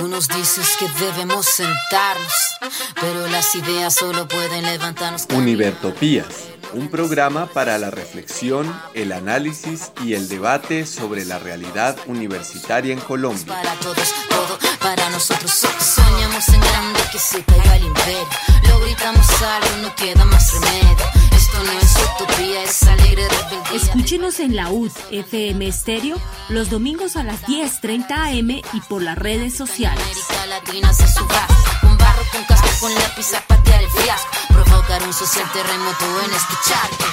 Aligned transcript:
Tú 0.00 0.08
nos 0.08 0.28
dices 0.28 0.78
que 0.78 0.88
debemos 0.98 1.44
sentarnos, 1.44 2.32
pero 2.98 3.26
las 3.26 3.54
ideas 3.54 3.94
solo 3.94 4.26
pueden 4.26 4.64
levantarnos. 4.64 5.26
Univertopías, 5.34 6.24
un 6.72 6.88
programa 6.88 7.44
para 7.44 7.76
la 7.76 7.90
reflexión, 7.90 8.74
el 8.94 9.12
análisis 9.12 9.92
y 10.02 10.14
el 10.14 10.26
debate 10.26 10.86
sobre 10.86 11.26
la 11.26 11.38
realidad 11.38 11.98
universitaria 12.06 12.94
en 12.94 13.00
Colombia. 13.00 13.44
Para 13.46 13.74
todos, 13.74 14.14
todo 14.30 14.58
para 14.80 15.10
nosotros. 15.10 15.50
Soñamos 15.50 16.48
en 16.48 16.60
grande 16.62 17.00
que 17.12 17.18
se 17.18 17.44
caiga 17.44 17.76
el 17.76 17.84
imperio. 17.84 18.26
Lo 18.70 18.80
gritamos 18.80 19.28
algo, 19.42 19.82
no 19.82 19.94
queda 19.96 20.24
más 20.24 20.54
remedio. 20.54 21.29
Esto 21.60 21.72
no 21.74 21.78
es 21.78 21.96
utopía, 22.14 22.64
es 22.64 22.82
alegre 22.84 23.28
rebeldía. 23.28 23.76
Escúchenos 23.76 24.40
en 24.40 24.56
la 24.56 24.70
UD 24.70 24.92
FM 25.10 25.66
Estéreo 25.66 26.16
los 26.48 26.70
domingos 26.70 27.16
a 27.16 27.22
las 27.22 27.42
10:30 27.42 28.38
am 28.38 28.50
y 28.50 28.80
por 28.88 29.02
las 29.02 29.18
redes 29.18 29.54
sociales. 29.56 30.02
América 30.02 30.46
Latina 30.46 30.92
se 30.94 31.06
suba 31.06 31.46
con 31.82 31.98
barro, 31.98 32.22
con 32.32 32.44
casco, 32.44 32.68
con 32.80 32.94
lápiz 32.94 33.34
a 33.34 33.42
patear 33.46 33.82
el 33.82 33.90
fiasco. 33.90 34.30
Provocar 34.48 35.02
un 35.02 35.12
social 35.12 35.46
terremoto 35.52 36.06
en 36.24 36.30
charco. 36.66 37.04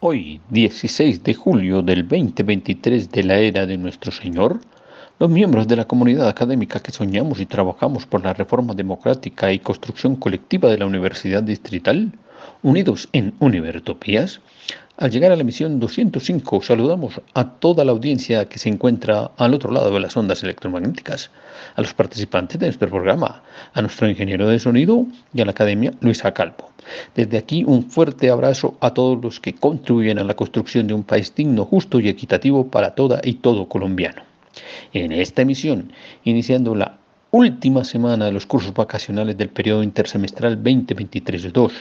Hoy, 0.00 0.40
16 0.48 1.22
de 1.22 1.34
julio 1.34 1.82
del 1.82 2.08
2023 2.08 3.08
de 3.12 3.22
la 3.22 3.38
era 3.38 3.66
de 3.66 3.76
nuestro 3.76 4.10
Señor, 4.10 4.60
los 5.20 5.28
miembros 5.28 5.68
de 5.68 5.76
la 5.76 5.84
comunidad 5.84 6.26
académica 6.28 6.80
que 6.80 6.92
soñamos 6.92 7.40
y 7.40 7.46
trabajamos 7.46 8.06
por 8.06 8.24
la 8.24 8.32
reforma 8.32 8.72
democrática 8.72 9.52
y 9.52 9.58
construcción 9.58 10.16
colectiva 10.16 10.70
de 10.70 10.78
la 10.78 10.86
Universidad 10.86 11.42
Distrital, 11.42 12.10
unidos 12.62 13.06
en 13.12 13.34
Univertopías, 13.38 14.40
al 14.96 15.10
llegar 15.10 15.30
a 15.30 15.36
la 15.36 15.42
emisión 15.42 15.78
205 15.78 16.62
saludamos 16.62 17.20
a 17.34 17.44
toda 17.50 17.84
la 17.84 17.92
audiencia 17.92 18.46
que 18.46 18.58
se 18.58 18.70
encuentra 18.70 19.30
al 19.36 19.52
otro 19.52 19.70
lado 19.70 19.90
de 19.92 20.00
las 20.00 20.16
ondas 20.16 20.42
electromagnéticas, 20.42 21.30
a 21.76 21.82
los 21.82 21.92
participantes 21.92 22.58
de 22.58 22.68
nuestro 22.68 22.88
programa, 22.88 23.42
a 23.74 23.82
nuestro 23.82 24.08
ingeniero 24.08 24.48
de 24.48 24.58
sonido 24.58 25.04
y 25.34 25.42
a 25.42 25.44
la 25.44 25.50
Academia 25.50 25.92
Luisa 26.00 26.32
Calvo. 26.32 26.70
Desde 27.14 27.36
aquí 27.36 27.62
un 27.66 27.90
fuerte 27.90 28.30
abrazo 28.30 28.78
a 28.80 28.94
todos 28.94 29.22
los 29.22 29.38
que 29.38 29.54
contribuyen 29.54 30.18
a 30.18 30.24
la 30.24 30.34
construcción 30.34 30.86
de 30.86 30.94
un 30.94 31.02
país 31.02 31.34
digno, 31.34 31.66
justo 31.66 32.00
y 32.00 32.08
equitativo 32.08 32.68
para 32.68 32.94
toda 32.94 33.20
y 33.22 33.34
todo 33.34 33.68
colombiano. 33.68 34.29
En 34.92 35.12
esta 35.12 35.42
emisión, 35.42 35.92
iniciando 36.24 36.74
la 36.74 36.98
última 37.30 37.84
semana 37.84 38.26
de 38.26 38.32
los 38.32 38.46
cursos 38.46 38.74
vacacionales 38.74 39.36
del 39.36 39.50
periodo 39.50 39.82
intersemestral 39.82 40.62
2023-2 40.62 41.72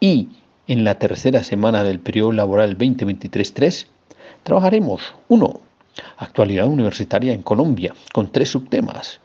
y 0.00 0.28
en 0.66 0.84
la 0.84 0.98
tercera 0.98 1.42
semana 1.42 1.84
del 1.84 2.00
periodo 2.00 2.32
laboral 2.32 2.76
2023-3, 2.76 3.86
trabajaremos 4.42 5.14
1. 5.28 5.60
Actualidad 6.18 6.66
universitaria 6.66 7.32
en 7.32 7.42
Colombia, 7.42 7.94
con 8.12 8.30
tres 8.30 8.50
subtemas. 8.50 9.20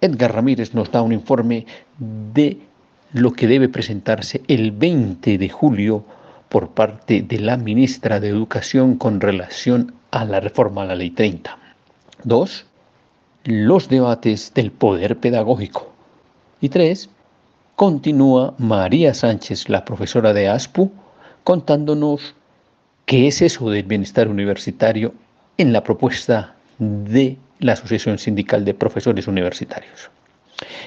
Edgar 0.00 0.34
Ramírez 0.34 0.74
nos 0.74 0.90
da 0.90 1.02
un 1.02 1.12
informe 1.12 1.66
de 1.98 2.58
lo 3.12 3.32
que 3.32 3.46
debe 3.46 3.68
presentarse 3.68 4.42
el 4.48 4.72
20 4.72 5.38
de 5.38 5.48
julio 5.48 6.04
por 6.48 6.70
parte 6.70 7.22
de 7.22 7.38
la 7.38 7.56
ministra 7.56 8.20
de 8.20 8.28
Educación 8.28 8.96
con 8.96 9.20
relación 9.20 9.94
a 10.10 10.24
la 10.24 10.40
reforma 10.40 10.82
a 10.82 10.86
la 10.86 10.94
Ley 10.94 11.10
30. 11.10 11.63
2. 12.24 12.66
Los 13.44 13.88
debates 13.88 14.52
del 14.54 14.72
poder 14.72 15.18
pedagógico. 15.18 15.92
Y 16.60 16.70
3. 16.70 17.10
Continúa 17.76 18.54
María 18.56 19.12
Sánchez, 19.12 19.68
la 19.68 19.84
profesora 19.84 20.32
de 20.32 20.48
ASPU, 20.48 20.90
contándonos 21.42 22.34
qué 23.04 23.28
es 23.28 23.42
eso 23.42 23.68
del 23.68 23.84
bienestar 23.84 24.28
universitario 24.28 25.12
en 25.58 25.72
la 25.72 25.82
propuesta 25.82 26.54
de 26.78 27.36
la 27.58 27.72
Asociación 27.72 28.18
Sindical 28.18 28.64
de 28.64 28.72
Profesores 28.72 29.28
Universitarios. 29.28 30.10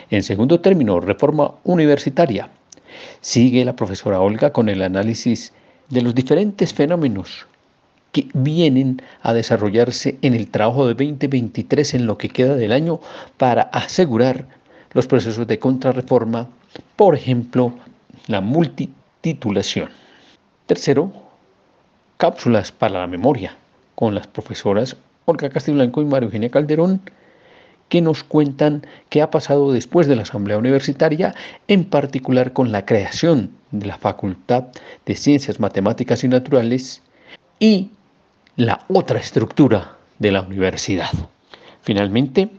En 0.10 0.24
segundo 0.24 0.60
término, 0.60 1.00
reforma 1.00 1.54
universitaria. 1.64 2.50
Sigue 3.22 3.64
la 3.64 3.76
profesora 3.76 4.20
Olga 4.22 4.52
con 4.52 4.70
el 4.70 4.82
análisis 4.82 5.54
de 5.90 6.02
los 6.02 6.16
diferentes 6.16 6.74
fenómenos 6.74 7.46
que 8.12 8.28
vienen 8.34 9.02
a 9.22 9.34
desarrollarse 9.34 10.18
en 10.22 10.34
el 10.34 10.50
trabajo 10.50 10.88
de 10.88 10.94
2023 10.94 11.94
en 11.96 12.06
lo 12.08 12.18
que 12.18 12.30
queda 12.30 12.56
del 12.56 12.72
año 12.72 13.00
para 13.38 13.64
asegurar 13.64 14.46
los 14.94 15.08
procesos 15.08 15.48
de 15.48 15.60
contrarreforma, 15.60 16.48
por 16.96 17.16
ejemplo, 17.16 17.74
la 18.28 18.42
multititulación. 18.42 19.90
Tercero, 20.66 21.12
cápsulas 22.18 22.72
para 22.72 23.00
la 23.00 23.08
memoria 23.08 23.56
con 23.96 24.16
las 24.16 24.28
profesoras 24.28 24.98
Olga 25.26 25.50
Castiblanco 25.50 26.02
y 26.02 26.06
María 26.06 26.28
Eugenia 26.28 26.50
Calderón, 26.50 27.02
que 27.90 28.02
nos 28.02 28.24
cuentan 28.24 28.86
qué 29.10 29.22
ha 29.22 29.30
pasado 29.30 29.74
después 29.74 30.08
de 30.08 30.16
la 30.16 30.22
Asamblea 30.22 30.58
Universitaria, 30.58 31.36
en 31.68 31.84
particular 31.84 32.54
con 32.54 32.72
la 32.72 32.86
creación 32.86 33.52
de 33.72 33.88
la 33.88 33.98
Facultad 33.98 34.66
de 35.06 35.16
Ciencias 35.16 35.60
Matemáticas 35.60 36.24
y 36.24 36.30
Naturales 36.30 37.02
y 37.60 37.92
la 38.58 38.84
otra 38.88 39.20
estructura 39.20 39.98
de 40.18 40.32
la 40.32 40.42
universidad. 40.42 41.12
Finalmente, 41.84 42.50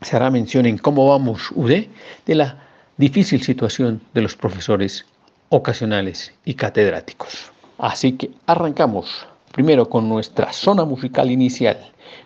se 0.00 0.16
hará 0.16 0.30
mención 0.30 0.64
en 0.64 0.78
cómo 0.78 1.06
vamos 1.06 1.50
UD 1.54 1.84
de 2.24 2.34
la 2.34 2.64
difícil 2.96 3.42
situación 3.42 4.00
de 4.14 4.22
los 4.22 4.34
profesores 4.36 5.04
ocasionales 5.50 6.32
y 6.46 6.54
catedráticos. 6.54 7.52
Así 7.76 8.12
que 8.12 8.30
arrancamos 8.46 9.26
primero 9.52 9.88
con 9.88 10.08
nuestra 10.08 10.52
zona 10.52 10.86
musical 10.86 11.30
inicial, 11.30 11.78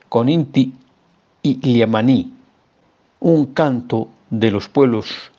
con 0.08 0.28
Inti 0.28 0.72
y 1.42 1.54
Liamaní, 1.66 2.32
un 3.18 3.46
canto 3.46 4.08
de 4.30 4.52
los 4.52 4.68
pueblos 4.68 5.32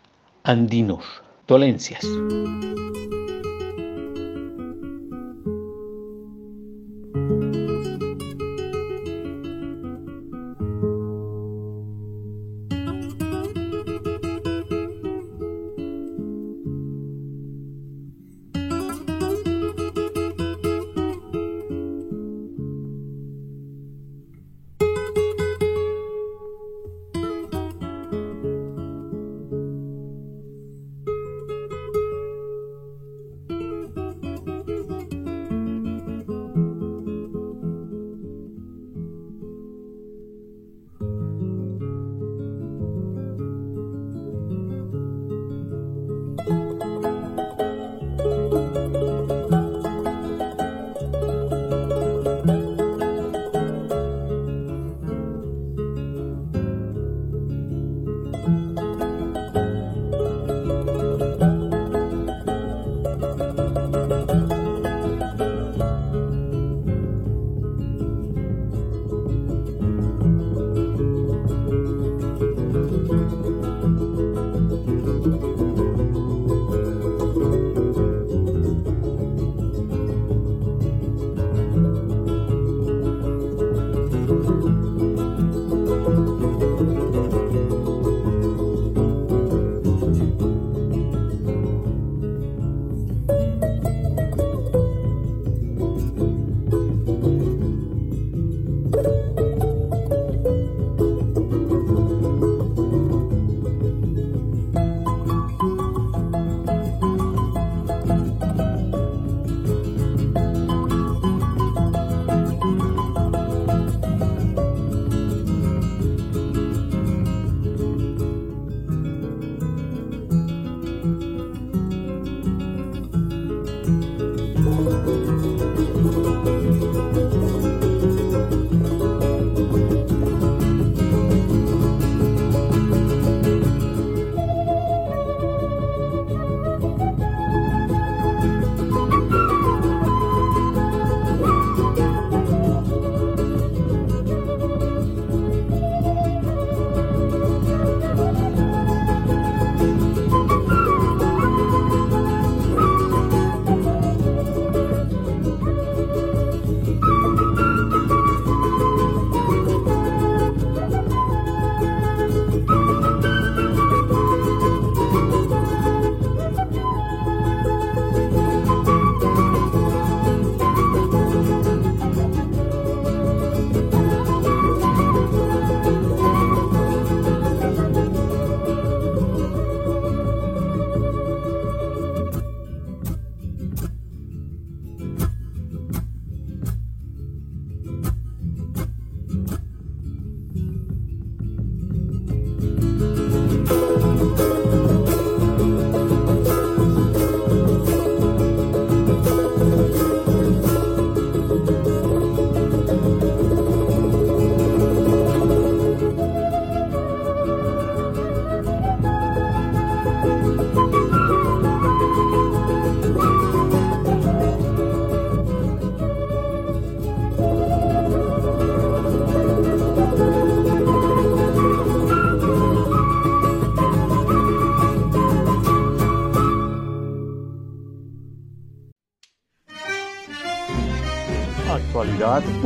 andinos, 0.43 1.05
dolencias. 1.47 2.05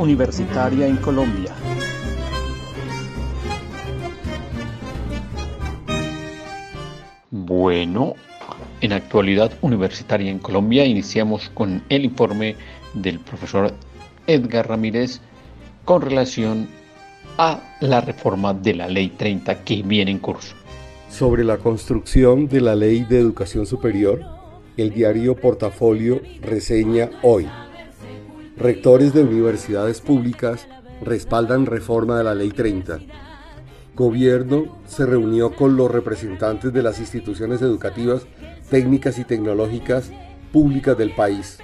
Universitaria 0.08 0.88
en 0.88 0.96
Colombia. 0.96 1.54
Bueno, 7.30 8.14
en 8.80 8.94
actualidad 8.94 9.52
universitaria 9.60 10.32
en 10.32 10.40
Colombia 10.40 10.86
iniciamos 10.86 11.50
con 11.54 11.84
el 11.90 12.06
informe 12.06 12.56
del 12.94 13.20
profesor 13.20 13.74
Edgar 14.28 14.70
Ramírez 14.70 15.20
con 15.84 16.02
relación 16.02 16.70
a 17.38 17.60
la 17.82 18.00
reforma 18.00 18.54
de 18.54 18.76
la 18.76 18.88
Ley 18.88 19.10
30 19.10 19.66
que 19.66 19.84
viene 19.84 20.12
en 20.12 20.20
curso. 20.20 20.56
Sobre 21.10 21.44
la 21.44 21.58
construcción 21.58 22.48
de 22.48 22.62
la 22.62 22.76
Ley 22.76 23.04
de 23.04 23.20
Educación 23.20 23.66
Superior, 23.66 24.22
el 24.78 24.90
diario 24.94 25.36
Portafolio 25.36 26.22
reseña 26.42 27.10
hoy. 27.24 27.46
Rectores 28.58 29.14
de 29.14 29.24
universidades 29.24 30.02
públicas 30.02 30.68
respaldan 31.02 31.66
reforma 31.66 32.18
de 32.18 32.24
la 32.24 32.36
Ley 32.36 32.50
30. 32.50 33.00
Gobierno 33.96 34.80
se 34.88 35.06
reunió 35.06 35.56
con 35.56 35.78
los 35.78 35.92
representantes 35.92 36.74
de 36.74 36.84
las 36.84 37.00
instituciones 37.00 37.62
educativas, 37.62 38.26
técnicas 38.70 39.20
y 39.20 39.24
tecnológicas 39.24 40.12
públicas 40.52 40.98
del 40.98 41.14
país. 41.14 41.60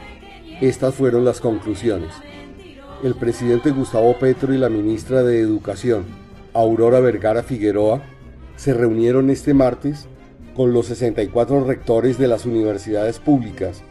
Estas 0.61 0.95
fueron 0.95 1.25
las 1.25 1.41
conclusiones 1.41 2.13
el 3.03 3.15
presidente 3.15 3.71
Gustavo 3.71 4.17
Petro 4.17 4.53
y 4.53 4.57
la 4.57 4.69
ministra 4.69 5.23
de 5.23 5.41
Educación, 5.41 6.05
Aurora 6.53 7.01
Vergara 7.01 7.43
Figueroa, 7.43 8.01
se 8.55 8.73
reunieron 8.73 9.29
este 9.29 9.53
martes 9.53 10.07
con 10.55 10.71
los 10.71 10.85
64 10.85 11.65
rectores 11.65 12.17
de 12.17 12.29
las 12.29 12.45
universidades 12.45 13.19
públicas 13.19 13.83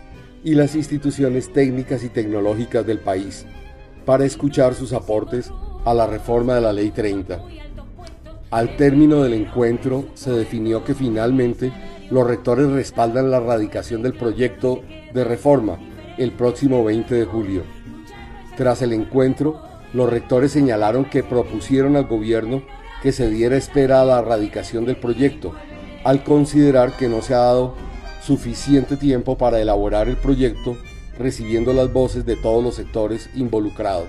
y 0.44 0.54
las 0.54 0.74
instituciones 0.74 1.52
técnicas 1.52 2.02
y 2.04 2.08
tecnológicas 2.08 2.86
del 2.86 2.98
país 2.98 3.46
para 4.04 4.24
escuchar 4.24 4.74
sus 4.74 4.92
aportes 4.92 5.52
a 5.84 5.94
la 5.94 6.06
reforma 6.06 6.54
de 6.54 6.60
la 6.60 6.72
Ley 6.72 6.90
30. 6.90 7.40
Al 8.50 8.76
término 8.76 9.22
del 9.22 9.34
encuentro 9.34 10.06
se 10.14 10.32
definió 10.32 10.84
que 10.84 10.94
finalmente 10.94 11.72
los 12.10 12.26
rectores 12.26 12.68
respaldan 12.68 13.30
la 13.30 13.40
radicación 13.40 14.02
del 14.02 14.14
proyecto 14.14 14.82
de 15.14 15.24
reforma 15.24 15.78
el 16.18 16.32
próximo 16.32 16.84
20 16.84 17.14
de 17.14 17.24
julio. 17.24 17.62
Tras 18.56 18.82
el 18.82 18.92
encuentro, 18.92 19.62
los 19.92 20.10
rectores 20.10 20.52
señalaron 20.52 21.06
que 21.06 21.22
propusieron 21.22 21.96
al 21.96 22.06
gobierno 22.06 22.62
que 23.02 23.12
se 23.12 23.30
diera 23.30 23.56
espera 23.56 24.00
a 24.00 24.04
la 24.04 24.18
erradicación 24.18 24.84
del 24.84 24.96
proyecto, 24.96 25.54
al 26.04 26.22
considerar 26.22 26.96
que 26.96 27.08
no 27.08 27.22
se 27.22 27.34
ha 27.34 27.38
dado 27.38 27.74
suficiente 28.24 28.96
tiempo 28.96 29.36
para 29.36 29.60
elaborar 29.60 30.08
el 30.08 30.16
proyecto, 30.16 30.76
recibiendo 31.18 31.72
las 31.72 31.92
voces 31.92 32.24
de 32.24 32.36
todos 32.36 32.62
los 32.62 32.76
sectores 32.76 33.28
involucrados. 33.34 34.08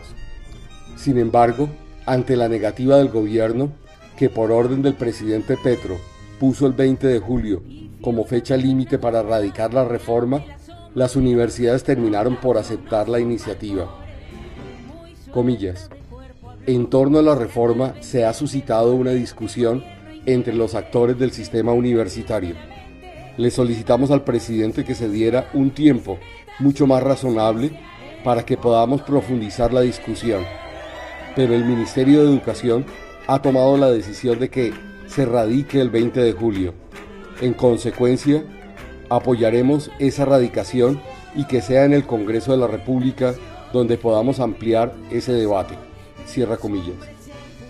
Sin 0.95 1.17
embargo, 1.17 1.69
ante 2.05 2.35
la 2.35 2.47
negativa 2.47 2.97
del 2.97 3.09
gobierno, 3.09 3.71
que 4.17 4.29
por 4.29 4.51
orden 4.51 4.81
del 4.81 4.93
presidente 4.93 5.57
Petro 5.61 5.97
puso 6.39 6.67
el 6.67 6.73
20 6.73 7.07
de 7.07 7.19
julio 7.19 7.63
como 8.01 8.25
fecha 8.25 8.55
límite 8.57 8.99
para 8.99 9.21
erradicar 9.21 9.73
la 9.73 9.85
reforma, 9.85 10.43
las 10.93 11.15
universidades 11.15 11.83
terminaron 11.83 12.37
por 12.37 12.57
aceptar 12.57 13.09
la 13.09 13.19
iniciativa 13.19 14.03
comillas, 15.33 15.89
en 16.67 16.89
torno 16.89 17.19
a 17.19 17.23
la 17.23 17.35
reforma 17.35 17.95
se 17.99 18.23
ha 18.23 18.33
suscitado 18.33 18.93
una 18.93 19.11
discusión 19.11 19.83
entre 20.25 20.53
los 20.53 20.75
actores 20.75 21.17
del 21.19 21.31
sistema 21.31 21.73
universitario. 21.73 22.55
Le 23.37 23.49
solicitamos 23.49 24.11
al 24.11 24.23
presidente 24.23 24.85
que 24.85 24.93
se 24.93 25.09
diera 25.09 25.49
un 25.53 25.71
tiempo 25.71 26.19
mucho 26.59 26.85
más 26.85 27.01
razonable 27.01 27.71
para 28.23 28.45
que 28.45 28.57
podamos 28.57 29.01
profundizar 29.01 29.73
la 29.73 29.81
discusión. 29.81 30.43
Pero 31.35 31.55
el 31.55 31.65
Ministerio 31.65 32.21
de 32.21 32.29
Educación 32.29 32.85
ha 33.25 33.41
tomado 33.41 33.75
la 33.77 33.89
decisión 33.89 34.39
de 34.39 34.49
que 34.49 34.73
se 35.07 35.25
radique 35.25 35.81
el 35.81 35.89
20 35.89 36.19
de 36.19 36.33
julio. 36.33 36.73
En 37.41 37.53
consecuencia, 37.53 38.43
apoyaremos 39.09 39.89
esa 39.99 40.25
radicación 40.25 41.01
y 41.35 41.45
que 41.45 41.61
sea 41.61 41.85
en 41.85 41.93
el 41.93 42.05
Congreso 42.05 42.51
de 42.51 42.59
la 42.59 42.67
República 42.67 43.33
donde 43.71 43.97
podamos 43.97 44.39
ampliar 44.39 44.93
ese 45.11 45.33
debate. 45.33 45.73
Cierra 46.27 46.57
comillas. 46.57 46.95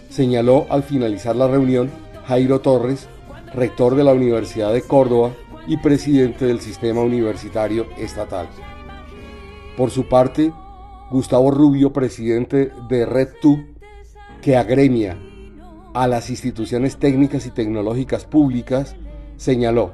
Señaló 0.09 0.67
al 0.69 0.83
finalizar 0.83 1.35
la 1.35 1.47
reunión 1.47 1.89
Jairo 2.25 2.59
Torres, 2.59 3.07
rector 3.53 3.95
de 3.95 4.03
la 4.03 4.11
Universidad 4.11 4.73
de 4.73 4.81
Córdoba 4.81 5.31
y 5.67 5.77
presidente 5.77 6.45
del 6.45 6.59
Sistema 6.59 7.01
Universitario 7.01 7.87
Estatal. 7.97 8.47
Por 9.77 9.91
su 9.91 10.07
parte, 10.07 10.51
Gustavo 11.09 11.51
Rubio, 11.51 11.93
presidente 11.93 12.71
de 12.89 13.05
RedTu, 13.05 13.65
que 14.41 14.57
agremia 14.57 15.17
a 15.93 16.07
las 16.07 16.29
instituciones 16.29 16.97
técnicas 16.97 17.45
y 17.45 17.51
tecnológicas 17.51 18.25
públicas, 18.25 18.95
señaló, 19.37 19.91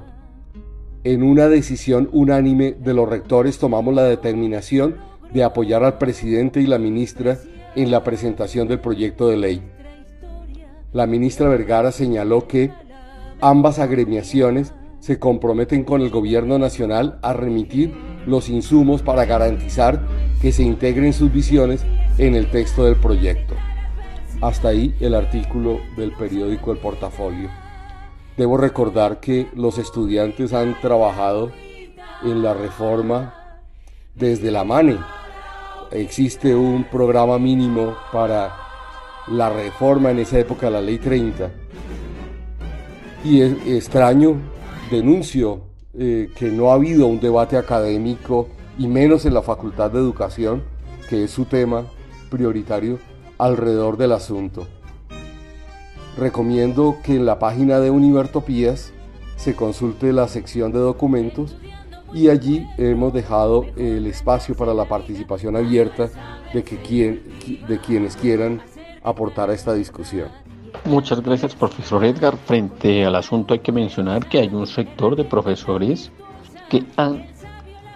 en 1.03 1.23
una 1.23 1.47
decisión 1.47 2.09
unánime 2.11 2.73
de 2.73 2.93
los 2.93 3.07
rectores 3.07 3.57
tomamos 3.57 3.93
la 3.93 4.03
determinación 4.03 4.97
de 5.33 5.43
apoyar 5.43 5.83
al 5.83 5.97
presidente 5.97 6.61
y 6.61 6.67
la 6.67 6.77
ministra 6.77 7.37
en 7.75 7.91
la 7.91 8.03
presentación 8.03 8.67
del 8.67 8.79
proyecto 8.79 9.29
de 9.29 9.37
ley. 9.37 9.61
La 10.91 11.05
ministra 11.05 11.47
Vergara 11.47 11.91
señaló 11.91 12.47
que 12.47 12.71
ambas 13.39 13.79
agremiaciones 13.79 14.73
se 14.99 15.19
comprometen 15.19 15.83
con 15.83 16.01
el 16.01 16.09
gobierno 16.09 16.59
nacional 16.59 17.19
a 17.21 17.33
remitir 17.33 17.93
los 18.25 18.49
insumos 18.49 19.01
para 19.01 19.25
garantizar 19.25 20.01
que 20.41 20.51
se 20.51 20.63
integren 20.63 21.13
sus 21.13 21.31
visiones 21.31 21.85
en 22.17 22.35
el 22.35 22.49
texto 22.51 22.85
del 22.85 22.95
proyecto. 22.95 23.55
Hasta 24.41 24.69
ahí 24.69 24.95
el 24.99 25.15
artículo 25.15 25.79
del 25.97 26.11
periódico 26.13 26.71
El 26.71 26.79
Portafolio. 26.79 27.49
Debo 28.37 28.57
recordar 28.57 29.19
que 29.19 29.47
los 29.53 29.77
estudiantes 29.77 30.53
han 30.53 30.79
trabajado 30.79 31.51
en 32.23 32.41
la 32.41 32.53
reforma 32.53 33.33
desde 34.15 34.51
la 34.51 34.63
MANE, 34.63 34.97
existe 35.91 36.53
un 36.55 36.83
programa 36.83 37.39
mínimo 37.39 37.95
para 38.11 38.55
la 39.27 39.49
reforma 39.49 40.11
en 40.11 40.19
esa 40.19 40.39
época 40.39 40.69
la 40.69 40.81
ley 40.81 40.97
30. 40.97 41.49
Y 43.23 43.41
es 43.41 43.53
extraño, 43.67 44.39
denuncio 44.89 45.61
eh, 45.97 46.29
que 46.35 46.49
no 46.49 46.71
ha 46.71 46.75
habido 46.75 47.07
un 47.07 47.19
debate 47.19 47.57
académico 47.57 48.47
y 48.77 48.87
menos 48.87 49.25
en 49.25 49.33
la 49.33 49.41
Facultad 49.41 49.91
de 49.91 49.99
Educación, 49.99 50.63
que 51.09 51.23
es 51.23 51.31
su 51.31 51.45
tema 51.45 51.85
prioritario, 52.29 52.99
alrededor 53.37 53.97
del 53.97 54.11
asunto. 54.11 54.67
Recomiendo 56.17 56.97
que 57.03 57.15
en 57.15 57.25
la 57.25 57.39
página 57.39 57.79
de 57.79 57.89
Univertopías 57.89 58.91
se 59.35 59.55
consulte 59.55 60.11
la 60.11 60.27
sección 60.27 60.71
de 60.71 60.79
documentos 60.79 61.55
y 62.13 62.29
allí 62.29 62.67
hemos 62.77 63.13
dejado 63.13 63.65
el 63.77 64.05
espacio 64.07 64.55
para 64.55 64.73
la 64.73 64.85
participación 64.85 65.55
abierta 65.55 66.09
de, 66.53 66.63
que 66.63 67.21
de 67.67 67.79
quienes 67.79 68.15
quieran 68.15 68.61
aportar 69.03 69.49
a 69.49 69.53
esta 69.53 69.73
discusión. 69.73 70.29
Muchas 70.85 71.21
gracias, 71.21 71.55
profesor 71.55 72.03
Edgar. 72.03 72.37
Frente 72.37 73.05
al 73.05 73.15
asunto 73.15 73.53
hay 73.53 73.59
que 73.59 73.71
mencionar 73.71 74.27
que 74.27 74.39
hay 74.39 74.47
un 74.47 74.67
sector 74.67 75.15
de 75.15 75.23
profesores 75.23 76.11
que 76.69 76.83
han 76.97 77.25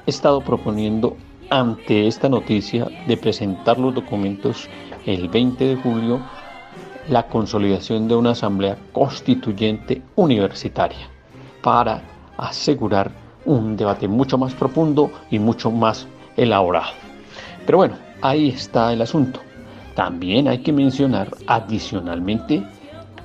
estado 0.06 0.42
proponiendo 0.42 1.18
ante 1.50 2.08
esta 2.08 2.30
noticia 2.30 2.88
de 3.08 3.18
presentar 3.18 3.78
los 3.78 3.94
documentos 3.94 4.70
el 5.06 5.30
20 5.30 5.66
de 5.66 5.76
julio 5.76 6.22
la 7.10 7.28
consolidación 7.28 8.08
de 8.08 8.16
una 8.16 8.32
asamblea 8.32 8.78
constituyente 8.92 10.02
universitaria 10.16 11.10
para 11.62 12.02
asegurar 12.38 13.12
un 13.46 13.76
debate 13.76 14.08
mucho 14.08 14.38
más 14.38 14.54
profundo 14.54 15.12
y 15.30 15.40
mucho 15.40 15.70
más 15.70 16.08
elaborado. 16.38 16.94
Pero 17.66 17.78
bueno, 17.80 17.98
ahí 18.22 18.50
está 18.50 18.94
el 18.94 19.02
asunto. 19.02 19.42
También 19.96 20.48
hay 20.48 20.60
que 20.60 20.74
mencionar 20.74 21.30
adicionalmente 21.48 22.64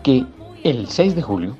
que 0.02 0.25
el 0.64 0.88
6 0.88 1.16
de 1.16 1.22
julio 1.22 1.56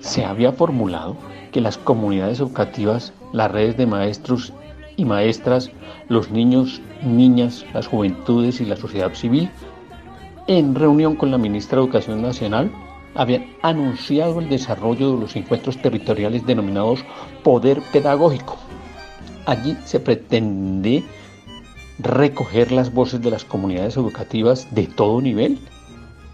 se 0.00 0.24
había 0.24 0.52
formulado 0.52 1.16
que 1.50 1.60
las 1.60 1.78
comunidades 1.78 2.40
educativas, 2.40 3.12
las 3.32 3.50
redes 3.50 3.76
de 3.76 3.86
maestros 3.86 4.52
y 4.96 5.04
maestras, 5.04 5.70
los 6.08 6.30
niños, 6.30 6.80
niñas, 7.02 7.64
las 7.72 7.86
juventudes 7.86 8.60
y 8.60 8.64
la 8.64 8.76
sociedad 8.76 9.14
civil, 9.14 9.50
en 10.46 10.74
reunión 10.74 11.16
con 11.16 11.30
la 11.30 11.38
ministra 11.38 11.78
de 11.78 11.84
Educación 11.84 12.22
Nacional, 12.22 12.70
habían 13.14 13.46
anunciado 13.62 14.40
el 14.40 14.48
desarrollo 14.48 15.12
de 15.12 15.20
los 15.20 15.36
encuentros 15.36 15.78
territoriales 15.78 16.44
denominados 16.46 17.04
poder 17.42 17.80
pedagógico. 17.92 18.56
Allí 19.46 19.76
se 19.84 20.00
pretende 20.00 21.04
recoger 21.98 22.72
las 22.72 22.92
voces 22.92 23.22
de 23.22 23.30
las 23.30 23.44
comunidades 23.44 23.96
educativas 23.96 24.72
de 24.74 24.86
todo 24.86 25.20
nivel 25.20 25.58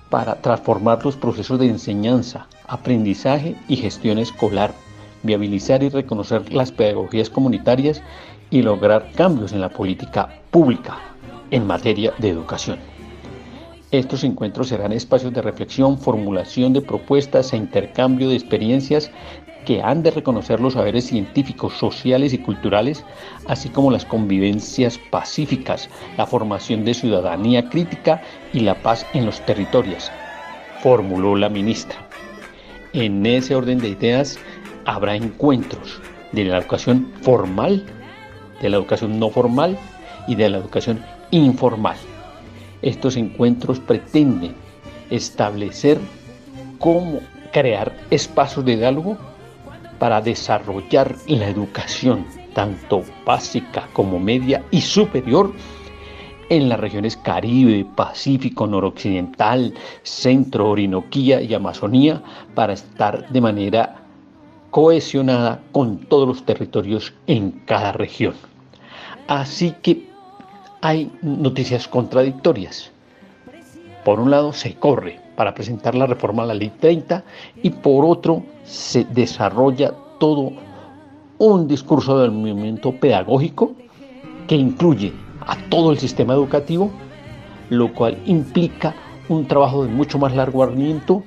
para 0.09 0.41
transformar 0.41 1.05
los 1.05 1.17
procesos 1.17 1.59
de 1.59 1.69
enseñanza, 1.69 2.49
aprendizaje 2.67 3.57
y 3.69 3.77
gestión 3.77 4.19
escolar, 4.19 4.73
viabilizar 5.23 5.83
y 5.83 5.89
reconocer 5.89 6.53
las 6.53 6.73
pedagogías 6.73 7.31
comunitarias 7.31 8.03
y 8.51 8.63
lograr 8.63 9.13
cambios 9.15 9.53
en 9.53 9.61
la 9.61 9.69
política 9.69 10.41
pública 10.51 10.99
en 11.51 11.67
materia 11.67 12.13
de 12.19 12.31
educación. 12.31 12.79
Estos 13.93 14.23
encuentros 14.23 14.69
serán 14.69 14.93
espacios 14.93 15.33
de 15.33 15.43
reflexión, 15.43 15.99
formulación 15.99 16.73
de 16.73 16.81
propuestas 16.81 17.53
e 17.53 17.57
intercambio 17.57 18.29
de 18.29 18.37
experiencias 18.37 19.11
que 19.65 19.83
han 19.83 20.03
de 20.03 20.11
reconocer 20.11 20.61
los 20.61 20.75
saberes 20.75 21.07
científicos, 21.07 21.75
sociales 21.75 22.33
y 22.33 22.39
culturales, 22.39 23.05
así 23.47 23.69
como 23.69 23.91
las 23.91 24.05
convivencias 24.05 24.99
pacíficas, 25.11 25.89
la 26.17 26.27
formación 26.27 26.85
de 26.85 26.95
ciudadanía 26.95 27.69
crítica 27.69 28.23
y 28.53 28.61
la 28.61 28.75
paz 28.83 29.07
en 29.13 29.27
los 29.27 29.45
territorios, 29.45 30.11
formuló 30.83 31.37
la 31.37 31.49
ministra. 31.49 31.97
En 32.93 33.25
ese 33.27 33.55
orden 33.55 33.79
de 33.79 33.91
ideas 33.91 34.39
habrá 34.85 35.15
encuentros 35.15 36.01
de 36.33 36.45
la 36.45 36.59
educación 36.59 37.13
formal, 37.23 37.85
de 38.61 38.69
la 38.69 38.77
educación 38.77 39.19
no 39.19 39.31
formal 39.31 39.79
y 40.27 40.35
de 40.35 40.49
la 40.49 40.59
educación 40.59 41.05
informal. 41.31 41.97
Estos 42.83 43.17
encuentros 43.17 43.79
pretenden 43.79 44.55
establecer 45.11 45.99
cómo 46.79 47.21
crear 47.53 47.93
espacios 48.11 48.65
de 48.65 48.77
diálogo 48.77 49.19
para 50.01 50.21
desarrollar 50.23 51.15
la 51.27 51.49
educación, 51.49 52.27
tanto 52.55 53.05
básica 53.25 53.89
como 53.93 54.19
media 54.19 54.65
y 54.73 54.81
superior, 54.81 55.53
en 56.49 56.69
las 56.69 56.81
regiones 56.81 57.17
Caribe, 57.17 57.87
Pacífico, 57.95 58.67
Noroccidental, 58.67 59.73
Centro, 60.03 60.71
Orinoquía 60.71 61.43
y 61.43 61.55
Amazonía, 61.55 62.21
para 62.57 62.73
estar 62.73 63.29
de 63.29 63.41
manera 63.41 64.03
cohesionada 64.71 65.61
con 65.71 65.99
todos 65.99 66.27
los 66.27 66.45
territorios 66.45 67.13
en 67.29 67.53
cada 67.67 67.93
región. 67.93 68.35
Así 69.29 69.75
que 69.83 70.09
hay 70.81 71.13
noticias 71.23 71.87
contradictorias. 71.87 72.91
Por 74.05 74.19
un 74.19 74.31
lado, 74.31 74.53
se 74.53 74.75
corre 74.75 75.21
para 75.41 75.55
presentar 75.55 75.95
la 75.95 76.05
reforma 76.05 76.43
a 76.43 76.47
la 76.49 76.53
ley 76.53 76.71
30 76.81 77.25
y 77.63 77.71
por 77.71 78.05
otro, 78.05 78.43
se 78.63 79.05
desarrolla 79.05 79.91
todo 80.19 80.53
un 81.39 81.67
discurso 81.67 82.19
del 82.19 82.31
movimiento 82.31 82.93
pedagógico 82.93 83.73
que 84.47 84.57
incluye 84.57 85.15
a 85.47 85.57
todo 85.71 85.93
el 85.93 85.99
sistema 85.99 86.35
educativo, 86.35 86.91
lo 87.71 87.91
cual 87.95 88.19
implica 88.27 88.95
un 89.31 89.47
trabajo 89.47 89.83
de 89.83 89.89
mucho 89.89 90.19
más 90.19 90.37
largo 90.37 90.63
aliento 90.63 91.25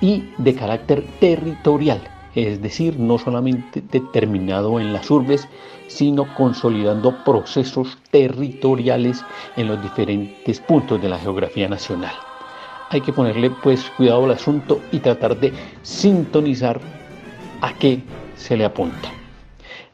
y 0.00 0.24
de 0.38 0.52
carácter 0.52 1.04
territorial, 1.20 2.00
es 2.34 2.60
decir, 2.60 2.98
no 2.98 3.16
solamente 3.16 3.80
determinado 3.80 4.80
en 4.80 4.92
las 4.92 5.08
urbes, 5.08 5.46
sino 5.86 6.34
consolidando 6.34 7.22
procesos 7.22 7.96
territoriales 8.10 9.24
en 9.56 9.68
los 9.68 9.80
diferentes 9.80 10.58
puntos 10.58 11.00
de 11.00 11.08
la 11.08 11.18
geografía 11.20 11.68
nacional. 11.68 12.14
Hay 12.90 13.00
que 13.00 13.12
ponerle 13.12 13.50
pues 13.50 13.84
cuidado 13.96 14.24
al 14.24 14.32
asunto 14.32 14.80
y 14.92 14.98
tratar 14.98 15.38
de 15.38 15.52
sintonizar 15.82 16.80
a 17.60 17.72
qué 17.74 18.02
se 18.36 18.56
le 18.56 18.64
apunta. 18.64 19.12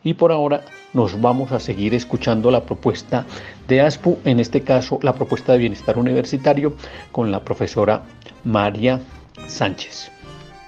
Y 0.02 0.14
por 0.14 0.32
ahora 0.32 0.64
nos 0.94 1.20
vamos 1.20 1.52
a 1.52 1.60
seguir 1.60 1.92
escuchando 1.94 2.50
la 2.50 2.64
propuesta 2.64 3.26
de 3.68 3.82
ASPU, 3.82 4.18
en 4.24 4.40
este 4.40 4.62
caso 4.62 4.98
la 5.02 5.14
propuesta 5.14 5.52
de 5.52 5.58
bienestar 5.58 5.98
universitario 5.98 6.74
con 7.12 7.30
la 7.30 7.44
profesora 7.44 8.02
María 8.44 9.00
Sánchez. 9.46 10.10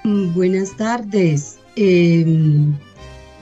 Buenas 0.04 0.76
tardes 0.76 1.58
em, 1.76 2.74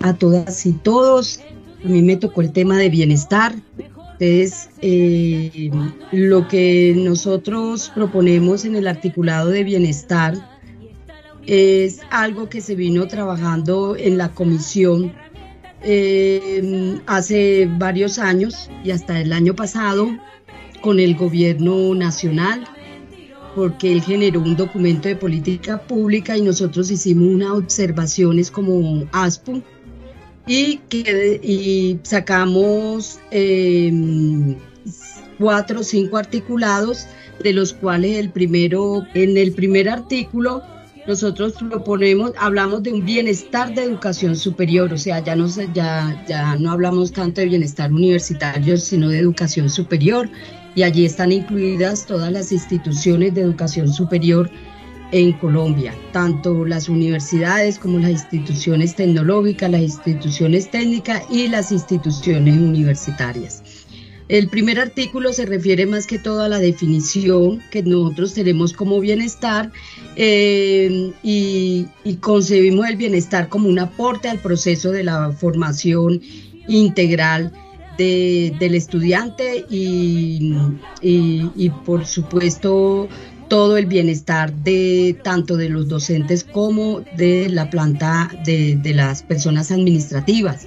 a 0.01 0.15
todas 0.15 0.65
y 0.65 0.73
todos. 0.73 1.41
A 1.85 1.89
mí 1.89 2.03
me 2.03 2.17
tocó 2.17 2.41
el 2.41 2.53
tema 2.53 2.77
de 2.77 2.89
bienestar. 2.89 3.55
Entonces, 4.19 4.71
eh, 4.81 5.71
lo 6.11 6.49
que 6.49 6.95
nosotros 6.97 7.93
proponemos 7.95 8.65
en 8.65 8.75
el 8.77 8.87
articulado 8.87 9.51
de 9.51 9.63
bienestar 9.63 10.35
es 11.47 12.01
algo 12.11 12.49
que 12.49 12.63
se 12.63 12.75
vino 12.75 13.07
trabajando 13.07 13.95
en 13.95 14.17
la 14.17 14.31
comisión 14.33 15.13
eh, 15.83 16.99
hace 17.07 17.69
varios 17.79 18.19
años 18.19 18.71
y 18.83 18.91
hasta 18.91 19.21
el 19.21 19.33
año 19.35 19.55
pasado 19.55 20.09
con 20.81 20.99
el 20.99 21.15
gobierno 21.15 21.95
nacional, 21.95 22.67
porque 23.55 23.93
él 23.93 24.03
generó 24.03 24.41
un 24.41 24.57
documento 24.57 25.09
de 25.09 25.17
política 25.17 25.79
pública 25.83 26.39
y 26.39 26.43
nosotros 26.43 26.91
hicimos 26.91 27.35
unas 27.35 27.51
observaciones 27.51 28.51
como 28.51 29.07
ASPO 29.13 29.63
y, 30.47 30.79
que, 30.89 31.41
y 31.43 31.99
sacamos 32.03 33.19
em, 33.31 34.57
cuatro 35.39 35.81
o 35.81 35.83
cinco 35.83 36.17
articulados, 36.17 37.07
de 37.43 37.53
los 37.53 37.73
cuales 37.73 38.19
el 38.19 38.31
primero, 38.31 39.07
en 39.15 39.37
el 39.37 39.53
primer 39.53 39.89
artículo, 39.89 40.63
nosotros 41.07 41.55
proponemos, 41.55 42.33
hablamos 42.39 42.83
de 42.83 42.93
un 42.93 43.05
bienestar 43.05 43.75
de 43.75 43.85
educación 43.85 44.35
superior, 44.35 44.93
o 44.93 44.99
sea, 44.99 45.21
ya 45.23 45.37
no, 45.37 45.47
ya, 45.73 46.25
ya 46.27 46.57
no 46.57 46.73
hablamos 46.73 47.13
tanto 47.13 47.41
de 47.41 47.49
bienestar 47.49 47.93
universitario, 47.93 48.77
sino 48.77 49.09
de 49.09 49.19
educación 49.19 49.69
superior, 49.69 50.29
y 50.75 50.83
allí 50.83 51.05
están 51.05 51.33
incluidas 51.33 52.07
todas 52.07 52.33
las 52.33 52.51
instituciones 52.53 53.35
de 53.35 53.43
educación 53.43 53.93
superior 53.93 54.51
en 55.13 55.33
Colombia, 55.35 55.95
tanto 56.13 56.65
las 56.65 56.89
universidades 56.89 57.79
como 57.79 57.99
las 57.99 58.11
instituciones 58.11 58.97
tecnológicas, 58.97 59.71
las 59.71 59.83
instituciones 59.83 60.71
técnicas 60.71 61.23
y 61.31 61.49
las 61.49 61.71
instituciones 61.73 62.57
universitarias. 62.57 63.63
El 64.29 64.49
primer 64.49 64.81
artículo 64.81 65.33
se 65.33 65.47
refiere 65.47 65.87
más 65.87 66.07
que 66.07 66.19
todo 66.19 66.43
a 66.43 66.49
la 66.49 66.59
definición 66.59 67.63
que 67.71 67.85
nosotros 67.85 68.35
tenemos 68.35 68.73
como 68.73 68.99
bienestar 68.99 69.71
eh, 70.17 71.13
y, 71.23 71.87
concebimos 72.21 72.89
el 72.89 72.97
bienestar 72.97 73.49
como 73.49 73.69
un 73.69 73.79
aporte 73.79 74.29
al 74.29 74.41
proceso 74.41 74.91
de 74.91 75.05
la 75.05 75.31
formación 75.31 76.21
integral 76.67 77.53
del 77.97 78.75
estudiante 78.75 79.65
y, 79.71 80.53
y, 81.01 81.71
por 81.85 82.05
supuesto 82.05 83.09
todo 83.49 83.77
el 83.77 83.87
bienestar 83.87 84.53
de 84.53 85.17
tanto 85.23 85.57
de 85.57 85.69
los 85.69 85.89
docentes 85.89 86.45
como 86.45 87.01
de 87.17 87.49
la 87.49 87.71
planta 87.71 88.31
de, 88.45 88.77
de 88.77 88.95
las 88.95 89.23
personas 89.23 89.71
administrativas. 89.71 90.67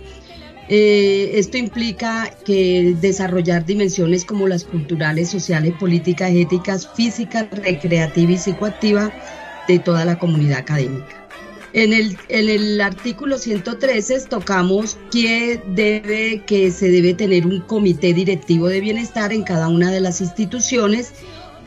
Eh, 0.71 1.31
esto 1.33 1.57
implica 1.57 2.31
que 2.45 2.95
desarrollar 3.01 3.65
dimensiones 3.65 4.24
como 4.24 4.48
las 4.48 4.63
culturales, 4.63 5.27
sociales, 5.27 5.74
políticas, 5.79 6.31
éticas, 6.31 6.88
físicas, 6.93 7.48
recreativa 7.50 8.31
y 8.31 8.38
psicoactiva 8.38 9.12
de 9.67 9.79
toda 9.79 10.05
la 10.05 10.19
comunidad 10.19 10.59
académica. 10.59 11.27
En 11.74 11.91
el, 11.91 12.17
en 12.29 12.50
el 12.50 12.81
artículo 12.81 13.39
113 13.39 14.21
tocamos 14.27 14.98
que, 15.12 15.59
debe, 15.74 16.43
que 16.45 16.69
se 16.69 16.89
debe 16.89 17.15
tener 17.15 17.48
un 17.48 17.62
comité 17.62 18.13
directivo 18.13 18.67
de 18.67 18.79
bienestar 18.79 19.33
en 19.33 19.43
cada 19.43 19.67
una 19.67 19.91
de 19.91 20.01
las 20.01 20.21
instituciones 20.21 21.13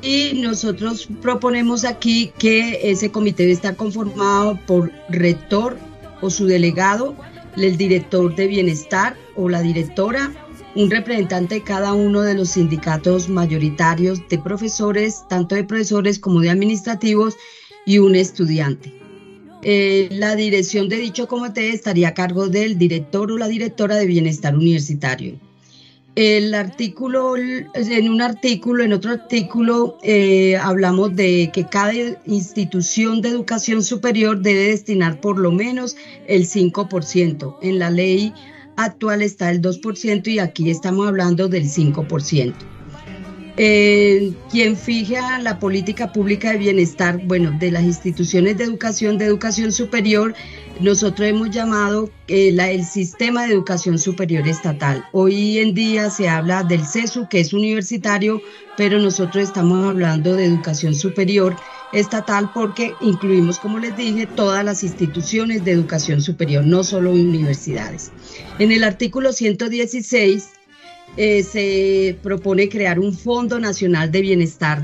y 0.02 0.40
nosotros 0.40 1.08
proponemos 1.20 1.84
aquí 1.84 2.32
que 2.38 2.90
ese 2.90 3.10
comité 3.10 3.50
está 3.50 3.74
conformado 3.76 4.58
por 4.66 4.92
rector 5.08 5.78
o 6.20 6.28
su 6.28 6.46
delegado, 6.46 7.16
el 7.56 7.76
director 7.76 8.34
de 8.34 8.48
bienestar 8.48 9.16
o 9.36 9.48
la 9.48 9.62
directora, 9.62 10.32
un 10.74 10.90
representante 10.90 11.56
de 11.56 11.62
cada 11.62 11.92
uno 11.92 12.22
de 12.22 12.34
los 12.34 12.50
sindicatos 12.50 13.28
mayoritarios 13.28 14.20
de 14.28 14.38
profesores, 14.38 15.22
tanto 15.28 15.54
de 15.54 15.64
profesores 15.64 16.18
como 16.18 16.40
de 16.40 16.50
administrativos, 16.50 17.36
y 17.84 17.98
un 17.98 18.14
estudiante. 18.14 18.92
Eh, 19.64 20.08
la 20.10 20.34
dirección 20.34 20.88
de 20.88 20.96
dicho 20.96 21.28
comité 21.28 21.70
estaría 21.70 22.08
a 22.08 22.14
cargo 22.14 22.48
del 22.48 22.78
director 22.78 23.30
o 23.30 23.38
la 23.38 23.48
directora 23.48 23.96
de 23.96 24.06
bienestar 24.06 24.56
universitario. 24.56 25.38
El 26.14 26.54
artículo, 26.54 27.36
en 27.36 28.10
un 28.10 28.20
artículo, 28.20 28.84
en 28.84 28.92
otro 28.92 29.12
artículo, 29.12 29.96
eh, 30.02 30.56
hablamos 30.56 31.16
de 31.16 31.50
que 31.54 31.64
cada 31.64 31.94
institución 32.26 33.22
de 33.22 33.30
educación 33.30 33.82
superior 33.82 34.42
debe 34.42 34.68
destinar 34.68 35.20
por 35.22 35.38
lo 35.38 35.52
menos 35.52 35.96
el 36.26 36.46
5%. 36.46 37.56
En 37.62 37.78
la 37.78 37.90
ley 37.90 38.34
actual 38.76 39.22
está 39.22 39.50
el 39.50 39.62
2% 39.62 40.28
y 40.28 40.38
aquí 40.38 40.68
estamos 40.70 41.08
hablando 41.08 41.48
del 41.48 41.64
5%. 41.64 42.52
Eh, 43.56 44.32
quien 44.50 44.76
fija 44.76 45.38
la 45.38 45.58
política 45.58 46.12
pública 46.12 46.52
de 46.52 46.58
bienestar, 46.58 47.20
bueno, 47.24 47.54
de 47.58 47.70
las 47.70 47.84
instituciones 47.84 48.56
de 48.56 48.64
educación, 48.64 49.18
de 49.18 49.26
educación 49.26 49.72
superior, 49.72 50.34
nosotros 50.80 51.28
hemos 51.28 51.50
llamado 51.50 52.10
eh, 52.28 52.48
el 52.48 52.84
sistema 52.84 53.46
de 53.46 53.52
educación 53.52 53.98
superior 53.98 54.46
estatal. 54.48 55.04
Hoy 55.12 55.58
en 55.58 55.74
día 55.74 56.10
se 56.10 56.28
habla 56.28 56.62
del 56.62 56.84
CESU, 56.84 57.28
que 57.28 57.40
es 57.40 57.52
universitario, 57.52 58.40
pero 58.76 58.98
nosotros 58.98 59.44
estamos 59.44 59.86
hablando 59.86 60.34
de 60.34 60.46
educación 60.46 60.94
superior 60.94 61.56
estatal 61.92 62.50
porque 62.54 62.94
incluimos, 63.00 63.58
como 63.58 63.78
les 63.78 63.96
dije, 63.96 64.26
todas 64.26 64.64
las 64.64 64.82
instituciones 64.82 65.64
de 65.64 65.72
educación 65.72 66.22
superior, 66.22 66.64
no 66.64 66.82
solo 66.84 67.12
universidades. 67.12 68.10
En 68.58 68.72
el 68.72 68.82
artículo 68.82 69.32
116 69.32 70.48
eh, 71.16 71.42
se 71.42 72.16
propone 72.22 72.68
crear 72.68 72.98
un 72.98 73.12
Fondo 73.12 73.58
Nacional 73.60 74.10
de 74.10 74.22
Bienestar 74.22 74.82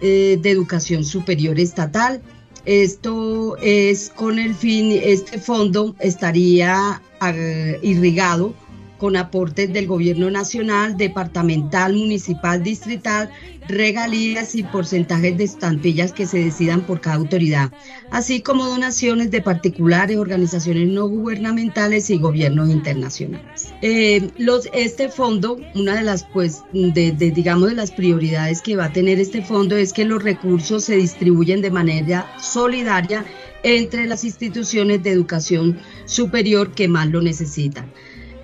eh, 0.00 0.38
de 0.40 0.50
Educación 0.50 1.04
Superior 1.04 1.60
Estatal 1.60 2.22
esto 2.66 3.56
es 3.62 4.10
con 4.10 4.38
el 4.38 4.54
fin, 4.54 4.98
este 5.02 5.38
fondo 5.38 5.94
estaría 6.00 7.00
eh, 7.22 7.78
irrigado 7.82 8.52
con 8.98 9.16
aportes 9.16 9.72
del 9.72 9.86
gobierno 9.86 10.30
nacional, 10.30 10.96
departamental, 10.96 11.94
municipal, 11.94 12.62
distrital, 12.62 13.30
regalías 13.68 14.54
y 14.54 14.62
porcentajes 14.62 15.36
de 15.36 15.44
estampillas 15.44 16.12
que 16.12 16.26
se 16.26 16.38
decidan 16.38 16.82
por 16.82 17.00
cada 17.00 17.16
autoridad, 17.16 17.72
así 18.10 18.40
como 18.40 18.66
donaciones 18.66 19.30
de 19.30 19.42
particulares, 19.42 20.16
organizaciones 20.16 20.88
no 20.88 21.08
gubernamentales 21.08 22.10
y 22.10 22.18
gobiernos 22.18 22.70
internacionales. 22.70 23.72
Eh, 23.82 24.30
los, 24.38 24.68
este 24.72 25.08
fondo, 25.08 25.58
una 25.74 25.96
de 25.96 26.02
las, 26.02 26.24
pues, 26.24 26.62
de, 26.72 27.12
digamos, 27.12 27.70
de 27.70 27.74
las 27.74 27.90
prioridades 27.90 28.62
que 28.62 28.76
va 28.76 28.86
a 28.86 28.92
tener 28.92 29.18
este 29.18 29.42
fondo 29.42 29.76
es 29.76 29.92
que 29.92 30.04
los 30.04 30.22
recursos 30.22 30.84
se 30.84 30.96
distribuyen 30.96 31.60
de 31.60 31.70
manera 31.70 32.26
solidaria 32.40 33.24
entre 33.62 34.06
las 34.06 34.22
instituciones 34.22 35.02
de 35.02 35.10
educación 35.10 35.78
superior 36.04 36.72
que 36.72 36.86
más 36.88 37.08
lo 37.08 37.20
necesitan. 37.20 37.90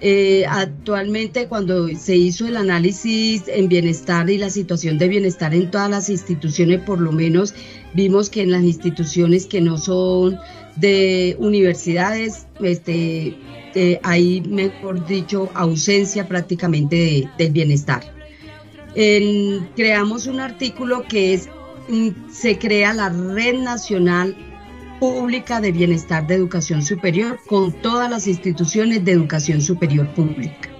Eh, 0.05 0.45
actualmente 0.49 1.47
cuando 1.47 1.87
se 1.97 2.17
hizo 2.17 2.49
el 2.49 2.57
análisis 2.57 3.45
en 3.47 3.69
bienestar 3.69 4.29
y 4.29 4.37
la 4.37 4.51
situación 4.51 4.99
de 4.99 5.07
bienestar 5.07 5.55
en 5.55 5.71
todas 5.71 5.88
las 5.88 6.11
instituciones, 6.11 6.81
por 6.81 7.01
lo 7.01 7.12
menos 7.12 7.55
vimos 7.95 8.29
que 8.29 8.43
en 8.43 8.51
las 8.51 8.65
instituciones 8.65 9.47
que 9.47 9.61
no 9.61 9.79
son 9.79 10.41
de 10.75 11.37
universidades, 11.38 12.49
este, 12.61 13.37
eh, 13.77 14.01
hay, 14.03 14.41
mejor 14.41 15.07
dicho, 15.07 15.49
ausencia 15.55 16.27
prácticamente 16.27 17.29
del 17.38 17.53
bienestar. 17.53 18.03
creamos 19.77 20.27
un 20.27 20.41
artículo 20.41 21.05
que 21.09 21.35
es, 21.35 21.49
mm, 21.88 22.09
se 22.33 22.59
crea 22.59 22.93
la 22.93 23.09
Red 23.09 23.61
Nacional 23.61 24.35
pública 25.03 25.61
de 25.61 25.73
bienestar 25.73 26.29
de 26.29 26.37
educación 26.37 26.81
superior 26.81 27.41
con 27.49 27.73
todas 27.73 28.09
las 28.09 28.29
instituciones 28.29 29.05
de 29.05 29.11
educación 29.11 29.61
superior 29.61 30.07
pública. 30.15 30.71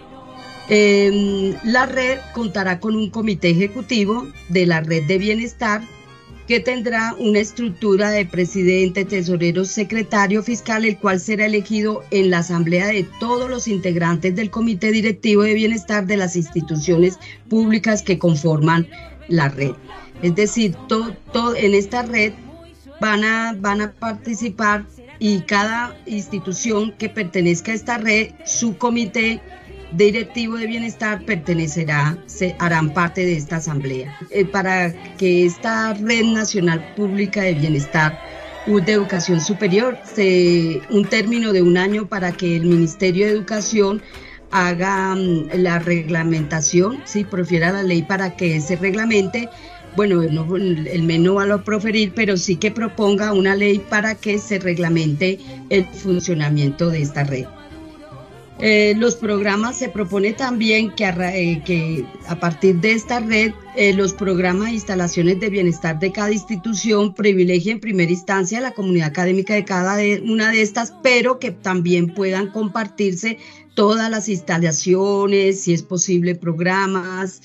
Em, 0.69 1.57
la 1.65 1.87
red 1.87 2.21
contará 2.33 2.79
con 2.79 2.95
un 2.95 3.11
comité 3.11 3.51
ejecutivo 3.51 4.29
de 4.49 4.67
la 4.67 4.81
red 4.81 5.09
de 5.09 5.19
bienestar 5.19 5.83
que 6.47 6.61
tendrá 6.61 7.17
una 7.19 7.41
estructura 7.41 8.11
de 8.11 8.25
presidente, 8.25 9.05
tesorero, 9.05 9.65
secretario 9.65 10.45
fiscal, 10.45 10.85
el 10.85 10.99
cual 10.99 11.19
será 11.19 11.47
elegido 11.47 12.05
en 12.13 12.31
la 12.31 12.39
asamblea 12.39 12.87
de 12.87 13.05
todos 13.19 13.51
los 13.51 13.67
integrantes 13.67 14.37
del 14.37 14.51
comité 14.51 14.93
directivo 14.93 15.43
de 15.43 15.55
bienestar 15.55 16.07
de 16.07 16.17
las 16.17 16.37
instituciones 16.37 17.19
públicas 17.49 18.05
que 18.05 18.21
conforman 18.21 18.87
la 19.27 19.49
red. 19.49 19.73
Es 20.23 20.37
decir, 20.37 20.77
en 21.57 21.75
esta 21.75 22.03
red 22.03 22.33
van 23.03 23.25
a, 23.25 23.53
van 23.59 23.81
a 23.81 23.93
participar 23.93 24.87
y 25.19 25.41
cada 25.41 25.97
institución 26.07 26.93
que 26.93 27.09
pertenezca 27.09 27.73
a 27.73 27.75
esta 27.75 27.99
red, 27.99 28.29
su 28.47 28.79
comité 28.79 29.41
directivo 29.91 30.57
de 30.57 30.69
bienestar 30.69 31.25
pertenecerá, 31.25 32.17
se 32.27 32.55
harán 32.61 32.95
parte 32.95 33.27
de 33.27 33.37
esta 33.37 33.57
asamblea. 33.57 34.17
Eh, 34.31 34.45
para 34.45 34.93
que 35.17 35.45
esta 35.45 35.95
red 35.95 36.25
nacional 36.27 36.95
pública 36.95 37.43
de 37.43 37.55
bienestar 37.55 38.19
de 38.67 38.93
educación 38.93 39.41
superior, 39.41 39.99
se, 40.05 40.81
un 40.89 41.05
término 41.05 41.53
de 41.53 41.63
un 41.63 41.77
año 41.77 42.07
para 42.07 42.31
que 42.31 42.57
el 42.57 42.63
Ministerio 42.63 43.27
de 43.27 43.33
Educación 43.33 44.01
haga 44.53 45.17
mm, 45.17 45.49
la 45.55 45.81
reglamentación, 45.81 47.03
si 47.05 47.25
profiera 47.25 47.73
la 47.73 47.83
ley 47.83 48.03
para 48.03 48.37
que 48.37 48.61
se 48.61 48.77
reglamente 48.77 49.49
bueno, 49.97 50.23
el 50.23 51.03
MEN 51.03 51.23
no 51.23 51.41
a 51.41 51.65
proferir, 51.65 52.13
pero 52.15 52.37
sí 52.37 52.57
que 52.57 52.71
proponga 52.71 53.33
una 53.33 53.55
ley 53.55 53.79
para 53.79 54.15
que 54.15 54.39
se 54.39 54.59
reglamente 54.59 55.39
el 55.71 55.85
funcionamiento 55.87 56.89
de 56.89 57.03
esta 57.03 57.25
red. 57.25 57.47
Eh, 58.65 58.95
los 58.97 59.17
programas 59.17 59.77
se 59.77 59.89
propone 59.89 60.35
también 60.35 60.93
que 60.93 61.05
a, 61.05 61.37
eh, 61.37 62.05
a 62.29 62.39
partir 62.39 62.77
de 62.77 62.93
esta 62.93 63.19
red, 63.19 63.53
eh, 63.75 63.93
los 63.93 64.13
programas 64.13 64.69
e 64.69 64.75
instalaciones 64.75 65.41
de 65.41 65.51
bienestar 65.51 65.99
de 65.99 66.13
cada 66.13 66.31
institución 66.31 67.13
privilegien 67.13 67.77
en 67.77 67.81
primera 67.81 68.13
instancia 68.13 68.61
la 68.61 68.71
comunidad 68.71 69.09
académica 69.09 69.55
de 69.55 69.65
cada 69.65 69.97
una 70.23 70.53
de 70.53 70.63
estas, 70.63 70.93
pero 71.03 71.41
que 71.41 71.51
también 71.51 72.15
puedan 72.15 72.51
compartirse 72.51 73.39
todas 73.75 74.09
las 74.11 74.29
instalaciones, 74.29 75.63
si 75.63 75.73
es 75.73 75.83
posible, 75.83 76.37
programas, 76.37 77.43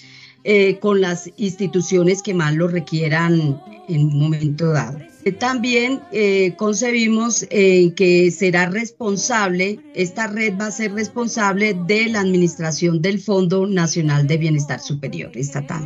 eh, 0.49 0.79
con 0.79 1.01
las 1.01 1.29
instituciones 1.35 2.21
que 2.21 2.33
más 2.33 2.55
lo 2.55 2.69
requieran 2.69 3.61
en 3.89 4.05
un 4.05 4.17
momento 4.17 4.69
dado. 4.71 4.97
Eh, 5.25 5.33
también 5.33 5.99
eh, 6.13 6.53
concebimos 6.55 7.45
que 7.49 8.31
será 8.31 8.67
responsable, 8.67 9.81
esta 9.93 10.27
red 10.27 10.57
va 10.57 10.67
a 10.67 10.71
ser 10.71 10.93
responsable 10.93 11.73
de 11.85 12.07
la 12.07 12.21
administración 12.21 13.01
del 13.01 13.19
Fondo 13.19 13.67
Nacional 13.67 14.25
de 14.25 14.37
Bienestar 14.37 14.79
Superior 14.79 15.31
Estatal. 15.35 15.85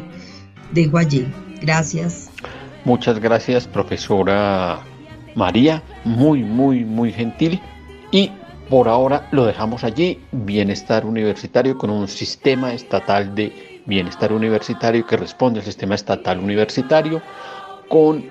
Dejo 0.71 0.99
allí. 0.99 1.25
Gracias. 1.59 2.29
Muchas 2.85 3.19
gracias, 3.19 3.65
profesora 3.65 4.85
María. 5.33 5.81
Muy, 6.05 6.43
muy, 6.43 6.85
muy 6.85 7.11
gentil. 7.11 7.59
Y 8.11 8.29
por 8.69 8.87
ahora 8.87 9.27
lo 9.31 9.43
dejamos 9.43 9.83
allí. 9.83 10.19
Bienestar 10.31 11.03
universitario 11.03 11.79
con 11.79 11.89
un 11.89 12.07
sistema 12.07 12.75
estatal 12.75 13.33
de 13.33 13.70
bienestar 13.85 14.31
universitario 14.31 15.05
que 15.05 15.17
responde 15.17 15.59
al 15.59 15.65
sistema 15.65 15.95
estatal 15.95 16.39
universitario 16.39 17.21
con 17.89 18.25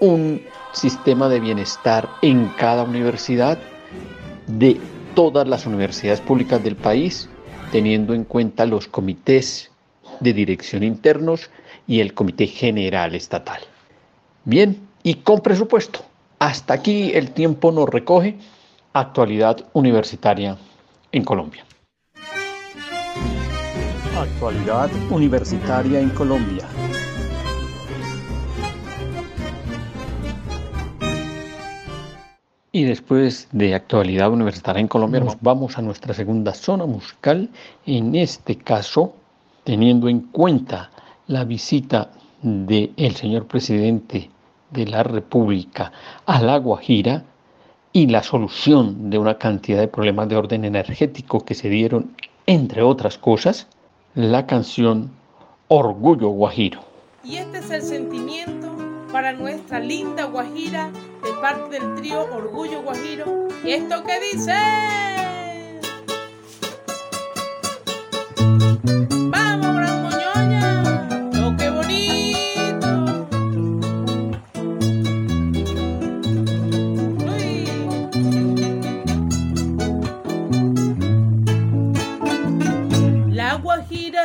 un 0.00 0.42
sistema 0.72 1.28
de 1.28 1.40
bienestar 1.40 2.08
en 2.22 2.48
cada 2.56 2.84
universidad 2.84 3.58
de 4.46 4.80
todas 5.14 5.46
las 5.46 5.66
universidades 5.66 6.20
públicas 6.20 6.62
del 6.62 6.76
país, 6.76 7.28
teniendo 7.72 8.14
en 8.14 8.24
cuenta 8.24 8.66
los 8.66 8.88
comités 8.88 9.70
de 10.20 10.32
dirección 10.32 10.82
internos 10.82 11.50
y 11.86 12.00
el 12.00 12.14
comité 12.14 12.46
general 12.46 13.14
estatal. 13.14 13.60
Bien, 14.44 14.88
y 15.02 15.16
con 15.16 15.40
presupuesto. 15.40 16.00
Hasta 16.38 16.74
aquí 16.74 17.12
el 17.14 17.32
tiempo 17.32 17.70
nos 17.70 17.88
recoge 17.88 18.36
actualidad 18.92 19.64
universitaria 19.72 20.56
en 21.12 21.24
Colombia. 21.24 21.64
Actualidad 24.20 24.90
universitaria 25.10 25.98
en 25.98 26.10
Colombia. 26.10 26.68
Y 32.70 32.84
después 32.84 33.48
de 33.50 33.74
actualidad 33.74 34.30
universitaria 34.30 34.80
en 34.80 34.88
Colombia, 34.88 35.20
nos 35.20 35.40
vamos 35.40 35.78
a 35.78 35.82
nuestra 35.82 36.12
segunda 36.12 36.52
zona 36.52 36.84
musical. 36.84 37.48
En 37.86 38.14
este 38.14 38.56
caso, 38.56 39.14
teniendo 39.64 40.06
en 40.06 40.20
cuenta 40.20 40.90
la 41.26 41.44
visita 41.44 42.10
del 42.42 42.92
el 42.98 43.16
señor 43.16 43.46
presidente 43.46 44.28
de 44.70 44.86
la 44.86 45.02
República 45.02 45.92
a 46.26 46.42
La 46.42 46.58
Guajira 46.58 47.24
y 47.94 48.06
la 48.08 48.22
solución 48.22 49.08
de 49.08 49.16
una 49.16 49.38
cantidad 49.38 49.80
de 49.80 49.88
problemas 49.88 50.28
de 50.28 50.36
orden 50.36 50.66
energético 50.66 51.40
que 51.40 51.54
se 51.54 51.70
dieron, 51.70 52.14
entre 52.46 52.82
otras 52.82 53.16
cosas, 53.16 53.66
la 54.14 54.46
canción 54.46 55.10
Orgullo 55.68 56.30
Guajiro. 56.30 56.80
Y 57.22 57.36
este 57.36 57.58
es 57.58 57.70
el 57.70 57.82
sentimiento 57.82 58.68
para 59.12 59.32
nuestra 59.32 59.78
linda 59.78 60.24
Guajira 60.24 60.90
de 61.22 61.32
parte 61.40 61.78
del 61.78 61.94
trío 61.94 62.22
Orgullo 62.34 62.82
Guajiro. 62.82 63.48
¿Esto 63.64 64.02
qué 64.04 64.18
dice? 64.32 64.54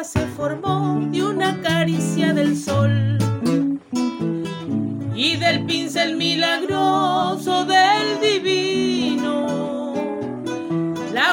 De 0.03 1.23
una 1.23 1.61
caricia 1.61 2.33
del 2.33 2.57
sol 2.57 3.17
y 5.15 5.37
del 5.37 5.65
pincel 5.65 6.17
milagroso 6.17 7.63
del 7.63 8.19
divino. 8.21 9.93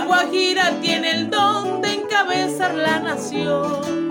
Guajira 0.07 0.71
tiene 0.81 1.11
el 1.11 1.31
don 1.31 1.83
de 1.83 1.95
encabezar 1.95 2.75
la 2.75 3.01
nación, 3.01 4.09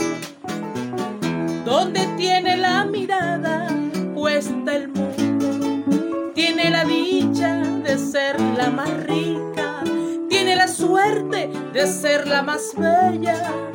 donde 1.63 2.05
tiene 2.17 2.57
la 2.57 2.83
mirada 2.83 3.67
puesta 4.13 4.75
el 4.75 4.89
mundo, 4.89 6.33
tiene 6.35 6.69
la 6.71 6.83
dicha 6.83 7.55
de 7.83 7.97
ser 7.97 8.37
la 8.57 8.69
más 8.69 8.91
rica, 9.05 9.81
tiene 10.27 10.57
la 10.57 10.67
suerte 10.67 11.49
de 11.71 11.87
ser 11.87 12.27
la 12.27 12.41
más 12.41 12.73
bella, 12.75 13.71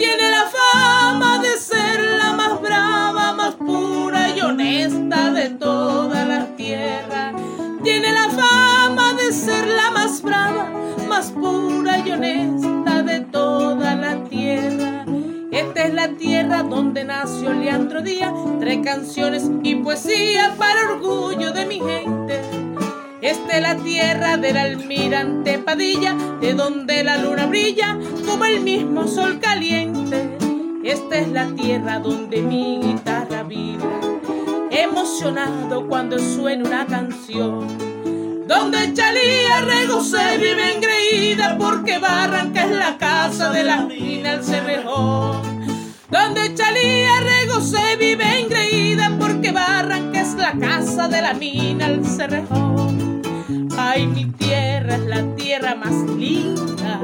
tiene 0.00 0.30
la 0.30 0.46
fama 0.46 1.38
de 1.40 1.58
ser 1.58 2.00
la 2.16 2.32
más 2.32 2.58
brava, 2.62 3.34
más 3.34 3.54
pura 3.56 4.34
y 4.34 4.40
honesta 4.40 5.30
de 5.30 5.50
toda 5.50 6.24
la 6.24 6.46
tierra, 6.56 7.34
tiene 7.82 8.10
la 8.10 8.30
fama 8.30 9.12
de 9.12 9.30
ser 9.30 9.68
la 9.68 9.90
más 9.90 10.22
brava, 10.22 10.70
más 11.06 11.30
pura 11.32 11.98
y 11.98 12.12
honesta 12.12 13.02
de 13.02 13.20
toda 13.20 13.94
la 13.94 14.24
tierra. 14.24 15.04
Esta 15.52 15.84
es 15.84 15.92
la 15.92 16.08
tierra 16.08 16.62
donde 16.62 17.04
nació 17.04 17.52
Leandro 17.52 18.00
Díaz, 18.00 18.32
tres 18.58 18.78
canciones 18.82 19.50
y 19.62 19.74
poesía 19.74 20.54
para 20.56 20.92
orgullo 20.94 21.52
de 21.52 21.66
mi 21.66 21.78
gente. 21.78 22.39
Esta 23.22 23.56
es 23.56 23.62
la 23.62 23.76
tierra 23.76 24.36
del 24.36 24.56
almirante 24.56 25.58
Padilla, 25.58 26.14
de 26.40 26.54
donde 26.54 27.04
la 27.04 27.18
luna 27.18 27.46
brilla 27.46 27.98
como 28.26 28.44
el 28.44 28.60
mismo 28.60 29.06
sol 29.06 29.38
caliente. 29.40 30.38
Esta 30.84 31.18
es 31.18 31.28
la 31.28 31.46
tierra 31.54 31.98
donde 31.98 32.40
mi 32.40 32.80
guitarra 32.82 33.42
vibra, 33.42 34.00
emocionado 34.70 35.86
cuando 35.86 36.18
suena 36.18 36.64
una 36.64 36.86
canción 36.86 37.90
donde 38.50 38.92
Chalía 38.94 39.64
se 40.02 40.38
vive 40.38 40.74
engreída 40.74 41.56
porque 41.56 41.98
Barranca 41.98 42.64
es 42.64 42.72
la 42.72 42.98
casa 42.98 43.50
de 43.50 43.62
la 43.62 43.82
mina 43.82 44.32
el 44.32 44.44
Cerrejón. 44.44 45.40
Donde 46.10 46.52
Chalía 46.56 47.12
se 47.62 47.96
vive 47.96 48.40
engreída 48.40 49.16
porque 49.20 49.52
Barranca 49.52 50.20
es 50.20 50.34
la 50.34 50.52
casa 50.54 51.06
de 51.06 51.22
la 51.22 51.34
mina 51.34 51.86
el 51.86 52.04
Cerrejón. 52.04 53.09
Ay, 53.92 54.06
mi 54.06 54.24
tierra 54.24 54.94
es 54.94 55.06
la 55.06 55.34
tierra 55.34 55.74
más 55.74 55.92
linda, 56.16 57.00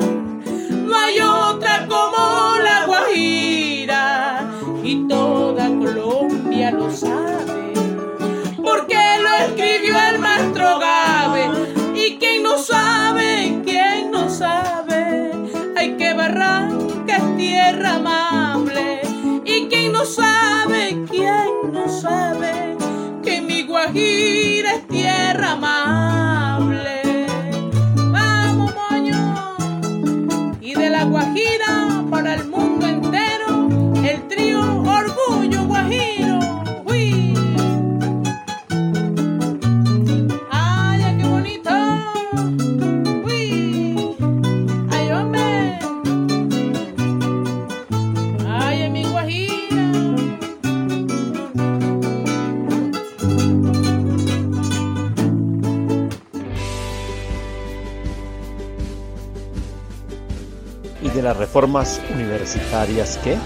no 0.70 0.96
hay 0.96 1.18
otra 1.18 1.84
como 1.88 2.58
la 2.62 2.86
Guajira 2.86 4.48
y 4.84 5.08
toda 5.08 5.66
Colombia 5.66 6.70
lo 6.70 6.88
sabe 6.92 7.72
porque 8.62 8.94
lo 9.20 9.34
escribió 9.46 9.96
el 10.10 10.20
maestro 10.20 10.78
Gabe. 10.78 11.50
Y 11.96 12.18
quien 12.18 12.44
no 12.44 12.56
sabe, 12.56 13.60
quien 13.64 14.12
no 14.12 14.30
sabe, 14.30 15.32
hay 15.76 15.96
que 15.96 16.14
Barranca 16.14 17.16
es 17.16 17.36
tierra 17.36 17.94
amable. 17.94 19.00
Y 19.44 19.66
quien 19.66 19.90
no 19.90 20.04
sabe, 20.04 21.04
quien 21.10 21.72
no 21.72 21.88
sabe, 21.88 22.76
que 23.24 23.40
mi 23.40 23.64
Guajira 23.64 24.45
las 61.26 61.36
reformas 61.38 62.00
universitarias 62.14 63.18
que... 63.18 63.36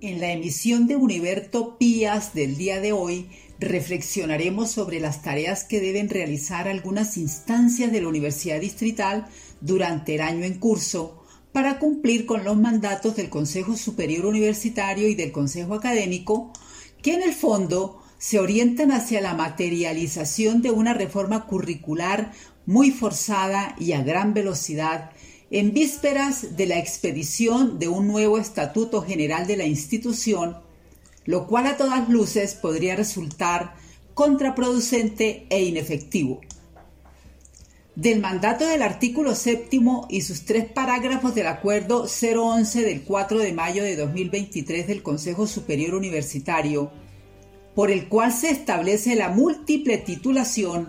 En 0.00 0.18
la 0.18 0.32
emisión 0.32 0.86
de 0.86 0.96
Univerto 0.96 1.76
Pías 1.76 2.32
del 2.32 2.56
día 2.56 2.80
de 2.80 2.92
hoy 2.92 3.28
reflexionaremos 3.58 4.70
sobre 4.70 4.98
las 4.98 5.20
tareas 5.20 5.64
que 5.64 5.78
deben 5.78 6.08
realizar 6.08 6.68
algunas 6.68 7.18
instancias 7.18 7.92
de 7.92 8.00
la 8.00 8.08
Universidad 8.08 8.62
Distrital 8.62 9.26
durante 9.60 10.14
el 10.14 10.22
año 10.22 10.46
en 10.46 10.58
curso 10.58 11.22
para 11.52 11.78
cumplir 11.78 12.24
con 12.24 12.42
los 12.42 12.56
mandatos 12.56 13.14
del 13.14 13.28
Consejo 13.28 13.76
Superior 13.76 14.24
Universitario 14.24 15.06
y 15.06 15.14
del 15.14 15.32
Consejo 15.32 15.74
Académico, 15.74 16.50
que 17.02 17.12
en 17.12 17.20
el 17.20 17.34
fondo 17.34 18.00
se 18.16 18.38
orientan 18.38 18.92
hacia 18.92 19.20
la 19.20 19.32
materialización 19.32 20.60
de 20.60 20.70
una 20.70 20.92
reforma 20.92 21.46
curricular 21.46 22.32
muy 22.66 22.90
forzada 22.90 23.74
y 23.78 23.92
a 23.92 24.02
gran 24.02 24.34
velocidad 24.34 25.10
en 25.50 25.72
vísperas 25.72 26.56
de 26.56 26.66
la 26.66 26.78
expedición 26.78 27.78
de 27.78 27.88
un 27.88 28.06
nuevo 28.06 28.38
Estatuto 28.38 29.02
General 29.02 29.46
de 29.46 29.56
la 29.56 29.64
institución, 29.64 30.56
lo 31.24 31.46
cual 31.46 31.66
a 31.66 31.76
todas 31.76 32.08
luces 32.08 32.54
podría 32.54 32.94
resultar 32.94 33.74
contraproducente 34.14 35.46
e 35.50 35.64
inefectivo. 35.64 36.40
Del 37.96 38.20
mandato 38.20 38.66
del 38.66 38.82
artículo 38.82 39.34
séptimo 39.34 40.06
y 40.08 40.22
sus 40.22 40.44
tres 40.44 40.66
parágrafos 40.66 41.34
del 41.34 41.48
Acuerdo 41.48 42.06
011 42.06 42.82
del 42.82 43.02
4 43.02 43.38
de 43.40 43.52
mayo 43.52 43.82
de 43.82 43.96
2023 43.96 44.86
del 44.86 45.02
Consejo 45.02 45.46
Superior 45.48 45.94
Universitario, 45.94 46.92
por 47.74 47.90
el 47.90 48.08
cual 48.08 48.32
se 48.32 48.50
establece 48.50 49.16
la 49.16 49.28
múltiple 49.28 49.98
titulación 49.98 50.86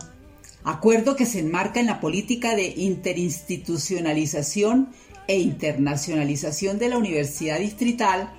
acuerdo 0.64 1.16
que 1.16 1.26
se 1.26 1.40
enmarca 1.40 1.80
en 1.80 1.88
la 1.88 2.00
política 2.00 2.56
de 2.56 2.74
interinstitucionalización 2.78 4.90
e 5.28 5.40
internacionalización 5.40 6.80
de 6.80 6.90
la 6.90 6.98
Universidad 6.98 7.60
Distrital, 7.60 8.32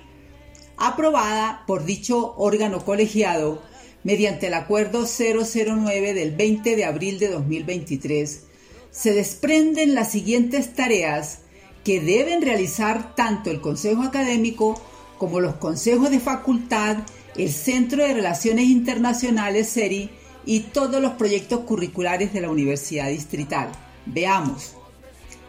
aprobada 0.77 1.63
por 1.67 1.85
dicho 1.85 2.33
órgano 2.37 2.83
colegiado 2.83 3.61
mediante 4.03 4.47
el 4.47 4.53
Acuerdo 4.53 5.05
009 5.05 6.13
del 6.13 6.35
20 6.35 6.75
de 6.75 6.85
abril 6.85 7.19
de 7.19 7.29
2023, 7.29 8.43
se 8.91 9.13
desprenden 9.13 9.95
las 9.95 10.11
siguientes 10.11 10.73
tareas 10.73 11.39
que 11.83 11.99
deben 11.99 12.41
realizar 12.41 13.15
tanto 13.15 13.49
el 13.49 13.61
Consejo 13.61 14.03
Académico 14.03 14.81
como 15.17 15.39
los 15.39 15.55
consejos 15.55 16.11
de 16.11 16.19
facultad, 16.19 16.97
el 17.37 17.51
Centro 17.51 18.03
de 18.03 18.13
Relaciones 18.13 18.65
Internacionales 18.65 19.73
CERI, 19.73 20.09
y 20.45 20.61
todos 20.61 21.01
los 21.01 21.13
proyectos 21.13 21.61
curriculares 21.61 22.33
de 22.33 22.41
la 22.41 22.49
Universidad 22.49 23.09
Distrital. 23.09 23.69
Veamos. 24.05 24.73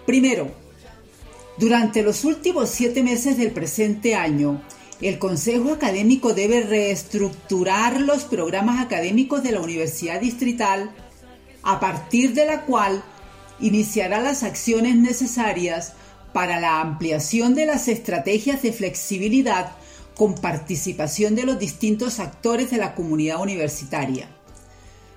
Primero, 0.06 0.50
durante 1.56 2.02
los 2.02 2.24
últimos 2.24 2.68
siete 2.68 3.02
meses 3.02 3.36
del 3.36 3.52
presente 3.52 4.14
año, 4.14 4.60
el 5.00 5.18
Consejo 5.18 5.72
Académico 5.72 6.34
debe 6.34 6.62
reestructurar 6.62 8.00
los 8.00 8.24
programas 8.24 8.80
académicos 8.84 9.42
de 9.42 9.52
la 9.52 9.60
Universidad 9.60 10.20
Distrital, 10.20 10.90
a 11.62 11.80
partir 11.80 12.34
de 12.34 12.46
la 12.46 12.62
cual 12.62 13.02
iniciará 13.60 14.20
las 14.20 14.42
acciones 14.42 14.96
necesarias 14.96 15.94
para 16.32 16.60
la 16.60 16.80
ampliación 16.80 17.54
de 17.54 17.66
las 17.66 17.88
estrategias 17.88 18.62
de 18.62 18.72
flexibilidad 18.72 19.72
con 20.16 20.34
participación 20.34 21.34
de 21.34 21.44
los 21.44 21.58
distintos 21.58 22.20
actores 22.20 22.70
de 22.70 22.78
la 22.78 22.94
comunidad 22.94 23.40
universitaria. 23.40 24.28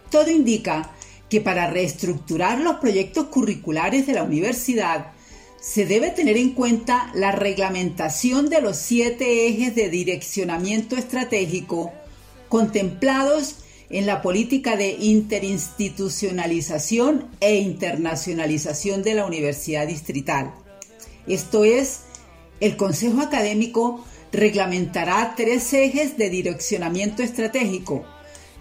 Todo 0.09 0.31
indica 0.31 0.89
que 1.29 1.41
para 1.41 1.69
reestructurar 1.69 2.59
los 2.59 2.77
proyectos 2.77 3.25
curriculares 3.25 4.07
de 4.07 4.13
la 4.13 4.23
universidad 4.23 5.11
se 5.59 5.85
debe 5.85 6.11
tener 6.11 6.37
en 6.37 6.51
cuenta 6.51 7.11
la 7.13 7.33
reglamentación 7.33 8.49
de 8.49 8.61
los 8.61 8.77
siete 8.77 9.47
ejes 9.47 9.75
de 9.75 9.89
direccionamiento 9.89 10.95
estratégico 10.95 11.91
contemplados 12.47 13.57
en 13.89 14.05
la 14.05 14.21
política 14.21 14.77
de 14.77 14.95
interinstitucionalización 14.99 17.25
e 17.39 17.55
internacionalización 17.55 19.01
de 19.03 19.15
la 19.15 19.25
Universidad 19.25 19.87
Distrital. 19.87 20.53
Esto 21.27 21.63
es, 21.65 22.01
el 22.59 22.75
Consejo 22.77 23.21
Académico 23.21 24.03
reglamentará 24.31 25.33
tres 25.35 25.73
ejes 25.73 26.17
de 26.17 26.29
direccionamiento 26.29 27.23
estratégico 27.23 28.05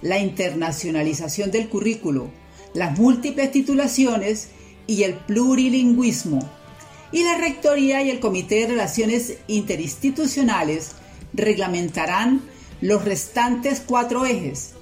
la 0.03 0.19
internacionalización 0.19 1.51
del 1.51 1.69
currículo, 1.69 2.31
las 2.75 2.99
múltiples 2.99 3.51
titulaciones 3.51 4.49
y 4.87 5.03
el 5.03 5.15
plurilingüismo. 5.15 6.39
Y 7.13 7.23
la 7.23 7.39
Rectoría 7.39 8.03
y 8.03 8.11
el 8.11 8.21
Comité 8.21 8.57
de 8.57 8.67
Relaciones 8.69 9.39
Interinstitucionales 9.47 10.93
reglamentarán 11.33 12.43
los 12.81 13.05
restantes 13.05 13.83
cuatro 13.87 14.27
ejes, 14.27 14.75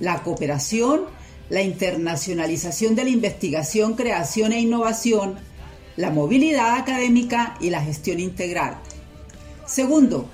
la 0.00 0.22
cooperación, 0.22 1.02
la 1.50 1.62
internacionalización 1.62 2.94
de 2.94 3.04
la 3.04 3.10
investigación, 3.10 3.94
creación 3.94 4.52
e 4.52 4.60
innovación, 4.60 5.36
la 5.96 6.10
movilidad 6.10 6.74
académica 6.74 7.56
y 7.60 7.70
la 7.70 7.82
gestión 7.82 8.20
integral. 8.20 8.78
Segundo, 9.66 10.28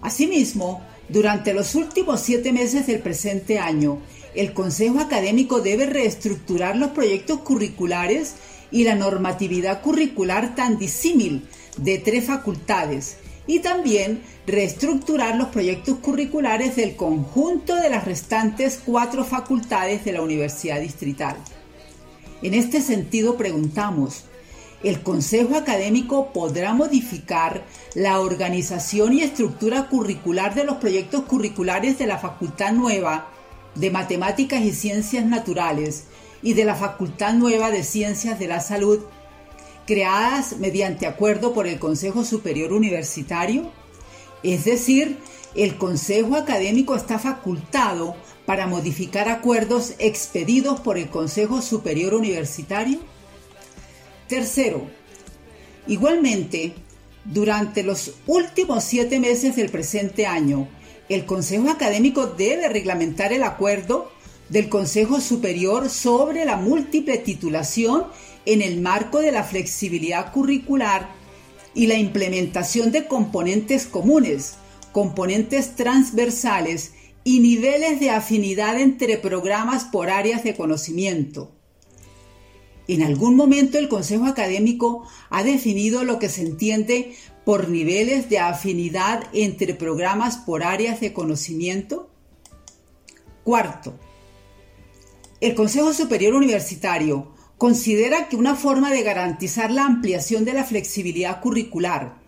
asimismo, 0.00 0.82
durante 1.12 1.52
los 1.52 1.74
últimos 1.74 2.20
siete 2.20 2.52
meses 2.52 2.86
del 2.86 3.00
presente 3.00 3.58
año, 3.58 3.98
el 4.34 4.54
Consejo 4.54 4.98
Académico 4.98 5.60
debe 5.60 5.84
reestructurar 5.84 6.76
los 6.76 6.92
proyectos 6.92 7.40
curriculares 7.40 8.36
y 8.70 8.84
la 8.84 8.94
normatividad 8.94 9.82
curricular 9.82 10.54
tan 10.54 10.78
disímil 10.78 11.46
de 11.76 11.98
tres 11.98 12.24
facultades 12.24 13.18
y 13.46 13.58
también 13.58 14.22
reestructurar 14.46 15.36
los 15.36 15.48
proyectos 15.48 15.98
curriculares 15.98 16.76
del 16.76 16.96
conjunto 16.96 17.76
de 17.76 17.90
las 17.90 18.06
restantes 18.06 18.80
cuatro 18.84 19.24
facultades 19.24 20.06
de 20.06 20.12
la 20.12 20.22
Universidad 20.22 20.80
Distrital. 20.80 21.36
En 22.40 22.54
este 22.54 22.80
sentido 22.80 23.36
preguntamos, 23.36 24.24
¿el 24.82 25.02
Consejo 25.02 25.56
Académico 25.56 26.32
podrá 26.32 26.74
modificar 26.74 27.64
la 27.94 28.20
organización 28.20 29.12
y 29.12 29.22
estructura 29.22 29.88
curricular 29.88 30.54
de 30.54 30.64
los 30.64 30.76
proyectos 30.76 31.22
curriculares 31.22 31.98
de 31.98 32.06
la 32.06 32.18
Facultad 32.18 32.72
Nueva 32.72 33.28
de 33.74 33.90
Matemáticas 33.90 34.62
y 34.62 34.72
Ciencias 34.72 35.24
Naturales 35.24 36.04
y 36.42 36.54
de 36.54 36.64
la 36.64 36.74
Facultad 36.74 37.34
Nueva 37.34 37.70
de 37.70 37.84
Ciencias 37.84 38.38
de 38.38 38.48
la 38.48 38.60
Salud, 38.60 39.00
creadas 39.86 40.58
mediante 40.58 41.06
acuerdo 41.06 41.54
por 41.54 41.66
el 41.66 41.78
Consejo 41.78 42.24
Superior 42.24 42.72
Universitario? 42.72 43.70
Es 44.42 44.64
decir, 44.64 45.18
el 45.54 45.76
Consejo 45.76 46.36
Académico 46.36 46.96
está 46.96 47.18
facultado 47.18 48.16
para 48.46 48.66
modificar 48.66 49.28
acuerdos 49.28 49.94
expedidos 49.98 50.80
por 50.80 50.98
el 50.98 51.08
Consejo 51.08 51.62
Superior 51.62 52.14
Universitario. 52.14 52.98
Tercero, 54.28 54.86
igualmente, 55.86 56.74
durante 57.24 57.82
los 57.82 58.14
últimos 58.26 58.84
siete 58.84 59.20
meses 59.20 59.56
del 59.56 59.70
presente 59.70 60.26
año, 60.26 60.68
el 61.08 61.26
Consejo 61.26 61.70
Académico 61.70 62.26
debe 62.26 62.68
reglamentar 62.68 63.32
el 63.32 63.42
acuerdo 63.42 64.10
del 64.48 64.68
Consejo 64.68 65.20
Superior 65.20 65.90
sobre 65.90 66.44
la 66.44 66.56
múltiple 66.56 67.18
titulación 67.18 68.04
en 68.46 68.62
el 68.62 68.80
marco 68.80 69.20
de 69.20 69.32
la 69.32 69.44
flexibilidad 69.44 70.32
curricular 70.32 71.08
y 71.74 71.86
la 71.86 71.96
implementación 71.96 72.92
de 72.92 73.06
componentes 73.06 73.86
comunes, 73.86 74.54
componentes 74.92 75.76
transversales 75.76 76.92
y 77.24 77.40
niveles 77.40 78.00
de 78.00 78.10
afinidad 78.10 78.78
entre 78.80 79.16
programas 79.16 79.84
por 79.84 80.10
áreas 80.10 80.44
de 80.44 80.54
conocimiento. 80.54 81.52
En 82.92 83.02
algún 83.02 83.36
momento 83.36 83.78
el 83.78 83.88
Consejo 83.88 84.26
Académico 84.26 85.08
ha 85.30 85.42
definido 85.42 86.04
lo 86.04 86.18
que 86.18 86.28
se 86.28 86.42
entiende 86.42 87.14
por 87.42 87.70
niveles 87.70 88.28
de 88.28 88.38
afinidad 88.38 89.24
entre 89.32 89.72
programas 89.72 90.36
por 90.36 90.62
áreas 90.62 91.00
de 91.00 91.14
conocimiento? 91.14 92.10
Cuarto, 93.44 93.98
el 95.40 95.54
Consejo 95.54 95.94
Superior 95.94 96.34
Universitario 96.34 97.32
considera 97.56 98.28
que 98.28 98.36
una 98.36 98.56
forma 98.56 98.90
de 98.90 99.02
garantizar 99.02 99.70
la 99.70 99.86
ampliación 99.86 100.44
de 100.44 100.52
la 100.52 100.64
flexibilidad 100.64 101.40
curricular 101.40 102.20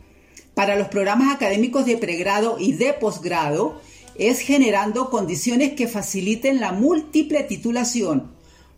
para 0.54 0.76
los 0.76 0.88
programas 0.88 1.34
académicos 1.34 1.84
de 1.84 1.98
pregrado 1.98 2.56
y 2.58 2.72
de 2.72 2.94
posgrado 2.94 3.82
es 4.14 4.40
generando 4.40 5.10
condiciones 5.10 5.74
que 5.74 5.88
faciliten 5.88 6.58
la 6.58 6.72
múltiple 6.72 7.42
titulación. 7.42 8.32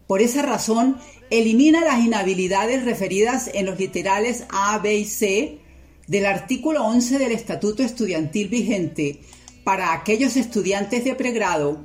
Por 0.07 0.23
esa 0.23 0.43
razón, 0.43 0.99
elimina 1.31 1.85
las 1.85 2.05
inhabilidades 2.05 2.85
referidas 2.85 3.51
en 3.53 3.67
los 3.67 3.79
literales 3.79 4.45
A, 4.51 4.79
B 4.79 4.97
y 4.97 5.05
C 5.05 5.59
del 6.07 6.27
artículo 6.27 6.85
11 6.85 7.19
del 7.19 7.33
Estatuto 7.33 7.83
Estudiantil 7.83 8.49
vigente 8.49 9.21
para 9.65 9.93
aquellos 9.93 10.37
estudiantes 10.37 11.05
de 11.05 11.17
pregrado 11.17 11.85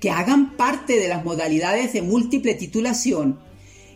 que 0.00 0.10
hagan 0.10 0.56
parte 0.56 0.98
de 0.98 1.08
las 1.08 1.24
modalidades 1.24 1.92
de 1.92 2.00
múltiple 2.00 2.54
titulación 2.54 3.38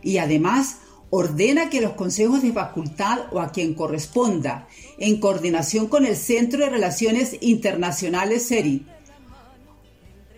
y 0.03 0.18
además 0.18 0.81
ordena 1.09 1.70
que 1.70 1.81
los 1.81 1.92
consejos 1.92 2.42
de 2.42 2.53
facultad 2.53 3.20
o 3.33 3.40
a 3.40 3.53
quien 3.53 3.74
corresponda, 3.74 4.68
en 4.98 5.20
coordinación 5.20 5.87
con 5.87 6.05
el 6.05 6.16
Centro 6.16 6.64
de 6.64 6.70
Relaciones 6.70 7.38
Internacionales 7.40 8.46
SERI, 8.46 8.85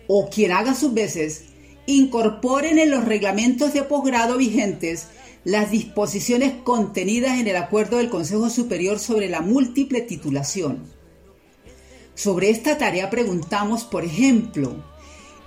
o 0.07 0.29
quien 0.29 0.51
haga 0.51 0.73
sus 0.75 0.93
veces, 0.93 1.45
incorporen 1.87 2.77
en 2.77 2.91
los 2.91 3.05
reglamentos 3.05 3.73
de 3.73 3.81
posgrado 3.81 4.37
vigentes 4.37 5.07
las 5.43 5.71
disposiciones 5.71 6.53
contenidas 6.63 7.39
en 7.39 7.47
el 7.47 7.55
acuerdo 7.55 7.97
del 7.97 8.09
Consejo 8.09 8.49
Superior 8.49 8.99
sobre 8.99 9.29
la 9.29 9.41
múltiple 9.41 10.01
titulación. 10.01 10.83
Sobre 12.13 12.49
esta 12.49 12.77
tarea 12.77 13.09
preguntamos, 13.09 13.85
por 13.85 14.03
ejemplo, 14.03 14.75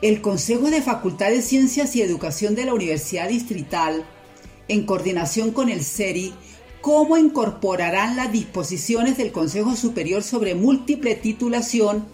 el 0.01 0.23
Consejo 0.23 0.71
de 0.71 0.81
Facultad 0.81 1.29
de 1.29 1.43
Ciencias 1.43 1.95
y 1.95 2.01
Educación 2.01 2.55
de 2.55 2.65
la 2.65 2.73
Universidad 2.73 3.29
Distrital, 3.29 4.05
en 4.69 4.87
coordinación 4.87 5.51
con 5.51 5.69
el 5.69 5.85
CERI, 5.85 6.33
cómo 6.81 7.19
incorporarán 7.19 8.17
las 8.17 8.33
disposiciones 8.33 9.19
del 9.19 9.33
Consejo 9.33 9.77
Superior 9.77 10.23
sobre 10.23 10.55
múltiple 10.55 11.15
titulación 11.17 12.07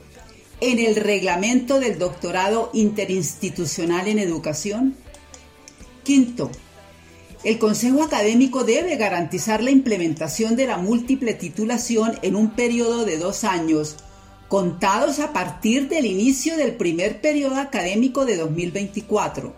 en 0.60 0.78
el 0.78 0.96
reglamento 0.96 1.80
del 1.80 1.98
doctorado 1.98 2.70
interinstitucional 2.72 4.08
en 4.08 4.18
educación. 4.18 4.96
Quinto, 6.02 6.50
el 7.44 7.58
Consejo 7.58 8.02
Académico 8.02 8.64
debe 8.64 8.96
garantizar 8.96 9.62
la 9.62 9.70
implementación 9.70 10.56
de 10.56 10.66
la 10.66 10.78
múltiple 10.78 11.34
titulación 11.34 12.18
en 12.22 12.36
un 12.36 12.50
periodo 12.50 13.04
de 13.04 13.18
dos 13.18 13.44
años, 13.44 13.96
contados 14.48 15.18
a 15.20 15.32
partir 15.32 15.88
del 15.88 16.06
inicio 16.06 16.56
del 16.56 16.74
primer 16.74 17.20
periodo 17.20 17.56
académico 17.56 18.24
de 18.24 18.36
2024, 18.36 19.54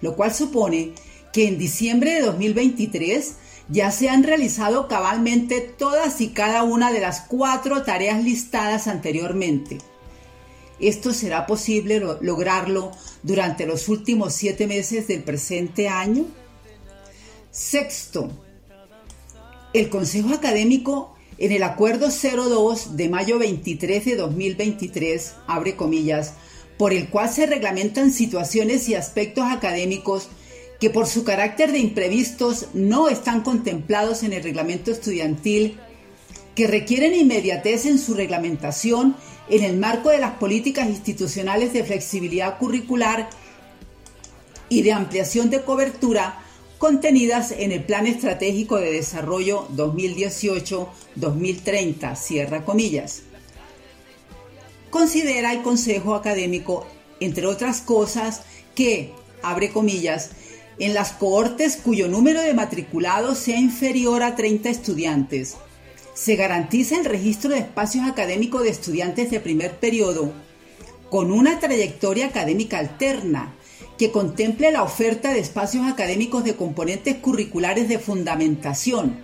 lo 0.00 0.16
cual 0.16 0.32
supone 0.32 0.92
que 1.32 1.48
en 1.48 1.58
diciembre 1.58 2.12
de 2.14 2.20
2023 2.22 3.34
ya 3.68 3.90
se 3.90 4.08
han 4.08 4.22
realizado 4.22 4.86
cabalmente 4.86 5.60
todas 5.60 6.20
y 6.20 6.28
cada 6.28 6.62
una 6.62 6.92
de 6.92 7.00
las 7.00 7.22
cuatro 7.22 7.82
tareas 7.82 8.22
listadas 8.22 8.86
anteriormente. 8.86 9.78
Esto 10.78 11.12
será 11.12 11.46
posible 11.46 12.00
lograrlo 12.20 12.92
durante 13.22 13.66
los 13.66 13.88
últimos 13.88 14.34
siete 14.34 14.66
meses 14.66 15.08
del 15.08 15.22
presente 15.22 15.88
año. 15.88 16.26
Sexto, 17.50 18.30
el 19.72 19.88
Consejo 19.88 20.34
Académico 20.34 21.16
en 21.38 21.52
el 21.52 21.62
Acuerdo 21.62 22.08
02 22.08 22.96
de 22.96 23.08
mayo 23.08 23.38
23 23.38 24.04
de 24.04 24.16
2023, 24.16 25.34
abre 25.46 25.76
comillas, 25.76 26.32
por 26.78 26.92
el 26.92 27.08
cual 27.08 27.30
se 27.30 27.46
reglamentan 27.46 28.10
situaciones 28.10 28.88
y 28.88 28.94
aspectos 28.94 29.44
académicos 29.46 30.28
que 30.80 30.90
por 30.90 31.06
su 31.06 31.24
carácter 31.24 31.72
de 31.72 31.78
imprevistos 31.78 32.66
no 32.74 33.08
están 33.08 33.42
contemplados 33.42 34.22
en 34.22 34.32
el 34.32 34.42
reglamento 34.42 34.90
estudiantil, 34.90 35.78
que 36.54 36.66
requieren 36.66 37.14
inmediatez 37.14 37.86
en 37.86 37.98
su 37.98 38.14
reglamentación 38.14 39.16
en 39.48 39.64
el 39.64 39.76
marco 39.76 40.10
de 40.10 40.18
las 40.18 40.32
políticas 40.32 40.88
institucionales 40.88 41.72
de 41.72 41.84
flexibilidad 41.84 42.58
curricular 42.58 43.30
y 44.68 44.82
de 44.82 44.92
ampliación 44.92 45.48
de 45.50 45.62
cobertura 45.62 46.42
contenidas 46.78 47.52
en 47.52 47.70
el 47.72 47.84
Plan 47.84 48.06
Estratégico 48.06 48.76
de 48.76 48.92
Desarrollo 48.92 49.66
2018-2030, 49.74 52.16
cierra 52.16 52.64
comillas. 52.64 53.22
Considera 54.90 55.52
el 55.52 55.62
Consejo 55.62 56.14
Académico, 56.14 56.86
entre 57.20 57.46
otras 57.46 57.80
cosas, 57.80 58.42
que, 58.74 59.14
abre 59.42 59.70
comillas, 59.70 60.32
en 60.78 60.92
las 60.92 61.12
cohortes 61.12 61.76
cuyo 61.76 62.08
número 62.08 62.42
de 62.42 62.52
matriculados 62.52 63.38
sea 63.38 63.58
inferior 63.58 64.22
a 64.22 64.36
30 64.36 64.68
estudiantes, 64.68 65.56
se 66.16 66.34
garantiza 66.34 66.96
el 66.96 67.04
registro 67.04 67.50
de 67.50 67.58
espacios 67.58 68.08
académicos 68.08 68.62
de 68.62 68.70
estudiantes 68.70 69.30
de 69.30 69.38
primer 69.38 69.78
periodo 69.78 70.32
con 71.10 71.30
una 71.30 71.60
trayectoria 71.60 72.26
académica 72.26 72.78
alterna 72.78 73.54
que 73.98 74.10
contemple 74.10 74.72
la 74.72 74.82
oferta 74.82 75.34
de 75.34 75.40
espacios 75.40 75.86
académicos 75.86 76.42
de 76.42 76.56
componentes 76.56 77.16
curriculares 77.16 77.88
de 77.90 77.98
fundamentación, 77.98 79.18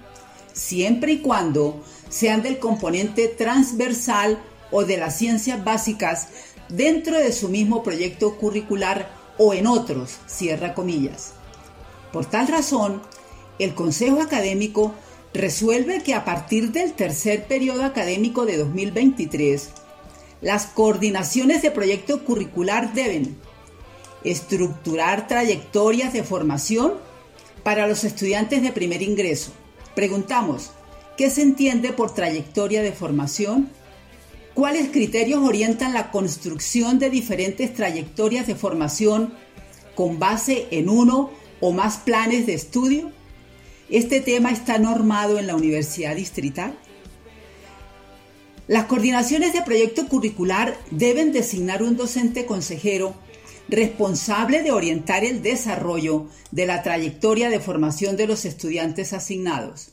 siempre 0.53 1.13
y 1.13 1.19
cuando 1.21 1.83
sean 2.11 2.43
del 2.43 2.59
componente 2.59 3.27
transversal 3.27 4.43
o 4.71 4.85
de 4.85 4.99
las 4.99 5.17
ciencias 5.17 5.65
básicas 5.65 6.29
dentro 6.69 7.19
de 7.19 7.33
su 7.33 7.49
mismo 7.49 7.83
proyecto 7.83 8.37
curricular 8.37 9.11
o 9.39 9.55
en 9.55 9.67
otros, 9.67 10.19
cierra 10.27 10.75
comillas. 10.75 11.33
Por 12.13 12.27
tal 12.27 12.49
razón, 12.49 13.01
el 13.59 13.75
Consejo 13.75 14.21
Académico 14.21 14.95
resuelve 15.35 16.03
que 16.03 16.15
a 16.15 16.25
partir 16.25 16.73
del 16.73 16.93
tercer 16.93 17.47
periodo 17.47 17.85
académico 17.85 18.45
de 18.45 18.59
2023, 18.59 19.71
las 20.41 20.67
coordinaciones 20.67 21.63
de 21.63 21.71
proyecto 21.71 22.25
curricular 22.25 22.93
deben 22.93 23.37
estructurar 24.25 25.27
trayectorias 25.27 26.13
de 26.13 26.23
formación 26.23 26.95
para 27.63 27.87
los 27.87 28.05
estudiantes 28.05 28.63
de 28.63 28.73
primer 28.73 29.03
ingreso. 29.03 29.53
Preguntamos, 29.95 30.71
¿qué 31.17 31.31
se 31.31 31.43
entiende 31.43 31.93
por 31.93 32.15
trayectoria 32.15 32.83
de 32.83 32.93
formación? 32.93 33.71
¿Cuáles 34.55 34.91
criterios 34.91 35.41
orientan 35.43 35.95
la 35.95 36.11
construcción 36.11 36.99
de 36.99 37.09
diferentes 37.09 37.73
trayectorias 37.73 38.47
de 38.47 38.55
formación 38.55 39.33
con 39.95 40.19
base 40.19 40.67
en 40.71 40.89
uno 40.89 41.31
o 41.61 41.73
más 41.73 41.99
planes 41.99 42.47
de 42.47 42.55
estudio? 42.55 43.13
¿Este 43.93 44.23
tema 44.23 44.51
está 44.51 44.79
normado 44.79 45.39
en 45.39 45.47
la 45.47 45.55
Universidad 45.55 46.17
Distrital? 46.17 46.73
Las 48.67 48.87
coordinaciones 48.87 49.53
de 49.53 49.61
proyecto 49.61 50.09
curricular 50.09 50.79
deben 50.91 51.31
designar 51.31 51.83
un 51.83 51.99
docente 51.99 52.47
consejero 52.47 53.15
responsable 53.69 54.63
de 54.63 54.73
orientar 54.73 55.27
el 55.27 55.43
desarrollo 55.43 56.29
de 56.53 56.65
la 56.65 56.83
trayectoria 56.83 57.51
de 57.51 57.61
formación 57.61 58.17
de 58.17 58.27
los 58.27 58.47
estudiantes 58.47 59.13
asignados. 59.13 59.91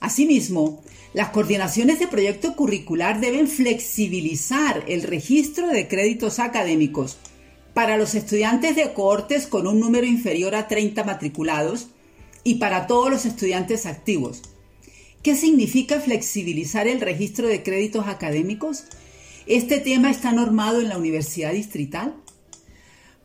Asimismo, 0.00 0.82
las 1.12 1.28
coordinaciones 1.28 1.98
de 1.98 2.08
proyecto 2.08 2.56
curricular 2.56 3.20
deben 3.20 3.48
flexibilizar 3.48 4.82
el 4.88 5.02
registro 5.02 5.68
de 5.68 5.88
créditos 5.88 6.38
académicos 6.38 7.18
para 7.74 7.98
los 7.98 8.14
estudiantes 8.14 8.76
de 8.76 8.94
cohortes 8.94 9.46
con 9.46 9.66
un 9.66 9.78
número 9.78 10.06
inferior 10.06 10.54
a 10.54 10.68
30 10.68 11.04
matriculados 11.04 11.88
y 12.44 12.56
para 12.56 12.86
todos 12.86 13.10
los 13.10 13.24
estudiantes 13.24 13.86
activos. 13.86 14.42
¿Qué 15.22 15.34
significa 15.34 16.00
flexibilizar 16.00 16.86
el 16.86 17.00
registro 17.00 17.48
de 17.48 17.62
créditos 17.62 18.06
académicos? 18.06 18.84
Este 19.46 19.78
tema 19.78 20.10
está 20.10 20.32
normado 20.32 20.80
en 20.80 20.90
la 20.90 20.98
Universidad 20.98 21.52
Distrital. 21.52 22.14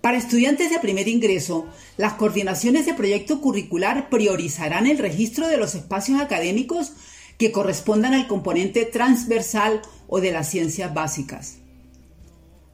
Para 0.02 0.18
estudiantes 0.18 0.70
de 0.70 0.80
primer 0.80 1.10
ingreso, 1.10 1.68
las 1.98 2.14
coordinaciones 2.14 2.86
de 2.86 2.94
proyecto 2.94 3.42
curricular 3.42 4.10
priorizarán 4.10 4.88
el 4.88 4.98
registro 4.98 5.50
de 5.50 5.58
los 5.58 5.76
espacios 5.76 6.22
académicos 6.22 6.94
que 7.38 7.52
correspondan 7.52 8.14
al 8.14 8.28
componente 8.28 8.86
transversal 8.86 9.82
o 10.08 10.22
de 10.22 10.32
las 10.32 10.50
ciencias 10.50 10.94
básicas. 10.94 11.58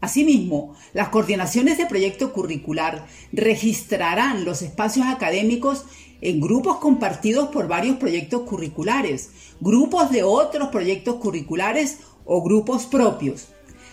Asimismo, 0.01 0.75
las 0.93 1.09
coordinaciones 1.09 1.79
de 1.79 1.87
proyecto 1.87 2.31
curricular 2.31 3.07
registrarán 3.31 4.45
los 4.45 4.61
espacios 4.61 5.07
académicos 5.07 5.85
en 6.25 6.41
grupos 6.41 6.77
compartidos 6.77 7.49
por 7.49 7.67
varios 7.67 7.97
proyectos 7.97 8.41
curriculares, 8.41 9.29
grupos 9.59 10.09
de 10.09 10.23
otros 10.23 10.69
proyectos 10.69 11.17
curriculares 11.17 11.99
o 12.25 12.41
grupos 12.41 12.87
propios. 12.87 13.49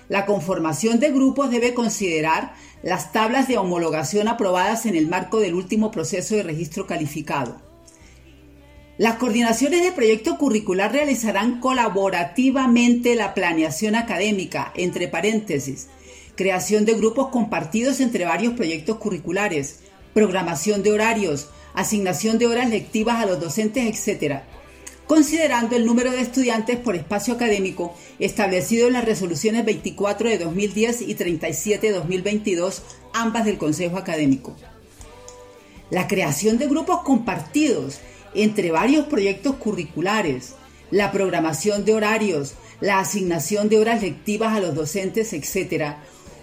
La 0.09 0.25
conformación 0.25 0.99
de 0.99 1.11
grupos 1.11 1.51
debe 1.51 1.75
considerar 1.75 2.55
las 2.83 3.13
tablas 3.13 3.49
de 3.49 3.59
homologación 3.59 4.29
aprobadas 4.29 4.87
en 4.87 4.97
el 4.97 5.09
marco 5.09 5.41
del 5.41 5.55
último 5.55 5.91
proceso 5.91 6.35
de 6.35 6.43
registro 6.43 6.87
calificado. 6.87 7.61
Las 8.97 9.17
coordinaciones 9.17 9.83
de 9.83 9.93
proyecto 9.93 10.39
curricular 10.39 10.91
realizarán 10.91 11.61
colaborativamente 11.61 13.15
la 13.15 13.35
planeación 13.35 13.95
académica, 13.95 14.73
entre 14.75 15.07
paréntesis, 15.07 15.89
creación 16.35 16.87
de 16.87 16.95
grupos 16.95 17.29
compartidos 17.29 18.01
entre 18.01 18.25
varios 18.25 18.55
proyectos 18.55 18.97
curriculares, 18.97 19.81
programación 20.15 20.83
de 20.83 20.93
horarios, 20.93 21.51
asignación 21.75 22.39
de 22.39 22.47
horas 22.47 22.69
lectivas 22.71 23.23
a 23.23 23.27
los 23.27 23.41
docentes, 23.41 24.09
etc., 24.09 24.41
considerando 25.07 25.77
el 25.77 25.85
número 25.85 26.11
de 26.11 26.21
estudiantes 26.21 26.79
por 26.79 26.97
espacio 26.97 27.35
académico 27.35 27.95
establecido 28.19 28.87
en 28.87 28.95
las 28.95 29.05
resoluciones 29.05 29.65
24 29.65 30.29
de 30.29 30.39
2010 30.39 31.03
y 31.03 31.15
37 31.15 31.89
de 31.89 31.93
2022, 31.93 32.83
ambas 33.13 33.45
del 33.45 33.59
Consejo 33.59 33.99
Académico. 33.99 34.57
La 35.91 36.09
creación 36.09 36.57
de 36.57 36.67
grupos 36.67 37.03
compartidos 37.03 37.99
entre 38.35 38.71
varios 38.71 39.07
proyectos 39.07 39.57
curriculares, 39.57 40.55
la 40.91 41.13
programación 41.13 41.85
de 41.85 41.95
horarios, 41.95 42.55
la 42.81 42.99
asignación 42.99 43.69
de 43.69 43.79
horas 43.79 44.01
lectivas 44.03 44.55
a 44.55 44.61
los 44.61 44.75
docentes, 44.75 45.33
etc., 45.33 45.97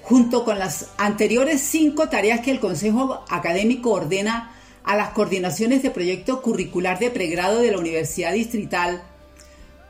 junto 0.03 0.43
con 0.43 0.59
las 0.59 0.87
anteriores 0.97 1.61
cinco 1.61 2.09
tareas 2.09 2.41
que 2.41 2.51
el 2.51 2.59
Consejo 2.59 3.25
Académico 3.29 3.91
ordena 3.91 4.55
a 4.83 4.95
las 4.95 5.09
coordinaciones 5.09 5.83
de 5.83 5.91
proyecto 5.91 6.41
curricular 6.41 6.99
de 6.99 7.11
pregrado 7.11 7.61
de 7.61 7.71
la 7.71 7.77
Universidad 7.77 8.33
Distrital 8.33 9.03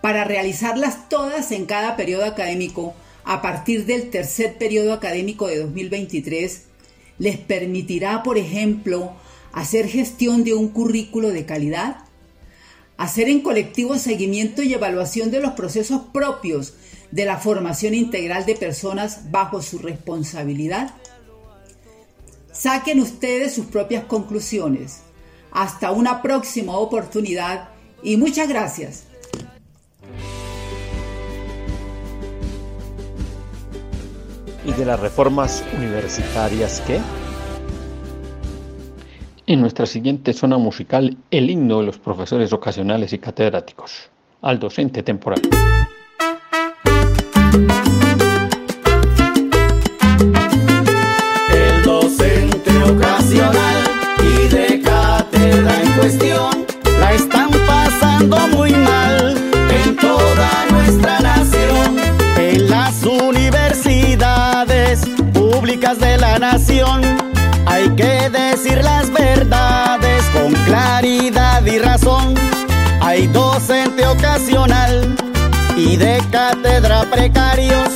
para 0.02 0.24
realizarlas 0.24 1.10
todas 1.10 1.52
en 1.52 1.66
cada 1.66 1.96
periodo 1.96 2.26
académico 2.26 2.94
a 3.24 3.42
partir 3.42 3.86
del 3.86 4.10
tercer 4.10 4.58
periodo 4.58 4.94
académico 4.94 5.48
de 5.48 5.60
2023, 5.60 6.64
les 7.20 7.38
permitirá, 7.38 8.24
por 8.24 8.38
ejemplo, 8.38 9.14
hacer 9.52 9.88
gestión 9.88 10.44
de 10.44 10.54
un 10.54 10.70
currículo 10.70 11.30
de 11.30 11.46
calidad, 11.46 11.98
hacer 12.98 13.30
en 13.30 13.42
colectivo 13.42 13.98
seguimiento 13.98 14.64
y 14.64 14.74
evaluación 14.74 15.32
de 15.32 15.42
los 15.42 15.52
procesos 15.52 16.02
propios 16.14 16.74
de 17.12 17.26
la 17.26 17.38
formación 17.38 17.94
integral 17.94 18.46
de 18.46 18.56
personas 18.56 19.32
bajo 19.32 19.62
su 19.62 19.80
responsabilidad? 19.80 20.94
Saquen 22.60 23.00
ustedes 23.00 23.56
sus 23.56 23.68
propias 23.68 24.04
conclusiones. 24.04 25.04
Hasta 25.50 25.92
una 25.92 26.22
próxima 26.22 26.76
oportunidad 26.76 27.70
y 28.04 28.18
muchas 28.18 28.50
gracias. 28.50 29.06
¿Y 34.66 34.74
de 34.74 34.86
las 34.86 35.00
reformas 35.00 35.64
universitarias 35.78 36.84
qué? 36.86 37.00
En 39.48 39.62
nuestra 39.62 39.86
siguiente 39.86 40.34
zona 40.34 40.58
musical, 40.58 41.16
el 41.32 41.50
himno 41.50 41.80
de 41.80 41.86
los 41.86 41.98
profesores 41.98 42.52
ocasionales 42.52 43.14
y 43.14 43.20
catedráticos, 43.20 44.10
al 44.42 44.60
docente 44.60 45.02
temporal. 45.02 45.40
Pasando 58.20 58.58
muy 58.58 58.72
mal 58.72 59.38
en 59.70 59.96
toda 59.96 60.66
nuestra 60.72 61.20
nación. 61.20 61.98
En 62.38 62.70
las 62.70 63.04
universidades 63.04 65.02
públicas 65.34 66.00
de 66.00 66.18
la 66.18 66.40
nación 66.40 67.02
hay 67.66 67.90
que 67.90 68.30
decir 68.30 68.84
las 68.84 69.12
verdades 69.12 70.24
con 70.34 70.54
claridad 70.66 71.66
y 71.66 71.80
razón. 71.80 72.36
Hay 73.02 73.28
docente 73.28 74.06
ocasional 74.06 75.16
y 75.78 75.96
de 75.96 76.22
cátedra 76.32 77.04
precarios 77.04 77.90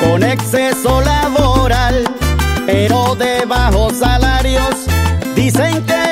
con 0.00 0.22
exceso 0.22 1.00
laboral, 1.00 2.04
pero 2.66 3.14
de 3.14 3.44
bajos 3.46 3.94
salarios. 3.94 4.86
Dicen 5.34 5.84
que 5.86 6.11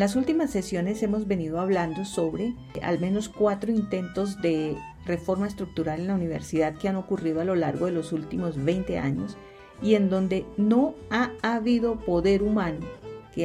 Las 0.00 0.16
últimas 0.16 0.50
sesiones 0.50 1.02
hemos 1.02 1.26
venido 1.26 1.60
hablando 1.60 2.06
sobre 2.06 2.54
al 2.80 2.98
menos 3.00 3.28
cuatro 3.28 3.70
intentos 3.70 4.40
de 4.40 4.74
reforma 5.04 5.46
estructural 5.46 6.00
en 6.00 6.06
la 6.06 6.14
universidad 6.14 6.74
que 6.74 6.88
han 6.88 6.96
ocurrido 6.96 7.42
a 7.42 7.44
lo 7.44 7.54
largo 7.54 7.84
de 7.84 7.92
los 7.92 8.10
últimos 8.12 8.64
20 8.64 8.96
años 8.96 9.36
y 9.82 9.96
en 9.96 10.08
donde 10.08 10.46
no 10.56 10.94
ha 11.10 11.32
habido 11.42 12.00
poder 12.00 12.42
humano 12.42 12.78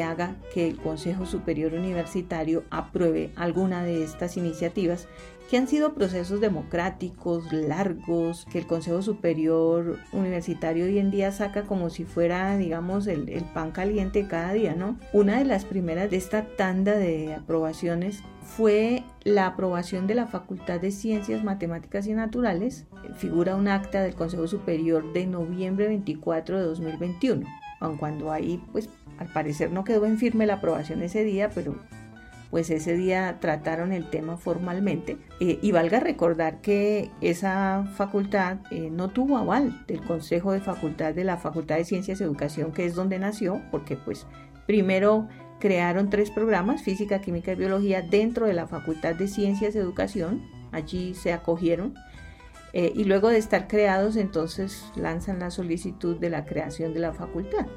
haga 0.03 0.35
que 0.53 0.67
el 0.67 0.77
Consejo 0.77 1.25
Superior 1.25 1.73
Universitario 1.73 2.63
apruebe 2.69 3.31
alguna 3.35 3.83
de 3.83 4.03
estas 4.03 4.37
iniciativas 4.37 5.07
que 5.49 5.57
han 5.57 5.67
sido 5.67 5.93
procesos 5.93 6.41
democráticos 6.41 7.51
largos, 7.53 8.45
que 8.51 8.57
el 8.57 8.65
Consejo 8.65 9.01
Superior 9.01 9.99
Universitario 10.11 10.85
hoy 10.85 10.97
en 10.97 11.11
día 11.11 11.31
saca 11.31 11.63
como 11.63 11.89
si 11.89 12.03
fuera, 12.03 12.57
digamos, 12.57 13.05
el, 13.07 13.29
el, 13.29 13.43
pan 13.43 13.71
caliente 13.71 14.27
cada 14.27 14.53
día, 14.53 14.73
¿no? 14.73 14.97
Una 15.13 15.37
de 15.37 15.45
las 15.45 15.65
primeras 15.65 16.09
de 16.09 16.17
esta 16.17 16.47
tanda 16.57 16.93
de 16.93 17.35
aprobaciones 17.35 18.23
fue 18.41 19.03
la 19.23 19.47
aprobación 19.47 20.07
de 20.07 20.15
la 20.15 20.27
Facultad 20.27 20.79
de 20.79 20.91
Ciencias 20.91 21.43
Matemáticas 21.43 22.07
y 22.07 22.13
Naturales. 22.13 22.85
Figura 23.17 23.55
un 23.55 23.67
acta 23.67 24.01
del 24.01 24.15
Consejo 24.15 24.47
Superior 24.47 25.13
de 25.13 25.27
noviembre 25.27 25.87
24 25.87 26.57
de 26.59 26.65
2021, 26.65 27.47
aun 27.79 27.97
cuando 27.97 28.31
ahí, 28.31 28.63
pues, 28.71 28.89
al 29.17 29.27
parecer 29.27 29.71
no 29.71 29.83
quedó 29.83 30.05
en 30.05 30.17
firme 30.17 30.45
la 30.45 30.55
aprobación 30.55 31.01
ese 31.01 31.23
día, 31.23 31.49
pero 31.53 31.75
pues 32.49 32.69
ese 32.69 32.95
día 32.95 33.37
trataron 33.41 33.91
el 33.91 34.09
tema 34.09 34.37
formalmente. 34.37 35.17
Eh, 35.39 35.59
y 35.61 35.71
valga 35.71 35.99
recordar 35.99 36.61
que 36.61 37.11
esa 37.19 37.85
facultad 37.95 38.59
eh, 38.71 38.89
no 38.91 39.09
tuvo 39.09 39.37
aval 39.37 39.83
del 39.87 40.01
Consejo 40.01 40.53
de 40.53 40.61
Facultad 40.61 41.13
de 41.13 41.25
la 41.25 41.37
Facultad 41.37 41.75
de 41.75 41.85
Ciencias 41.85 42.21
y 42.21 42.23
Educación, 42.23 42.71
que 42.71 42.85
es 42.85 42.95
donde 42.95 43.19
nació, 43.19 43.61
porque 43.71 43.97
pues 43.97 44.25
primero 44.65 45.27
crearon 45.59 46.09
tres 46.09 46.31
programas, 46.31 46.81
física, 46.81 47.19
química 47.19 47.51
y 47.51 47.55
biología, 47.55 48.01
dentro 48.01 48.45
de 48.45 48.53
la 48.53 48.67
Facultad 48.67 49.15
de 49.15 49.27
Ciencias 49.27 49.75
y 49.75 49.79
Educación, 49.79 50.41
allí 50.71 51.13
se 51.13 51.33
acogieron. 51.33 51.93
Eh, 52.73 52.91
y 52.93 53.05
luego 53.05 53.29
de 53.29 53.37
estar 53.37 53.67
creados, 53.67 54.17
entonces 54.17 54.85
lanzan 54.95 55.39
la 55.39 55.49
solicitud 55.49 56.17
de 56.19 56.29
la 56.29 56.45
creación 56.45 56.93
de 56.93 56.99
la 56.99 57.13
facultad. 57.13 57.67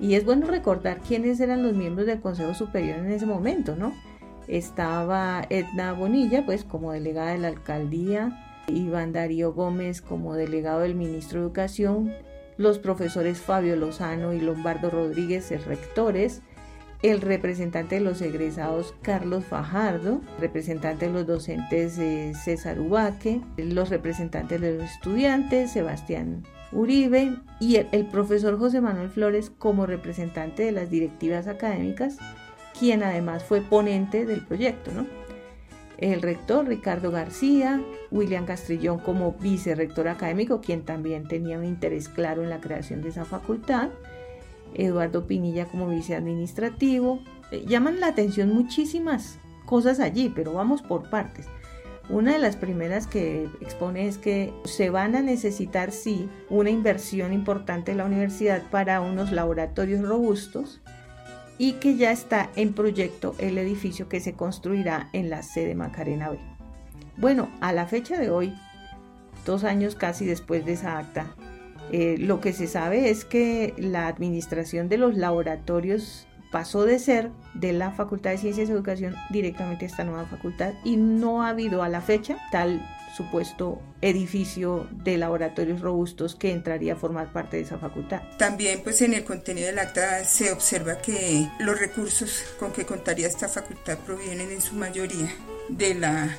Y 0.00 0.14
es 0.14 0.24
bueno 0.24 0.46
recordar 0.46 1.00
quiénes 1.00 1.40
eran 1.40 1.62
los 1.62 1.74
miembros 1.74 2.06
del 2.06 2.20
Consejo 2.20 2.54
Superior 2.54 2.98
en 2.98 3.12
ese 3.12 3.26
momento, 3.26 3.76
¿no? 3.76 3.92
Estaba 4.48 5.44
Edna 5.50 5.92
Bonilla, 5.92 6.46
pues 6.46 6.64
como 6.64 6.92
delegada 6.92 7.32
de 7.32 7.38
la 7.38 7.48
alcaldía, 7.48 8.64
Iván 8.66 9.12
Darío 9.12 9.52
Gómez 9.52 10.00
como 10.00 10.34
delegado 10.34 10.80
del 10.80 10.94
ministro 10.94 11.40
de 11.40 11.46
Educación, 11.46 12.14
los 12.56 12.78
profesores 12.78 13.38
Fabio 13.40 13.76
Lozano 13.76 14.32
y 14.32 14.40
Lombardo 14.40 14.88
Rodríguez, 14.88 15.50
rectores, 15.66 16.40
el 17.02 17.20
representante 17.20 17.96
de 17.96 18.00
los 18.00 18.22
egresados 18.22 18.94
Carlos 19.02 19.44
Fajardo, 19.44 20.20
representante 20.38 21.06
de 21.06 21.12
los 21.12 21.26
docentes 21.26 21.94
César 22.38 22.80
Ubaque, 22.80 23.42
los 23.58 23.90
representantes 23.90 24.60
de 24.60 24.76
los 24.76 24.84
estudiantes 24.84 25.72
Sebastián 25.72 26.42
Uribe 26.72 27.36
y 27.58 27.76
el, 27.76 28.06
profesor 28.06 28.58
José 28.58 28.80
Manuel 28.80 29.10
Flores 29.10 29.50
como 29.50 29.86
representante 29.86 30.62
de 30.64 30.72
las 30.72 30.90
directivas 30.90 31.46
académicas, 31.48 32.18
quien 32.78 33.02
además 33.02 33.44
fue 33.44 33.60
ponente 33.60 34.24
del 34.24 34.44
proyecto, 34.46 34.92
¿no? 34.92 35.06
El 35.98 36.22
rector 36.22 36.66
Ricardo 36.66 37.10
García, 37.10 37.82
William 38.10 38.46
Castrillón 38.46 39.00
como 39.00 39.32
vicerrector 39.32 40.08
académico, 40.08 40.62
quien 40.62 40.82
también 40.82 41.28
tenía 41.28 41.58
un 41.58 41.66
interés 41.66 42.08
claro 42.08 42.42
en 42.42 42.48
la 42.48 42.60
creación 42.60 43.02
de 43.02 43.10
esa 43.10 43.26
facultad, 43.26 43.90
Eduardo 44.72 45.26
Pinilla 45.26 45.66
como 45.66 45.88
viceadministrativo. 45.88 47.20
Eh, 47.50 47.64
llaman 47.66 48.00
la 48.00 48.06
atención 48.06 48.54
muchísimas 48.54 49.38
cosas 49.66 50.00
allí, 50.00 50.32
pero 50.34 50.54
vamos 50.54 50.80
por 50.80 51.10
partes. 51.10 51.46
Una 52.10 52.32
de 52.32 52.40
las 52.40 52.56
primeras 52.56 53.06
que 53.06 53.48
expone 53.60 54.08
es 54.08 54.18
que 54.18 54.52
se 54.64 54.90
van 54.90 55.14
a 55.14 55.22
necesitar, 55.22 55.92
sí, 55.92 56.28
una 56.48 56.70
inversión 56.70 57.32
importante 57.32 57.92
en 57.92 57.98
la 57.98 58.04
universidad 58.04 58.62
para 58.68 59.00
unos 59.00 59.30
laboratorios 59.30 60.02
robustos 60.02 60.80
y 61.56 61.74
que 61.74 61.96
ya 61.96 62.10
está 62.10 62.50
en 62.56 62.72
proyecto 62.72 63.36
el 63.38 63.58
edificio 63.58 64.08
que 64.08 64.18
se 64.18 64.32
construirá 64.32 65.08
en 65.12 65.30
la 65.30 65.44
sede 65.44 65.76
Macarena 65.76 66.30
B. 66.30 66.38
Bueno, 67.16 67.48
a 67.60 67.72
la 67.72 67.86
fecha 67.86 68.18
de 68.18 68.30
hoy, 68.30 68.54
dos 69.46 69.62
años 69.62 69.94
casi 69.94 70.24
después 70.24 70.66
de 70.66 70.72
esa 70.72 70.98
acta, 70.98 71.36
eh, 71.92 72.16
lo 72.18 72.40
que 72.40 72.52
se 72.52 72.66
sabe 72.66 73.10
es 73.10 73.24
que 73.24 73.72
la 73.76 74.08
administración 74.08 74.88
de 74.88 74.98
los 74.98 75.16
laboratorios 75.16 76.26
pasó 76.50 76.84
de 76.84 76.98
ser 76.98 77.30
de 77.54 77.72
la 77.72 77.92
Facultad 77.92 78.30
de 78.30 78.38
Ciencias 78.38 78.68
y 78.68 78.72
Educación 78.72 79.14
directamente 79.30 79.84
a 79.84 79.88
esta 79.88 80.04
nueva 80.04 80.26
facultad 80.26 80.74
y 80.84 80.96
no 80.96 81.42
ha 81.42 81.50
habido 81.50 81.82
a 81.82 81.88
la 81.88 82.00
fecha 82.00 82.38
tal 82.50 82.82
supuesto 83.16 83.80
edificio 84.00 84.86
de 84.92 85.18
laboratorios 85.18 85.80
robustos 85.80 86.36
que 86.36 86.52
entraría 86.52 86.94
a 86.94 86.96
formar 86.96 87.32
parte 87.32 87.56
de 87.56 87.64
esa 87.64 87.78
facultad. 87.78 88.22
También 88.38 88.80
pues 88.82 89.02
en 89.02 89.14
el 89.14 89.24
contenido 89.24 89.66
del 89.66 89.78
acta 89.78 90.24
se 90.24 90.52
observa 90.52 90.98
que 90.98 91.48
los 91.58 91.78
recursos 91.78 92.42
con 92.58 92.72
que 92.72 92.86
contaría 92.86 93.26
esta 93.26 93.48
facultad 93.48 93.98
provienen 93.98 94.50
en 94.50 94.60
su 94.60 94.74
mayoría 94.74 95.28
de 95.68 95.94
la 95.94 96.36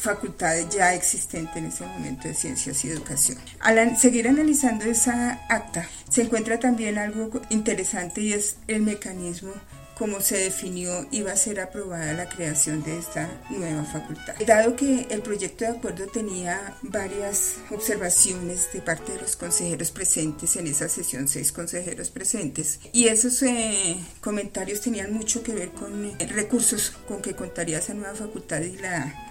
facultad 0.00 0.56
ya 0.70 0.94
existente 0.94 1.58
en 1.58 1.66
ese 1.66 1.84
momento 1.84 2.28
de 2.28 2.34
ciencias 2.34 2.84
y 2.84 2.90
educación. 2.90 3.38
Al 3.60 3.96
seguir 3.96 4.28
analizando 4.28 4.84
esa 4.84 5.40
acta, 5.48 5.86
se 6.08 6.22
encuentra 6.22 6.58
también 6.58 6.98
algo 6.98 7.40
interesante 7.50 8.20
y 8.20 8.32
es 8.32 8.56
el 8.66 8.82
mecanismo 8.82 9.52
como 10.00 10.22
se 10.22 10.38
definió 10.38 11.06
iba 11.10 11.30
a 11.30 11.36
ser 11.36 11.60
aprobada 11.60 12.14
la 12.14 12.26
creación 12.26 12.82
de 12.82 12.98
esta 12.98 13.28
nueva 13.50 13.84
facultad. 13.84 14.34
Dado 14.46 14.74
que 14.74 15.06
el 15.10 15.20
proyecto 15.20 15.66
de 15.66 15.72
acuerdo 15.72 16.06
tenía 16.06 16.74
varias 16.80 17.56
observaciones 17.70 18.72
de 18.72 18.80
parte 18.80 19.12
de 19.12 19.20
los 19.20 19.36
consejeros 19.36 19.90
presentes 19.90 20.56
en 20.56 20.68
esa 20.68 20.88
sesión, 20.88 21.28
seis 21.28 21.52
consejeros 21.52 22.08
presentes, 22.08 22.80
y 22.94 23.08
esos 23.08 23.42
eh, 23.42 23.98
comentarios 24.22 24.80
tenían 24.80 25.12
mucho 25.12 25.42
que 25.42 25.52
ver 25.52 25.68
con 25.72 26.06
eh, 26.06 26.16
recursos 26.28 26.94
con 27.06 27.20
que 27.20 27.36
contaría 27.36 27.76
esa 27.76 27.92
nueva 27.92 28.14
facultad 28.14 28.62
y 28.62 28.78
la 28.78 29.29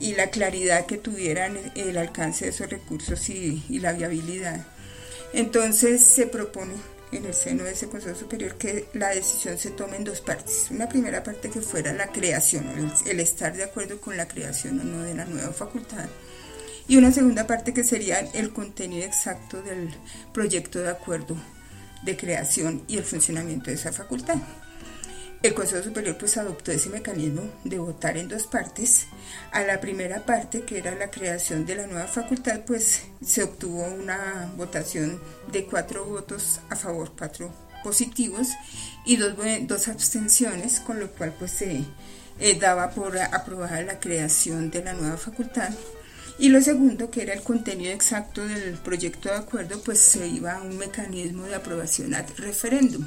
y 0.00 0.14
la 0.14 0.30
claridad 0.30 0.86
que 0.86 0.96
tuvieran 0.96 1.58
el 1.74 1.98
alcance 1.98 2.46
de 2.46 2.50
esos 2.50 2.70
recursos 2.70 3.28
y, 3.28 3.62
la 3.78 3.92
viabilidad. 3.92 4.66
Entonces 5.32 6.02
se 6.02 6.26
propone 6.26 6.74
en 7.12 7.26
el 7.26 7.34
seno 7.34 7.64
de 7.64 7.72
ese 7.72 7.88
Consejo 7.88 8.18
Superior 8.18 8.56
que 8.56 8.86
la 8.94 9.10
decisión 9.10 9.58
se 9.58 9.70
tome 9.70 9.96
en 9.96 10.04
dos 10.04 10.20
partes. 10.20 10.68
Una 10.70 10.88
primera 10.88 11.22
parte 11.22 11.50
que 11.50 11.60
fuera 11.60 11.92
la 11.92 12.08
creación, 12.08 12.64
el, 13.06 13.20
estar 13.20 13.54
de 13.54 13.64
acuerdo 13.64 14.00
con 14.00 14.16
la 14.16 14.26
creación 14.26 14.80
o 14.80 14.84
no 14.84 15.02
de 15.02 15.14
la 15.14 15.26
nueva 15.26 15.52
facultad. 15.52 16.06
Y 16.88 16.96
una 16.96 17.12
segunda 17.12 17.46
parte 17.46 17.74
que 17.74 17.84
sería 17.84 18.20
el 18.20 18.52
contenido 18.52 19.04
exacto 19.04 19.62
del 19.62 19.90
proyecto 20.32 20.80
de 20.80 20.88
acuerdo 20.88 21.36
de 22.02 22.16
creación 22.16 22.82
y 22.88 22.96
el 22.96 23.04
funcionamiento 23.04 23.66
de 23.66 23.76
esa 23.76 23.92
facultad. 23.92 24.38
El 25.42 25.54
Consejo 25.54 25.82
Superior 25.82 26.18
pues 26.18 26.36
adoptó 26.36 26.70
ese 26.70 26.90
mecanismo 26.90 27.42
de 27.64 27.78
votar 27.78 28.18
en 28.18 28.28
dos 28.28 28.46
partes. 28.46 29.06
A 29.52 29.62
la 29.62 29.80
primera 29.80 30.26
parte, 30.26 30.62
que 30.62 30.76
era 30.76 30.94
la 30.94 31.10
creación 31.10 31.64
de 31.64 31.76
la 31.76 31.86
nueva 31.86 32.06
facultad, 32.08 32.60
pues 32.66 33.04
se 33.24 33.44
obtuvo 33.44 33.84
una 33.84 34.52
votación 34.58 35.18
de 35.50 35.64
cuatro 35.64 36.04
votos 36.04 36.60
a 36.68 36.76
favor, 36.76 37.12
cuatro 37.16 37.50
positivos 37.82 38.48
y 39.06 39.16
dos, 39.16 39.34
dos 39.62 39.88
abstenciones, 39.88 40.78
con 40.80 41.00
lo 41.00 41.10
cual 41.10 41.34
pues 41.38 41.52
se 41.52 41.84
eh, 42.38 42.58
daba 42.60 42.90
por 42.90 43.18
aprobada 43.18 43.80
la 43.80 43.98
creación 43.98 44.70
de 44.70 44.84
la 44.84 44.92
nueva 44.92 45.16
facultad. 45.16 45.70
Y 46.38 46.50
lo 46.50 46.60
segundo, 46.60 47.10
que 47.10 47.22
era 47.22 47.32
el 47.32 47.42
contenido 47.42 47.92
exacto 47.92 48.46
del 48.46 48.74
proyecto 48.74 49.30
de 49.30 49.36
acuerdo, 49.36 49.80
pues 49.82 50.00
se 50.00 50.26
iba 50.28 50.52
a 50.52 50.62
un 50.62 50.76
mecanismo 50.76 51.44
de 51.44 51.54
aprobación 51.54 52.14
ad 52.14 52.26
referéndum. 52.36 53.06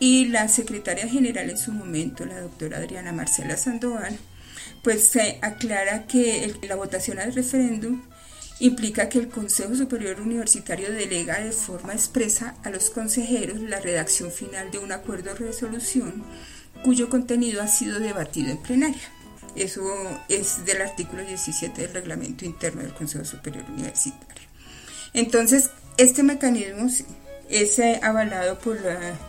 Y 0.00 0.26
la 0.26 0.48
secretaria 0.48 1.08
general 1.08 1.50
en 1.50 1.58
su 1.58 1.72
momento, 1.72 2.24
la 2.24 2.40
doctora 2.40 2.78
Adriana 2.78 3.12
Marcela 3.12 3.56
Sandoval, 3.56 4.16
pues 4.82 5.08
se 5.08 5.38
aclara 5.42 6.06
que 6.06 6.54
la 6.68 6.76
votación 6.76 7.18
al 7.18 7.34
referéndum 7.34 8.02
implica 8.60 9.08
que 9.08 9.18
el 9.18 9.28
Consejo 9.28 9.74
Superior 9.74 10.20
Universitario 10.20 10.92
delega 10.92 11.40
de 11.40 11.52
forma 11.52 11.92
expresa 11.92 12.56
a 12.64 12.70
los 12.70 12.90
consejeros 12.90 13.60
la 13.60 13.80
redacción 13.80 14.32
final 14.32 14.70
de 14.70 14.78
un 14.78 14.92
acuerdo 14.92 15.32
de 15.32 15.46
resolución 15.46 16.24
cuyo 16.82 17.08
contenido 17.08 17.62
ha 17.62 17.68
sido 17.68 17.98
debatido 18.00 18.50
en 18.50 18.58
plenaria. 18.58 19.12
Eso 19.56 19.82
es 20.28 20.64
del 20.64 20.82
artículo 20.82 21.24
17 21.24 21.82
del 21.82 21.94
reglamento 21.94 22.44
interno 22.44 22.82
del 22.82 22.94
Consejo 22.94 23.24
Superior 23.24 23.64
Universitario. 23.68 24.48
Entonces, 25.12 25.70
este 25.96 26.22
mecanismo 26.22 26.88
es 27.48 27.78
avalado 28.02 28.58
por 28.58 28.78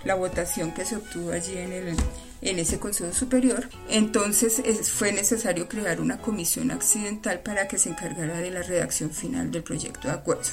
la, 0.04 0.16
votación 0.16 0.74
que 0.74 0.86
se 0.86 0.98
obtuvo 0.98 1.32
allí 1.32 1.58
en, 1.58 1.72
el, 1.72 1.96
en 2.42 2.60
ese 2.60 2.80
Consejo 2.80 3.14
Superior. 3.14 3.70
Entonces 3.90 4.62
fue 4.92 5.12
necesario 5.12 5.68
crear 5.68 6.02
una 6.02 6.20
comisión 6.20 6.72
accidental 6.72 7.40
para 7.40 7.68
que 7.68 7.78
se 7.78 7.90
encargara 7.90 8.38
de 8.38 8.52
la 8.52 8.62
redacción 8.62 9.12
final 9.12 9.52
del 9.52 9.64
proyecto 9.64 10.08
de 10.08 10.14
acuerdo. 10.14 10.50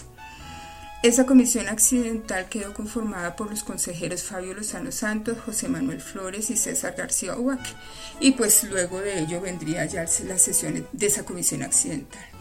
Esa 1.03 1.27
comisión 1.27 1.69
accidental 1.69 2.49
quedó 2.49 2.73
conformada 2.73 3.37
por 3.37 3.51
los 3.51 3.63
consejeros 3.63 4.25
Fabio 4.25 4.55
Lozano 4.55 4.91
Santos, 4.91 5.39
José 5.45 5.69
Manuel 5.69 6.01
Flores 6.01 6.51
y 6.51 6.57
César 6.57 6.95
García 6.97 7.37
Huaque. 7.37 7.71
Y 8.19 8.33
pues 8.33 8.65
luego 8.65 9.01
de 9.01 9.21
ello 9.21 9.41
vendría 9.41 9.85
ya 9.85 10.05
las 10.25 10.43
sesiones 10.43 10.85
de 10.93 11.07
esa 11.07 11.25
comisión 11.25 11.63
accidental. 11.63 12.36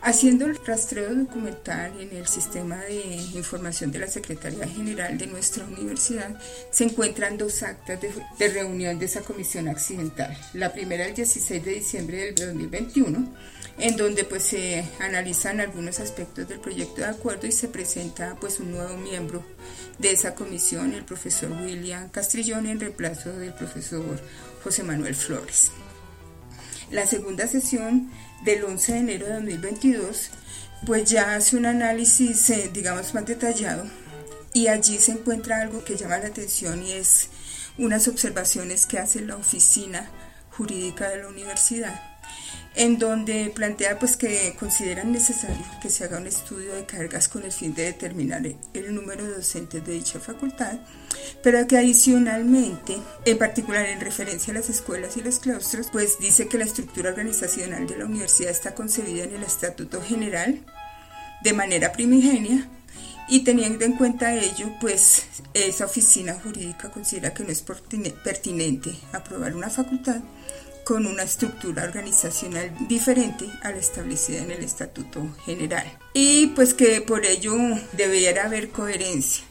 Haciendo 0.00 0.46
el 0.46 0.56
rastreo 0.64 1.12
documental 1.12 2.00
en 2.00 2.16
el 2.16 2.26
sistema 2.28 2.76
de 2.76 3.16
información 3.34 3.90
de 3.90 3.98
la 3.98 4.06
Secretaría 4.06 4.66
General 4.66 5.18
de 5.18 5.26
nuestra 5.26 5.64
universidad, 5.64 6.40
se 6.70 6.84
encuentran 6.84 7.36
dos 7.36 7.62
actas 7.62 7.98
de, 8.00 8.48
reunión 8.48 8.98
de 8.98 9.06
esa 9.06 9.22
comisión 9.22 9.68
accidental. 9.68 10.36
La 10.52 10.72
primera 10.72 11.04
el 11.06 11.14
16 11.14 11.64
de 11.64 11.74
diciembre 11.74 12.18
del 12.18 12.34
2021, 12.34 13.34
en 13.78 13.96
donde 13.96 14.24
pues 14.24 14.44
se 14.44 14.84
analizan 15.00 15.60
algunos 15.60 15.98
aspectos 15.98 16.48
del 16.48 16.60
proyecto 16.60 17.00
de 17.00 17.08
acuerdo 17.08 17.46
y 17.46 17.52
se 17.52 17.68
presenta 17.68 18.36
pues 18.40 18.60
un 18.60 18.70
nuevo 18.70 18.96
miembro 18.96 19.44
de 19.98 20.12
esa 20.12 20.34
comisión, 20.34 20.94
el 20.94 21.04
profesor 21.04 21.50
William 21.50 22.08
Castrillón, 22.08 22.66
en 22.66 22.78
reemplazo 22.78 23.32
del 23.32 23.52
profesor 23.52 24.20
José 24.62 24.84
Manuel 24.84 25.16
Flores. 25.16 25.72
La 26.90 27.04
segunda 27.04 27.46
sesión 27.46 28.10
del 28.44 28.64
11 28.64 28.92
de 28.92 28.98
enero 28.98 29.26
de 29.26 29.32
2022, 29.34 30.30
pues 30.86 31.10
ya 31.10 31.34
hace 31.34 31.56
un 31.56 31.66
análisis, 31.66 32.50
eh, 32.50 32.70
digamos, 32.72 33.14
más 33.14 33.26
detallado 33.26 33.84
y 34.54 34.68
allí 34.68 34.98
se 34.98 35.12
encuentra 35.12 35.60
algo 35.60 35.84
que 35.84 35.96
llama 35.96 36.18
la 36.18 36.28
atención 36.28 36.82
y 36.82 36.92
es 36.92 37.28
unas 37.76 38.08
observaciones 38.08 38.86
que 38.86 38.98
hace 38.98 39.20
la 39.20 39.36
oficina 39.36 40.08
jurídica 40.50 41.08
de 41.10 41.22
la 41.22 41.28
universidad 41.28 42.07
en 42.78 42.96
donde 42.96 43.50
plantea 43.52 43.98
pues 43.98 44.16
que 44.16 44.54
consideran 44.56 45.10
necesario 45.10 45.66
que 45.82 45.90
se 45.90 46.04
haga 46.04 46.18
un 46.18 46.28
estudio 46.28 46.74
de 46.74 46.86
cargas 46.86 47.28
con 47.28 47.42
el 47.42 47.50
fin 47.50 47.74
de 47.74 47.82
determinar 47.82 48.46
el 48.46 48.94
número 48.94 49.24
de 49.24 49.34
docentes 49.34 49.84
de 49.84 49.94
dicha 49.94 50.20
facultad, 50.20 50.78
pero 51.42 51.66
que 51.66 51.76
adicionalmente, 51.76 52.96
en 53.24 53.36
particular 53.36 53.84
en 53.86 54.00
referencia 54.00 54.52
a 54.52 54.58
las 54.58 54.70
escuelas 54.70 55.16
y 55.16 55.22
los 55.22 55.40
claustros, 55.40 55.88
pues 55.90 56.20
dice 56.20 56.46
que 56.46 56.56
la 56.56 56.66
estructura 56.66 57.10
organizacional 57.10 57.88
de 57.88 57.98
la 57.98 58.04
universidad 58.04 58.52
está 58.52 58.76
concebida 58.76 59.24
en 59.24 59.34
el 59.34 59.42
Estatuto 59.42 60.00
General 60.00 60.64
de 61.42 61.52
manera 61.52 61.90
primigenia 61.90 62.68
y 63.28 63.40
teniendo 63.40 63.84
en 63.84 63.94
cuenta 63.94 64.36
ello, 64.36 64.72
pues 64.80 65.24
esa 65.52 65.86
oficina 65.86 66.34
jurídica 66.34 66.92
considera 66.92 67.34
que 67.34 67.42
no 67.42 67.50
es 67.50 67.62
pertinente 67.62 68.94
aprobar 69.12 69.56
una 69.56 69.68
facultad 69.68 70.20
con 70.88 71.04
una 71.04 71.24
estructura 71.24 71.84
organizacional 71.84 72.72
diferente 72.88 73.44
a 73.62 73.72
la 73.72 73.76
establecida 73.76 74.38
en 74.38 74.52
el 74.52 74.64
Estatuto 74.64 75.20
General. 75.44 75.84
Y 76.14 76.46
pues 76.56 76.72
que 76.72 77.02
por 77.02 77.26
ello 77.26 77.54
debiera 77.92 78.46
haber 78.46 78.70
coherencia 78.70 79.44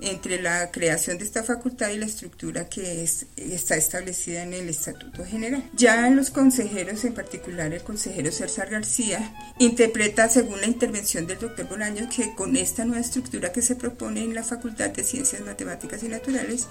entre 0.00 0.40
la 0.40 0.70
creación 0.70 1.18
de 1.18 1.24
esta 1.24 1.42
facultad 1.42 1.90
y 1.90 1.98
la 1.98 2.06
estructura 2.06 2.68
que 2.68 3.02
es, 3.02 3.26
está 3.36 3.76
establecida 3.76 4.42
en 4.42 4.54
el 4.54 4.68
Estatuto 4.68 5.24
General. 5.24 5.68
Ya 5.74 6.08
los 6.10 6.30
consejeros, 6.30 7.04
en 7.04 7.14
particular 7.14 7.72
el 7.72 7.82
consejero 7.82 8.30
César 8.30 8.70
García, 8.70 9.34
interpreta 9.58 10.28
según 10.28 10.60
la 10.60 10.66
intervención 10.66 11.26
del 11.26 11.38
doctor 11.38 11.68
Bolaño 11.68 12.08
que 12.08 12.34
con 12.34 12.56
esta 12.56 12.84
nueva 12.84 13.00
estructura 13.00 13.52
que 13.52 13.62
se 13.62 13.76
propone 13.76 14.22
en 14.22 14.34
la 14.34 14.44
Facultad 14.44 14.90
de 14.90 15.02
Ciencias 15.02 15.42
Matemáticas 15.42 16.02
y 16.02 16.08
Naturales 16.08 16.66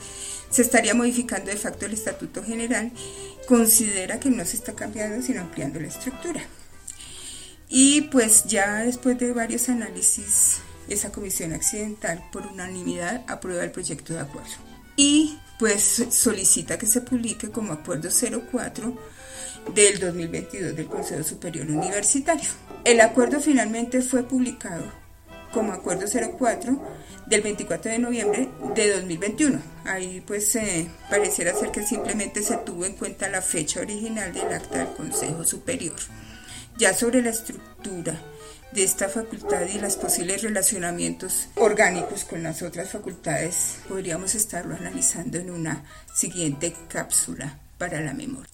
se 0.49 0.61
estaría 0.61 0.93
modificando 0.93 1.51
de 1.51 1.57
facto 1.57 1.85
el 1.85 1.93
Estatuto 1.93 2.43
General. 2.43 2.91
Considera 3.47 4.19
que 4.19 4.29
no 4.29 4.45
se 4.45 4.57
está 4.57 4.73
cambiando 4.73 5.21
sino 5.25 5.41
ampliando 5.41 5.79
la 5.79 5.87
estructura. 5.87 6.41
Y 7.69 8.01
pues 8.03 8.45
ya 8.45 8.79
después 8.83 9.19
de 9.19 9.33
varios 9.33 9.67
análisis 9.67 10.61
esa 10.89 11.11
comisión 11.11 11.53
accidental 11.53 12.23
por 12.31 12.45
unanimidad 12.47 13.23
aprueba 13.27 13.63
el 13.63 13.71
proyecto 13.71 14.13
de 14.13 14.21
acuerdo 14.21 14.55
y 14.95 15.37
pues 15.59 16.05
solicita 16.09 16.77
que 16.77 16.85
se 16.85 17.01
publique 17.01 17.49
como 17.49 17.73
acuerdo 17.73 18.09
04 18.09 18.95
del 19.73 19.99
2022 19.99 20.75
del 20.75 20.87
Consejo 20.87 21.23
Superior 21.23 21.69
Universitario. 21.69 22.49
El 22.83 23.01
acuerdo 23.01 23.39
finalmente 23.39 24.01
fue 24.01 24.23
publicado 24.23 24.91
como 25.51 25.71
acuerdo 25.71 26.05
04 26.07 26.81
del 27.27 27.41
24 27.41 27.91
de 27.91 27.99
noviembre 27.99 28.49
de 28.75 28.91
2021. 28.91 29.59
Ahí 29.85 30.21
pues 30.25 30.55
eh, 30.55 30.87
pareciera 31.09 31.53
ser 31.53 31.71
que 31.71 31.83
simplemente 31.83 32.41
se 32.41 32.57
tuvo 32.57 32.85
en 32.85 32.93
cuenta 32.93 33.29
la 33.29 33.41
fecha 33.41 33.81
original 33.81 34.33
del 34.33 34.53
acta 34.53 34.79
del 34.79 34.95
Consejo 34.95 35.43
Superior. 35.43 35.95
Ya 36.77 36.93
sobre 36.93 37.21
la 37.21 37.31
estructura 37.31 38.19
de 38.71 38.83
esta 38.83 39.09
facultad 39.09 39.67
y 39.73 39.79
los 39.79 39.95
posibles 39.95 40.43
relacionamientos 40.43 41.47
orgánicos 41.55 42.25
con 42.25 42.43
las 42.43 42.61
otras 42.61 42.89
facultades 42.89 43.79
podríamos 43.87 44.35
estarlo 44.35 44.75
analizando 44.75 45.37
en 45.37 45.51
una 45.51 45.83
siguiente 46.13 46.73
cápsula 46.87 47.57
para 47.77 48.01
la 48.01 48.13
memoria. 48.13 48.51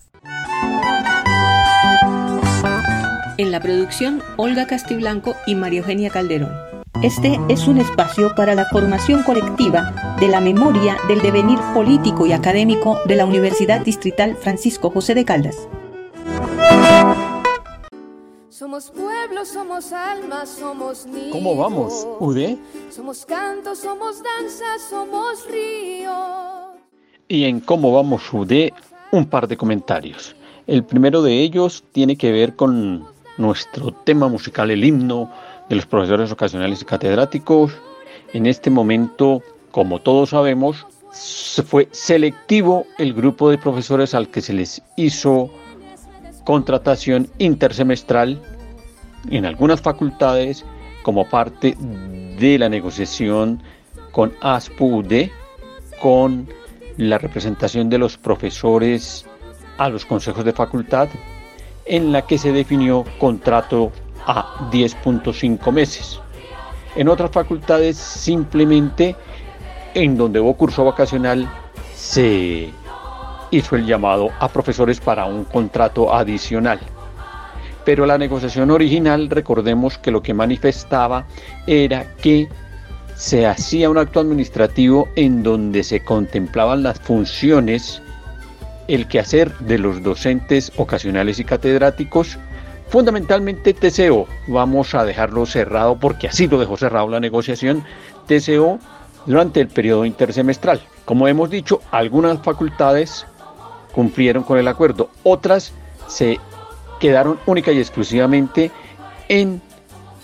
En 3.37 3.51
la 3.51 3.59
producción, 3.59 4.21
Olga 4.37 4.67
Castiblanco 4.67 5.35
y 5.47 5.55
María 5.55 5.79
Eugenia 5.79 6.09
Calderón. 6.09 6.51
Este 7.01 7.39
es 7.49 7.67
un 7.67 7.79
espacio 7.79 8.33
para 8.35 8.55
la 8.55 8.65
formación 8.65 9.23
colectiva 9.23 10.15
de 10.19 10.27
la 10.27 10.39
memoria 10.39 10.95
del 11.07 11.21
devenir 11.21 11.59
político 11.73 12.25
y 12.27 12.31
académico 12.31 12.99
de 13.07 13.15
la 13.15 13.25
Universidad 13.25 13.81
Distrital 13.81 14.37
Francisco 14.37 14.89
José 14.89 15.15
de 15.15 15.25
Caldas. 15.25 15.57
Somos 18.53 18.91
pueblo, 18.91 19.45
somos 19.45 19.91
alma, 19.91 20.45
somos 20.45 21.07
niños. 21.07 21.31
¿Cómo 21.31 21.55
vamos, 21.55 22.07
UD? 22.19 22.55
Somos 22.91 23.25
canto, 23.25 23.73
somos 23.73 24.21
danza, 24.21 24.77
somos 24.91 25.47
ríos. 25.49 26.77
Y 27.27 27.45
en 27.45 27.59
cómo 27.61 27.91
vamos, 27.91 28.31
UD, 28.31 28.69
un 29.11 29.25
par 29.25 29.47
de 29.47 29.57
comentarios. 29.57 30.35
El 30.67 30.83
primero 30.83 31.23
de 31.23 31.41
ellos 31.41 31.83
tiene 31.93 32.15
que 32.15 32.31
ver 32.31 32.55
con 32.55 33.03
nuestro 33.39 33.91
tema 33.91 34.27
musical, 34.27 34.69
el 34.69 34.83
himno 34.83 35.31
de 35.67 35.77
los 35.77 35.87
profesores 35.87 36.31
ocasionales 36.31 36.83
y 36.83 36.85
catedráticos. 36.85 37.73
En 38.33 38.45
este 38.45 38.69
momento, 38.69 39.41
como 39.71 39.99
todos 39.99 40.29
sabemos, 40.29 40.85
fue 41.65 41.87
selectivo 41.89 42.85
el 42.99 43.15
grupo 43.15 43.49
de 43.49 43.57
profesores 43.57 44.13
al 44.13 44.27
que 44.27 44.41
se 44.41 44.53
les 44.53 44.79
hizo 44.95 45.49
contratación 46.45 47.29
intersemestral 47.37 48.41
en 49.29 49.45
algunas 49.45 49.81
facultades 49.81 50.65
como 51.03 51.29
parte 51.29 51.75
de 52.39 52.57
la 52.57 52.69
negociación 52.69 53.61
con 54.11 54.33
ASPUD, 54.41 55.29
con 56.01 56.47
la 56.97 57.17
representación 57.17 57.89
de 57.89 57.97
los 57.97 58.17
profesores 58.17 59.25
a 59.77 59.89
los 59.89 60.05
consejos 60.05 60.45
de 60.45 60.53
facultad, 60.53 61.09
en 61.85 62.11
la 62.11 62.25
que 62.25 62.37
se 62.37 62.51
definió 62.51 63.03
contrato 63.17 63.91
a 64.25 64.69
10.5 64.71 65.71
meses. 65.71 66.19
En 66.95 67.09
otras 67.09 67.31
facultades 67.31 67.97
simplemente 67.97 69.15
en 69.93 70.15
donde 70.15 70.39
hubo 70.39 70.55
curso 70.55 70.85
vacacional 70.85 71.49
se 71.95 72.69
hizo 73.53 73.75
el 73.75 73.85
llamado 73.85 74.31
a 74.39 74.47
profesores 74.47 74.99
para 74.99 75.25
un 75.25 75.43
contrato 75.45 76.13
adicional. 76.13 76.79
Pero 77.85 78.05
la 78.05 78.17
negociación 78.17 78.71
original, 78.71 79.29
recordemos 79.29 79.97
que 79.97 80.11
lo 80.11 80.23
que 80.23 80.33
manifestaba 80.33 81.25
era 81.67 82.15
que 82.15 82.47
se 83.15 83.45
hacía 83.45 83.89
un 83.89 83.97
acto 83.97 84.19
administrativo 84.19 85.07
en 85.15 85.43
donde 85.43 85.83
se 85.83 86.03
contemplaban 86.03 86.81
las 86.81 86.99
funciones, 86.99 88.01
el 88.87 89.07
quehacer 89.07 89.55
de 89.59 89.77
los 89.77 90.01
docentes 90.01 90.71
ocasionales 90.77 91.39
y 91.39 91.43
catedráticos, 91.43 92.39
fundamentalmente 92.89 93.73
TCO. 93.73 94.27
Vamos 94.47 94.95
a 94.95 95.05
dejarlo 95.05 95.45
cerrado 95.45 95.99
porque 95.99 96.27
así 96.27 96.47
lo 96.47 96.59
dejó 96.59 96.75
cerrado 96.77 97.07
la 97.09 97.19
negociación 97.19 97.83
TCO 98.27 98.79
durante 99.25 99.61
el 99.61 99.67
periodo 99.67 100.05
intersemestral. 100.05 100.81
Como 101.05 101.27
hemos 101.27 101.49
dicho, 101.49 101.81
algunas 101.91 102.41
facultades 102.41 103.25
cumplieron 103.93 104.43
con 104.43 104.57
el 104.57 104.67
acuerdo. 104.67 105.09
Otras 105.23 105.71
se 106.07 106.39
quedaron 106.99 107.39
única 107.45 107.71
y 107.71 107.79
exclusivamente 107.79 108.71
en 109.29 109.61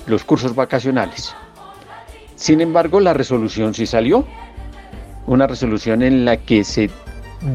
los 0.08 0.24
cursos 0.24 0.56
vacacionales. 0.56 1.36
Sin 2.36 2.62
embargo, 2.62 3.00
la 3.00 3.14
resolución 3.14 3.74
sí 3.74 3.86
salió. 3.86 4.26
Una 5.28 5.46
resolución 5.46 6.02
en 6.02 6.26
la 6.26 6.38
que 6.38 6.64
se 6.64 6.90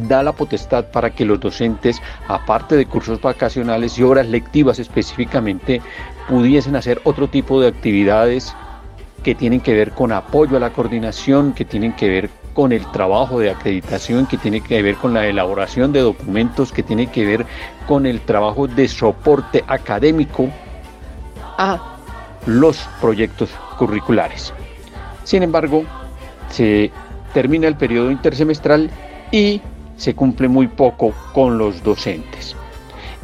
da 0.09 0.23
la 0.23 0.33
potestad 0.33 0.87
para 0.91 1.11
que 1.11 1.25
los 1.25 1.41
docentes, 1.41 2.01
aparte 2.29 2.77
de 2.77 2.87
cursos 2.87 3.21
vacacionales 3.21 3.99
y 3.99 4.03
horas 4.03 4.29
lectivas 4.29 4.79
específicamente, 4.79 5.83
pudiesen 6.29 6.77
hacer 6.77 7.01
otro 7.05 7.29
tipo 7.29 7.61
de 7.61 7.69
actividades 7.69 8.55
que 9.23 9.35
tienen 9.35 9.61
que 9.61 9.75
ver 9.75 9.93
con 9.93 10.12
apoyo 10.12 10.57
a 10.57 10.61
la 10.61 10.71
coordinación, 10.71 11.53
que 11.53 11.65
tienen 11.65 11.93
que 11.95 12.09
ver 12.09 12.31
con 12.55 12.73
el 12.73 12.91
trabajo 12.93 13.41
de 13.41 13.51
acreditación, 13.51 14.27
que 14.27 14.39
tiene 14.39 14.61
que 14.61 14.81
ver 14.81 14.95
con 14.95 15.13
la 15.13 15.27
elaboración 15.27 15.93
de 15.93 16.01
documentos, 16.01 16.73
que 16.73 16.83
tiene 16.83 17.11
que 17.11 17.27
ver 17.27 17.47
con 17.87 18.07
el 18.07 18.21
trabajo 18.21 18.67
de 18.67 18.89
soporte 18.89 19.65
académico 19.67 20.49
a 21.59 21.97
los 22.47 22.79
proyectos 23.01 23.51
curriculares. 23.79 24.55
Sin 25.25 25.43
embargo, 25.43 25.85
se 26.51 26.91
termina 27.33 27.67
el 27.67 27.77
periodo 27.77 28.11
intersemestral 28.11 28.91
y 29.33 29.61
se 29.97 30.15
cumple 30.15 30.49
muy 30.49 30.69
poco 30.69 31.13
con 31.33 31.59
los 31.59 31.83
docentes. 31.83 32.55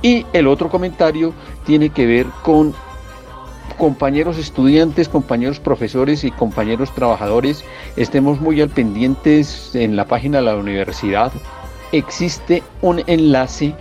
Y 0.02 0.26
el 0.32 0.46
otro 0.46 0.68
comentario 0.68 1.32
tiene 1.64 1.90
que 1.90 2.06
ver 2.06 2.26
con 2.42 2.74
compañeros 3.80 4.36
estudiantes, 4.36 5.08
compañeros 5.08 5.58
profesores 5.58 6.22
y 6.22 6.30
compañeros 6.30 6.94
trabajadores. 6.94 7.64
Estemos 7.96 8.38
muy 8.38 8.60
al 8.60 8.68
pendientes 8.68 9.74
en 9.74 9.96
la 9.96 10.04
página 10.04 10.38
de 10.38 10.44
la 10.44 10.56
universidad. 10.56 11.32
Existe 11.90 12.62
un 12.82 13.02
enlace 13.06 13.74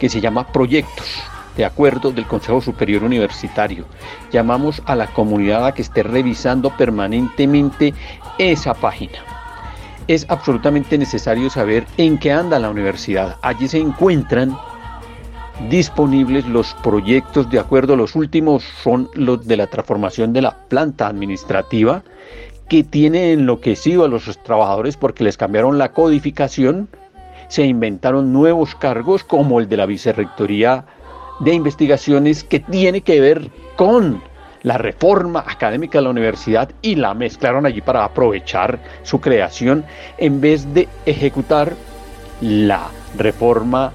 que 0.00 0.08
se 0.08 0.20
llama 0.20 0.48
Proyectos 0.48 1.22
de 1.56 1.64
acuerdo 1.64 2.10
del 2.10 2.26
Consejo 2.26 2.60
Superior 2.60 3.04
Universitario. 3.04 3.84
Llamamos 4.32 4.82
a 4.86 4.96
la 4.96 5.06
comunidad 5.06 5.66
a 5.66 5.72
que 5.72 5.82
esté 5.82 6.02
revisando 6.02 6.76
permanentemente 6.76 7.94
esa 8.38 8.74
página. 8.74 9.20
Es 10.08 10.26
absolutamente 10.28 10.98
necesario 10.98 11.48
saber 11.48 11.86
en 11.96 12.18
qué 12.18 12.32
anda 12.32 12.58
la 12.58 12.70
universidad. 12.70 13.36
Allí 13.42 13.68
se 13.68 13.78
encuentran 13.78 14.56
disponibles 15.68 16.46
los 16.46 16.74
proyectos 16.82 17.50
de 17.50 17.58
acuerdo. 17.58 17.96
Los 17.96 18.14
últimos 18.14 18.62
son 18.82 19.08
los 19.14 19.46
de 19.46 19.56
la 19.56 19.66
transformación 19.66 20.32
de 20.32 20.42
la 20.42 20.56
planta 20.68 21.08
administrativa 21.08 22.02
que 22.68 22.84
tiene 22.84 23.32
enloquecido 23.32 24.04
a 24.04 24.08
los 24.08 24.24
trabajadores 24.42 24.96
porque 24.96 25.24
les 25.24 25.36
cambiaron 25.36 25.78
la 25.78 25.92
codificación, 25.92 26.88
se 27.48 27.64
inventaron 27.64 28.32
nuevos 28.32 28.74
cargos 28.74 29.24
como 29.24 29.58
el 29.58 29.68
de 29.68 29.78
la 29.78 29.86
vicerrectoría 29.86 30.84
de 31.40 31.54
investigaciones 31.54 32.44
que 32.44 32.60
tiene 32.60 33.00
que 33.00 33.20
ver 33.20 33.50
con 33.76 34.22
la 34.62 34.76
reforma 34.76 35.44
académica 35.46 35.98
de 35.98 36.04
la 36.04 36.10
universidad 36.10 36.70
y 36.82 36.96
la 36.96 37.14
mezclaron 37.14 37.64
allí 37.64 37.80
para 37.80 38.04
aprovechar 38.04 38.80
su 39.02 39.20
creación 39.20 39.84
en 40.18 40.40
vez 40.40 40.72
de 40.74 40.88
ejecutar 41.06 41.72
la 42.40 42.88
reforma 43.16 43.92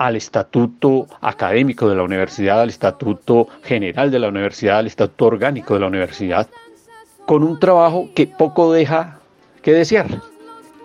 al 0.00 0.16
estatuto 0.16 1.08
académico 1.20 1.86
de 1.86 1.94
la 1.94 2.02
universidad, 2.02 2.62
al 2.62 2.70
estatuto 2.70 3.48
general 3.62 4.10
de 4.10 4.18
la 4.18 4.28
universidad, 4.28 4.78
al 4.78 4.86
estatuto 4.86 5.26
orgánico 5.26 5.74
de 5.74 5.80
la 5.80 5.88
universidad, 5.88 6.48
con 7.26 7.42
un 7.42 7.60
trabajo 7.60 8.08
que 8.14 8.26
poco 8.26 8.72
deja 8.72 9.18
que 9.60 9.74
desear. 9.74 10.06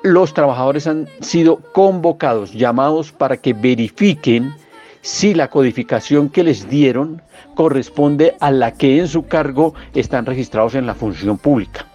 Los 0.04 0.34
trabajadores 0.34 0.86
han 0.86 1.08
sido 1.22 1.62
convocados, 1.72 2.52
llamados 2.52 3.14
para 3.14 3.38
que 3.38 3.54
verifiquen 3.54 4.54
si 5.00 5.34
la 5.34 5.50
codificación 5.50 6.28
que 6.28 6.44
les 6.44 6.68
dieron 6.68 7.22
corresponde 7.56 8.36
a 8.42 8.52
la 8.52 8.74
que 8.74 9.00
en 9.00 9.08
su 9.08 9.28
cargo 9.28 9.76
están 9.94 10.26
registrados 10.26 10.76
en 10.76 10.86
la 10.86 10.94
función 10.94 11.38
pública. 11.38 11.88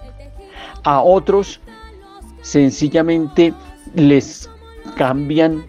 A 0.85 1.03
otros 1.03 1.61
sencillamente 2.41 3.53
les 3.95 4.49
cambian 4.97 5.63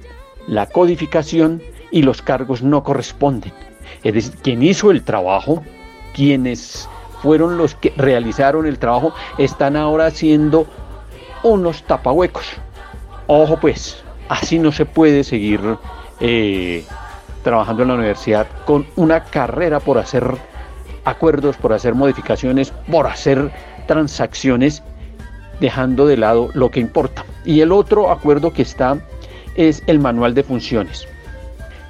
la 0.52 0.66
codificación 0.66 1.64
y 1.91 2.02
los 2.02 2.22
cargos 2.22 2.62
no 2.62 2.84
corresponden. 2.84 3.54
Es 4.04 4.14
decir, 4.14 4.34
quien 4.43 4.62
hizo 4.62 4.91
el 4.91 5.02
trabajo, 5.02 5.64
quienes 6.14 6.89
fueron 7.22 7.58
los 7.58 7.74
que 7.76 7.93
realizaron 7.95 8.66
el 8.66 8.78
trabajo, 8.78 9.14
están 9.38 9.78
ahora 9.78 10.08
haciendo 10.08 10.68
unos 11.43 11.84
tapahuecos. 11.84 12.45
Ojo 13.28 13.58
pues, 13.62 14.04
así 14.28 14.60
no 14.60 14.74
se 14.74 14.86
puede 14.86 15.24
seguir 15.24 15.62
eh, 16.20 16.84
trabajando 17.43 17.84
en 17.84 17.88
la 17.88 17.95
universidad 17.95 18.45
con 18.66 18.86
una 18.97 19.24
carrera 19.24 19.80
por 19.80 19.99
hacer 19.99 20.36
acuerdos, 21.06 21.56
por 21.56 21.72
hacer 21.72 21.95
modificaciones, 21.95 22.74
por 22.91 23.08
hacer 23.08 23.49
transacciones, 23.88 24.84
dejando 25.62 26.06
de 26.08 26.18
lado 26.18 26.49
lo 26.54 26.72
que 26.72 26.82
importa. 26.82 27.24
Y 27.45 27.62
el 27.62 27.72
otro 27.72 28.12
acuerdo 28.12 28.52
que 28.52 28.64
está 28.64 28.97
es 29.56 29.84
el 29.88 29.99
manual 29.99 30.34
de 30.34 30.43
funciones. 30.43 31.08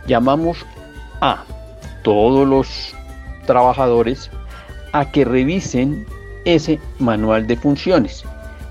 Llamamos 0.07 0.65
a 1.21 1.43
todos 2.03 2.47
los 2.47 2.95
trabajadores 3.45 4.29
a 4.93 5.11
que 5.11 5.25
revisen 5.25 6.05
ese 6.45 6.79
manual 6.99 7.47
de 7.47 7.55
funciones. 7.55 8.23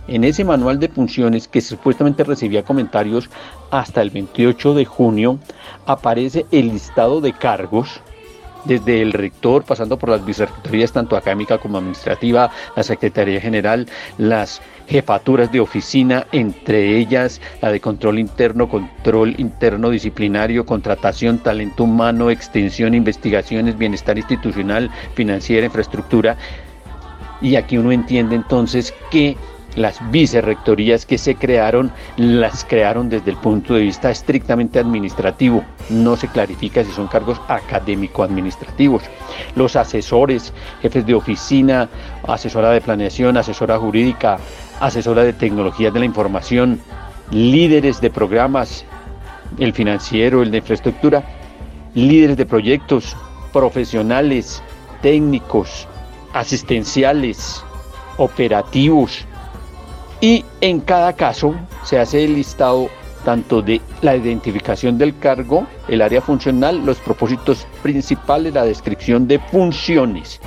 En 0.09 0.24
ese 0.24 0.45
manual 0.45 0.80
de 0.80 0.88
funciones 0.88 1.47
que 1.47 1.61
supuestamente 1.61 2.24
recibía 2.24 2.64
comentarios 2.64 3.30
hasta 3.70 4.03
el 4.03 4.11
28 4.11 4.74
de 4.74 4.84
junio, 4.84 5.38
aparece 5.86 6.47
el 6.51 6.70
listado 6.70 7.20
de 7.20 7.32
cargos 7.32 8.01
desde 8.64 9.02
el 9.02 9.12
rector, 9.12 9.64
pasando 9.64 9.98
por 9.98 10.11
las 10.11 10.24
vicerrectorías 10.24 10.92
tanto 10.92 11.16
académica 11.16 11.58
como 11.58 11.78
administrativa, 11.78 12.50
la 12.76 12.82
Secretaría 12.82 13.40
General, 13.40 13.86
las 14.18 14.61
jefaturas 14.86 15.52
de 15.52 15.61
oficina, 15.61 16.26
entre 16.32 16.98
ellas 16.98 17.40
la 17.62 17.70
de 17.70 17.80
control 17.80 18.18
interno, 18.18 18.68
control 18.68 19.34
interno 19.38 19.90
disciplinario, 19.90 20.66
contratación, 20.66 21.38
talento 21.38 21.84
humano, 21.84 22.30
extensión, 22.30 22.94
investigaciones, 22.94 23.78
bienestar 23.78 24.18
institucional, 24.18 24.90
financiera, 25.14 25.66
infraestructura. 25.66 26.36
Y 27.40 27.56
aquí 27.56 27.78
uno 27.78 27.92
entiende 27.92 28.34
entonces 28.34 28.92
que 29.11 29.36
las 29.76 29.98
vicerrectorías 30.10 31.06
que 31.06 31.18
se 31.18 31.34
crearon 31.34 31.92
las 32.16 32.64
crearon 32.64 33.08
desde 33.08 33.30
el 33.30 33.36
punto 33.36 33.74
de 33.74 33.82
vista 33.82 34.10
estrictamente 34.10 34.78
administrativo. 34.78 35.64
No 35.88 36.16
se 36.16 36.28
clarifica 36.28 36.84
si 36.84 36.92
son 36.92 37.08
cargos 37.08 37.40
académico-administrativos. 37.48 39.02
Los 39.54 39.76
asesores, 39.76 40.52
jefes 40.82 41.06
de 41.06 41.14
oficina, 41.14 41.88
asesora 42.26 42.70
de 42.70 42.80
planeación, 42.80 43.36
asesora 43.36 43.78
jurídica, 43.78 44.38
asesora 44.80 45.22
de 45.22 45.32
tecnologías 45.32 45.92
de 45.92 46.00
la 46.00 46.06
información, 46.06 46.80
líderes 47.30 48.00
de 48.00 48.10
programas, 48.10 48.84
el 49.58 49.72
financiero, 49.72 50.42
el 50.42 50.50
de 50.50 50.58
infraestructura, 50.58 51.22
líderes 51.94 52.36
de 52.36 52.46
proyectos, 52.46 53.16
profesionales, 53.52 54.62
técnicos, 55.02 55.88
asistenciales, 56.32 57.64
operativos, 58.16 59.26
y 60.20 60.44
en 60.60 60.80
cada 60.80 61.14
caso 61.14 61.54
se 61.84 61.98
hace 61.98 62.24
el 62.24 62.34
listado 62.34 62.88
tanto 63.24 63.62
de 63.62 63.80
la 64.02 64.16
identificación 64.16 64.98
del 64.98 65.18
cargo, 65.18 65.66
el 65.88 66.02
área 66.02 66.20
funcional, 66.20 66.84
los 66.84 66.98
propósitos 66.98 67.66
principales, 67.82 68.54
la 68.54 68.64
descripción 68.64 69.28
de 69.28 69.38
funciones. 69.38 70.40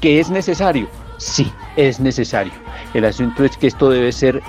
¿Qué 0.00 0.20
es 0.20 0.30
necesario? 0.30 0.88
Sí, 1.18 1.52
es 1.76 2.00
necesario. 2.00 2.52
El 2.94 3.04
asunto 3.04 3.44
es 3.44 3.56
que 3.56 3.66
esto 3.66 3.90
debe 3.90 4.12
ser 4.12 4.40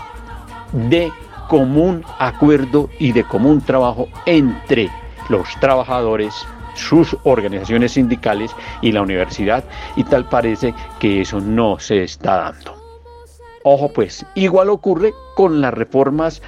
de 0.72 1.12
común 1.50 2.06
acuerdo 2.18 2.90
y 2.98 3.12
de 3.12 3.24
común 3.24 3.62
trabajo 3.62 4.08
entre 4.26 4.90
los 5.30 5.50
trabajadores, 5.60 6.34
sus 6.76 7.18
organizaciones 7.24 7.94
sindicales 7.94 8.52
y 8.82 8.92
la 8.92 9.02
universidad 9.02 9.64
y 9.96 10.04
tal 10.06 10.26
parece 10.30 10.74
que 11.00 11.22
eso 11.22 11.42
no 11.42 11.78
se 11.80 12.04
está 12.04 12.38
dando. 12.38 12.81
Ojo 13.64 13.92
pues, 13.94 14.26
igual 14.36 14.70
ocurre 14.70 15.14
con 15.36 15.62
las 15.62 15.74
reformas 15.74 16.42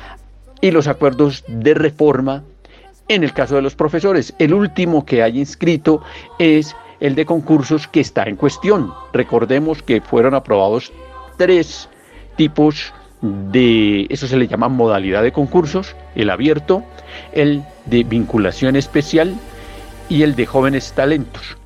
y 0.61 0.71
los 0.71 0.87
acuerdos 0.87 1.43
de 1.47 1.73
reforma 1.73 2.43
en 3.07 3.23
el 3.23 3.33
caso 3.33 3.55
de 3.55 3.61
los 3.61 3.75
profesores. 3.75 4.33
El 4.39 4.53
último 4.53 5.05
que 5.05 5.21
hay 5.21 5.39
inscrito 5.39 6.01
es 6.39 6.75
el 6.99 7.15
de 7.15 7.25
concursos 7.25 7.87
que 7.87 7.99
está 7.99 8.23
en 8.23 8.37
cuestión. 8.37 8.93
Recordemos 9.11 9.83
que 9.83 10.01
fueron 10.01 10.33
aprobados 10.33 10.91
tres 11.37 11.89
tipos 12.37 12.93
de, 13.21 14.07
eso 14.09 14.27
se 14.27 14.37
le 14.37 14.47
llama 14.47 14.69
modalidad 14.69 15.23
de 15.23 15.31
concursos, 15.31 15.95
el 16.15 16.29
abierto, 16.29 16.83
el 17.33 17.63
de 17.85 18.03
vinculación 18.03 18.75
especial 18.75 19.35
y 20.09 20.23
el 20.23 20.35
de 20.35 20.45
jóvenes 20.45 20.93
talentos. 20.93 21.57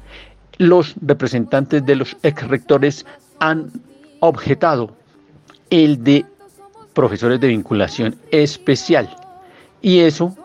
Los 0.57 0.95
representantes 1.01 1.85
de 1.85 1.95
los 1.95 2.17
ex 2.23 2.47
rectores 2.47 3.05
han 3.39 3.71
objetado 4.19 4.95
el 5.69 6.03
de 6.03 6.25
profesores 6.93 7.39
de 7.39 7.47
vinculación 7.47 8.15
especial. 8.31 9.15
Y 9.81 9.99
eso 9.99 10.35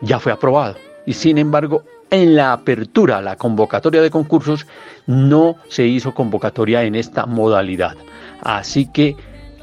ya 0.00 0.18
fue 0.18 0.32
aprobado. 0.32 0.76
Y 1.06 1.12
sin 1.12 1.38
embargo, 1.38 1.84
en 2.10 2.34
la 2.34 2.52
apertura, 2.52 3.22
la 3.22 3.36
convocatoria 3.36 4.02
de 4.02 4.10
concursos, 4.10 4.66
no 5.06 5.56
se 5.68 5.86
hizo 5.86 6.12
convocatoria 6.14 6.82
en 6.82 6.94
esta 6.94 7.26
modalidad. 7.26 7.96
Así 8.42 8.90
que 8.90 9.16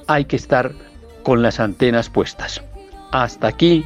hay 0.08 0.26
que 0.26 0.38
estar 0.38 0.72
con 1.24 1.42
las 1.42 1.60
antenas 1.60 2.10
puestas. 2.10 2.62
Hasta 3.12 3.48
aquí, 3.48 3.86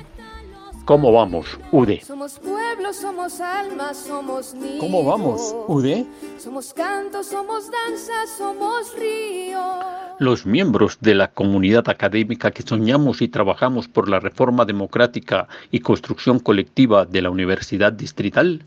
¿cómo 0.85 1.11
vamos, 1.11 1.59
UD? 1.71 2.01
Somos 2.05 2.39
pueblo, 2.39 2.93
somos 2.93 3.39
alma, 3.41 3.93
somos 3.93 4.53
niños. 4.53 4.79
¿Cómo 4.79 5.03
vamos, 5.03 5.55
UD? 5.67 6.05
Somos 6.37 6.73
canto, 6.73 7.23
somos 7.23 7.69
danza, 7.71 8.27
somos 8.37 8.95
río. 8.95 10.00
Los 10.21 10.45
miembros 10.45 10.99
de 11.01 11.15
la 11.15 11.29
comunidad 11.29 11.89
académica 11.89 12.51
que 12.51 12.61
soñamos 12.61 13.23
y 13.23 13.27
trabajamos 13.27 13.87
por 13.87 14.07
la 14.07 14.19
reforma 14.19 14.65
democrática 14.65 15.47
y 15.71 15.79
construcción 15.79 16.37
colectiva 16.37 17.07
de 17.07 17.23
la 17.23 17.31
Universidad 17.31 17.91
Distrital, 17.91 18.63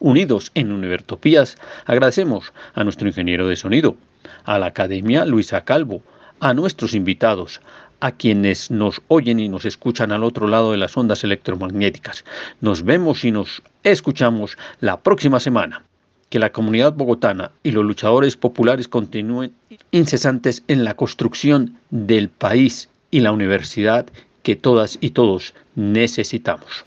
unidos 0.00 0.50
en 0.52 0.70
Univertopías, 0.70 1.56
agradecemos 1.86 2.52
a 2.74 2.84
nuestro 2.84 3.08
ingeniero 3.08 3.48
de 3.48 3.56
sonido, 3.56 3.96
a 4.44 4.58
la 4.58 4.66
Academia 4.66 5.24
Luisa 5.24 5.62
Calvo, 5.62 6.02
a 6.40 6.52
nuestros 6.52 6.92
invitados, 6.92 7.62
a 8.00 8.12
quienes 8.12 8.70
nos 8.70 9.00
oyen 9.08 9.40
y 9.40 9.48
nos 9.48 9.64
escuchan 9.64 10.12
al 10.12 10.22
otro 10.22 10.46
lado 10.46 10.72
de 10.72 10.76
las 10.76 10.94
ondas 10.94 11.24
electromagnéticas. 11.24 12.26
Nos 12.60 12.82
vemos 12.82 13.24
y 13.24 13.30
nos 13.32 13.62
escuchamos 13.82 14.58
la 14.80 15.00
próxima 15.00 15.40
semana 15.40 15.87
que 16.30 16.38
la 16.38 16.52
comunidad 16.52 16.92
bogotana 16.92 17.52
y 17.62 17.70
los 17.70 17.84
luchadores 17.84 18.36
populares 18.36 18.88
continúen 18.88 19.54
incesantes 19.90 20.62
en 20.68 20.84
la 20.84 20.94
construcción 20.94 21.78
del 21.90 22.28
país 22.28 22.88
y 23.10 23.20
la 23.20 23.32
universidad 23.32 24.06
que 24.42 24.56
todas 24.56 24.98
y 25.00 25.10
todos 25.10 25.54
necesitamos. 25.74 26.84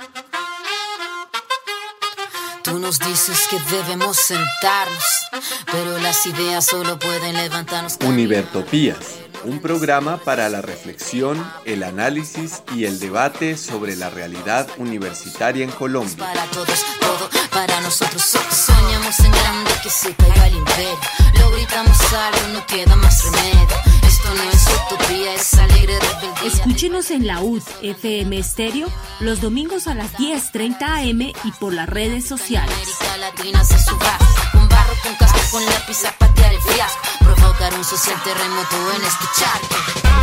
Tú 2.63 2.79
nos 2.79 2.99
dices 2.99 3.47
que 3.49 3.57
debemos 3.75 4.17
sentarnos, 4.17 5.03
pero 5.71 5.97
las 5.97 6.25
ideas 6.25 6.65
solo 6.65 6.97
pueden 6.99 7.35
levantarnos. 7.35 7.97
Univertopías, 8.05 9.19
un 9.43 9.59
programa 9.59 10.17
para 10.17 10.47
la 10.47 10.61
reflexión, 10.61 11.43
el 11.65 11.83
análisis 11.83 12.63
y 12.75 12.85
el 12.85 12.99
debate 12.99 13.57
sobre 13.57 13.95
la 13.95 14.09
realidad 14.09 14.67
universitaria 14.77 15.63
en 15.63 15.71
Colombia. 15.71 16.17
Para 16.17 16.45
todos, 16.45 16.85
todo 16.99 17.29
para 17.51 17.81
nosotros. 17.81 18.21
Soñamos 18.21 19.00
en 19.19 19.31
grande 19.31 19.71
que 19.83 19.89
se 19.89 20.15
caiga 20.15 20.47
el 20.47 20.55
imperio. 20.55 20.97
Lo 21.39 21.51
gritamos 21.51 21.97
algo, 22.13 22.47
no 22.53 22.65
queda 22.65 22.95
más 22.95 23.23
remedio. 23.25 23.67
Esto 24.07 24.33
no 24.33 24.43
es 24.49 24.67
utopía, 24.85 25.35
es 25.35 25.53
alegre 25.55 25.99
rebeldía. 25.99 26.47
Escúchenos 26.47 27.11
en 27.11 27.27
la 27.27 27.41
UD 27.41 27.61
FM 27.81 28.37
Estéreo 28.37 28.87
los 29.19 29.41
domingos 29.41 29.87
a 29.87 29.95
las 29.95 30.13
10:30 30.13 31.09
am 31.09 31.21
y 31.21 31.51
por 31.59 31.73
las 31.73 31.89
redes 31.89 32.25
sociales. 32.25 32.73
América 32.73 33.17
Latina 33.17 33.65
se 33.65 33.77
suba 33.79 34.17
con 34.53 34.69
barro, 34.69 34.93
con 35.03 35.15
casco, 35.15 35.39
con 35.51 35.65
lápiz 35.65 36.05
a 36.05 36.11
patear 36.13 36.53
el 36.53 36.61
fiasco. 36.61 37.01
Provocar 37.19 37.73
un 37.73 37.83
social 37.83 38.21
terremoto 38.23 38.75
en 38.95 39.01
este 39.03 39.25
charco. 39.37 40.20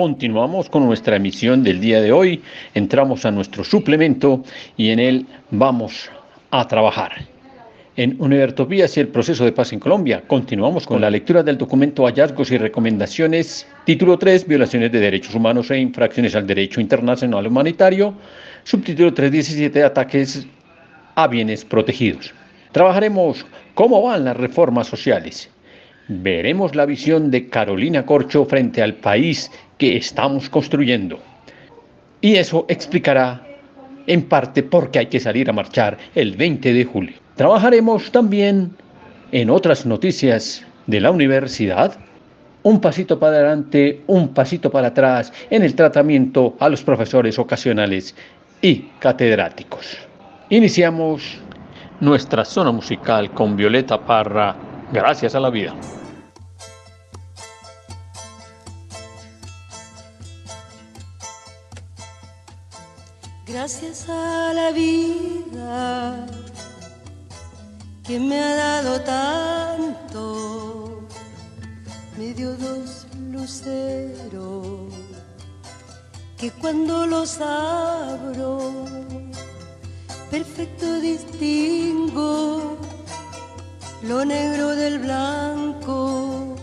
Continuamos 0.00 0.70
con 0.70 0.86
nuestra 0.86 1.16
emisión 1.16 1.62
del 1.62 1.78
día 1.78 2.00
de 2.00 2.10
hoy, 2.10 2.40
entramos 2.72 3.26
a 3.26 3.30
nuestro 3.30 3.64
suplemento 3.64 4.42
y 4.78 4.88
en 4.88 4.98
él 4.98 5.26
vamos 5.50 6.10
a 6.50 6.66
trabajar. 6.66 7.26
En 7.96 8.16
Univertopías 8.18 8.96
y 8.96 9.00
el 9.00 9.08
proceso 9.08 9.44
de 9.44 9.52
paz 9.52 9.74
en 9.74 9.78
Colombia, 9.78 10.22
continuamos 10.26 10.86
con 10.86 11.02
la 11.02 11.10
lectura 11.10 11.42
del 11.42 11.58
documento 11.58 12.06
Hallazgos 12.06 12.50
y 12.50 12.56
Recomendaciones, 12.56 13.66
título 13.84 14.18
3, 14.18 14.48
Violaciones 14.48 14.90
de 14.90 15.00
Derechos 15.00 15.34
Humanos 15.34 15.70
e 15.70 15.78
Infracciones 15.78 16.34
al 16.34 16.46
Derecho 16.46 16.80
Internacional 16.80 17.46
Humanitario, 17.46 18.14
subtítulo 18.64 19.12
317, 19.12 19.84
Ataques 19.84 20.46
a 21.14 21.28
Bienes 21.28 21.62
Protegidos. 21.66 22.32
Trabajaremos 22.72 23.44
cómo 23.74 24.00
van 24.00 24.24
las 24.24 24.38
reformas 24.38 24.86
sociales. 24.86 25.50
Veremos 26.08 26.74
la 26.74 26.86
visión 26.86 27.30
de 27.30 27.48
Carolina 27.48 28.04
Corcho 28.04 28.44
frente 28.44 28.82
al 28.82 28.94
país 28.94 29.50
que 29.78 29.96
estamos 29.96 30.50
construyendo. 30.50 31.18
Y 32.20 32.36
eso 32.36 32.66
explicará 32.68 33.46
en 34.06 34.22
parte 34.22 34.62
por 34.62 34.90
qué 34.90 35.00
hay 35.00 35.06
que 35.06 35.20
salir 35.20 35.48
a 35.48 35.52
marchar 35.52 35.96
el 36.14 36.36
20 36.36 36.72
de 36.72 36.84
julio. 36.84 37.14
Trabajaremos 37.36 38.10
también 38.10 38.72
en 39.32 39.50
otras 39.50 39.86
noticias 39.86 40.66
de 40.86 41.00
la 41.00 41.10
universidad. 41.10 41.96
Un 42.62 42.80
pasito 42.80 43.18
para 43.18 43.36
adelante, 43.36 44.02
un 44.06 44.34
pasito 44.34 44.70
para 44.70 44.88
atrás 44.88 45.32
en 45.48 45.62
el 45.62 45.74
tratamiento 45.74 46.56
a 46.60 46.68
los 46.68 46.82
profesores 46.82 47.38
ocasionales 47.38 48.14
y 48.60 48.86
catedráticos. 48.98 49.96
Iniciamos 50.50 51.38
nuestra 52.00 52.44
zona 52.44 52.72
musical 52.72 53.30
con 53.30 53.56
Violeta 53.56 53.98
Parra, 54.04 54.56
Gracias 54.92 55.36
a 55.36 55.40
la 55.40 55.50
vida. 55.50 55.72
Gracias 63.46 64.08
a 64.08 64.52
la 64.52 64.72
vida 64.72 66.26
que 68.04 68.18
me 68.18 68.40
ha 68.40 68.56
dado 68.56 69.00
tanto, 69.02 71.06
me 72.18 72.34
dio 72.34 72.56
dos 72.56 73.06
luceros 73.30 74.92
que 76.36 76.50
cuando 76.50 77.06
los 77.06 77.40
abro, 77.40 78.86
perfecto 80.30 81.00
distingo 81.00 82.76
lo 84.02 84.24
negro 84.24 84.74
del 84.74 84.98
blanco 84.98 86.56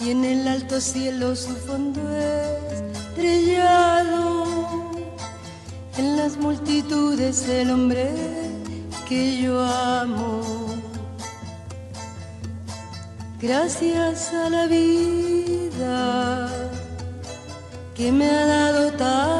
y 0.00 0.10
en 0.10 0.24
el 0.24 0.48
alto 0.48 0.80
cielo 0.80 1.36
su 1.36 1.54
fondo 1.54 2.00
estrellado 3.12 4.44
en 5.96 6.16
las 6.16 6.36
multitudes 6.36 7.48
el 7.48 7.70
hombre 7.70 8.10
que 9.08 9.40
yo 9.42 9.60
amo. 9.60 10.40
Gracias 13.40 14.32
a 14.32 14.48
la 14.48 14.66
vida 14.66 16.48
que 17.94 18.10
me 18.10 18.26
ha 18.26 18.46
dado 18.46 18.92
tanto, 18.92 19.31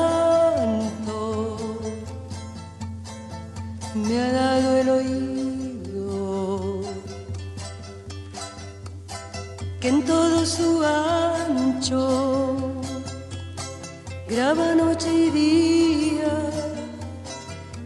graba 14.28 14.74
noche 14.74 15.12
y 15.12 15.30
día, 15.30 16.34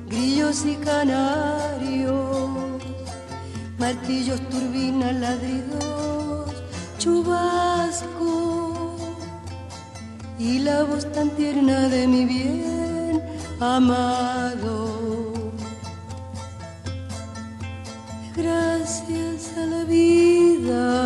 grillos 0.09 0.65
y 0.65 0.77
canarios, 0.77 2.51
martillos, 3.79 4.41
turbinas, 4.49 5.15
ladridos, 5.15 6.51
chubasco. 6.99 8.97
Y 10.39 10.59
la 10.61 10.85
voz 10.85 11.11
tan 11.13 11.31
tierna 11.31 11.89
de 11.89 12.07
mi 12.07 12.25
bien 12.27 13.23
amado. 13.59 15.33
Gracias 18.37 19.57
a 19.57 19.67
la 19.67 19.85
vida 19.85 21.06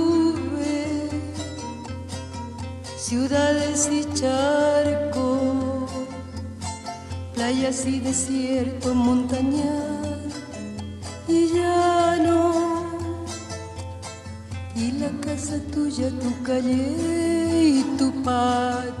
ciudades 3.11 3.89
y 3.91 4.05
charcos 4.13 5.91
playas 7.33 7.85
y 7.85 7.99
desierto, 7.99 8.95
montañas 8.95 10.31
y 11.27 11.47
llano, 11.53 12.53
y 14.77 14.93
la 14.93 15.09
casa 15.19 15.59
tuya, 15.73 16.09
tu 16.21 16.41
calle 16.43 16.95
y 17.79 17.83
tu 17.97 18.13
patio. 18.23 19.00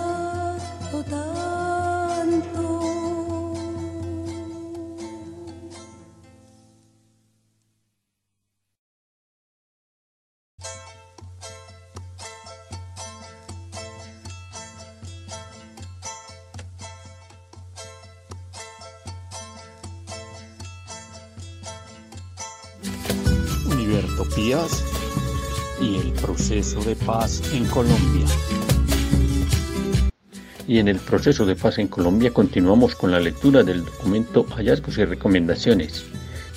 paz 27.05 27.41
en 27.53 27.65
Colombia. 27.65 28.25
Y 30.67 30.79
en 30.79 30.87
el 30.87 30.97
proceso 30.99 31.45
de 31.45 31.55
paz 31.55 31.79
en 31.79 31.87
Colombia 31.87 32.31
continuamos 32.31 32.95
con 32.95 33.11
la 33.11 33.19
lectura 33.19 33.63
del 33.63 33.83
documento 33.83 34.45
Hallazgos 34.55 34.97
y 34.97 35.05
Recomendaciones. 35.05 36.05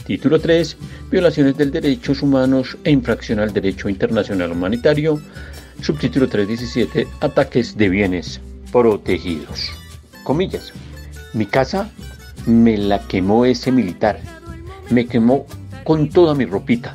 Título 0.06 0.38
3. 0.40 0.76
Violaciones 1.10 1.56
de 1.56 1.66
derechos 1.66 2.22
humanos 2.22 2.76
e 2.84 2.90
infracción 2.90 3.40
al 3.40 3.52
derecho 3.52 3.88
internacional 3.88 4.52
humanitario. 4.52 5.20
Subtítulo 5.80 6.28
317. 6.28 7.08
Ataques 7.20 7.76
de 7.76 7.88
bienes 7.88 8.40
protegidos. 8.70 9.70
Comillas. 10.24 10.72
Mi 11.32 11.46
casa 11.46 11.90
me 12.46 12.76
la 12.76 13.00
quemó 13.06 13.46
ese 13.46 13.72
militar. 13.72 14.20
Me 14.90 15.06
quemó 15.06 15.46
con 15.84 16.10
toda 16.10 16.34
mi 16.34 16.44
ropita. 16.44 16.94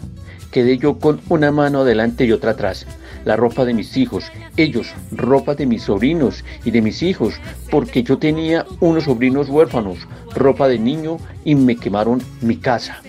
Quedé 0.51 0.77
yo 0.77 0.99
con 0.99 1.19
una 1.29 1.51
mano 1.51 1.81
adelante 1.81 2.25
y 2.25 2.31
otra 2.31 2.51
atrás. 2.51 2.85
La 3.25 3.35
ropa 3.35 3.65
de 3.65 3.73
mis 3.73 3.97
hijos, 3.97 4.31
ellos, 4.57 4.93
ropa 5.11 5.55
de 5.55 5.65
mis 5.65 5.83
sobrinos 5.83 6.45
y 6.63 6.71
de 6.71 6.81
mis 6.81 7.03
hijos, 7.03 7.35
porque 7.69 8.03
yo 8.03 8.17
tenía 8.17 8.65
unos 8.79 9.03
sobrinos 9.05 9.49
huérfanos, 9.49 9.99
ropa 10.35 10.67
de 10.67 10.79
niño 10.79 11.17
y 11.43 11.55
me 11.55 11.75
quemaron 11.75 12.21
mi 12.41 12.57
casa. 12.57 13.01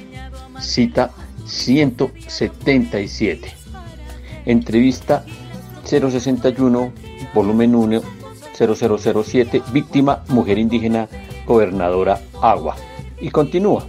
Cita 0.60 1.10
177. 1.46 3.54
Entrevista 4.46 5.24
061, 5.84 6.92
volumen 7.34 7.74
1, 7.74 8.00
0007, 8.56 9.62
víctima, 9.72 10.24
mujer 10.28 10.58
indígena, 10.58 11.08
gobernadora 11.46 12.20
Agua. 12.40 12.76
Y 13.20 13.30
continúa 13.30 13.86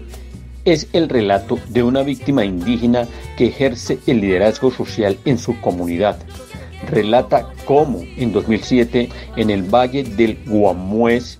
es 0.65 0.87
el 0.93 1.09
relato 1.09 1.59
de 1.69 1.83
una 1.83 2.03
víctima 2.03 2.45
indígena 2.45 3.07
ejerce 3.47 3.99
el 4.07 4.21
liderazgo 4.21 4.71
social 4.71 5.17
en 5.25 5.37
su 5.37 5.59
comunidad. 5.61 6.17
Relata 6.89 7.49
cómo 7.65 8.01
en 8.17 8.31
2007 8.31 9.09
en 9.35 9.49
el 9.49 9.63
valle 9.63 10.03
del 10.03 10.39
Guamués, 10.45 11.39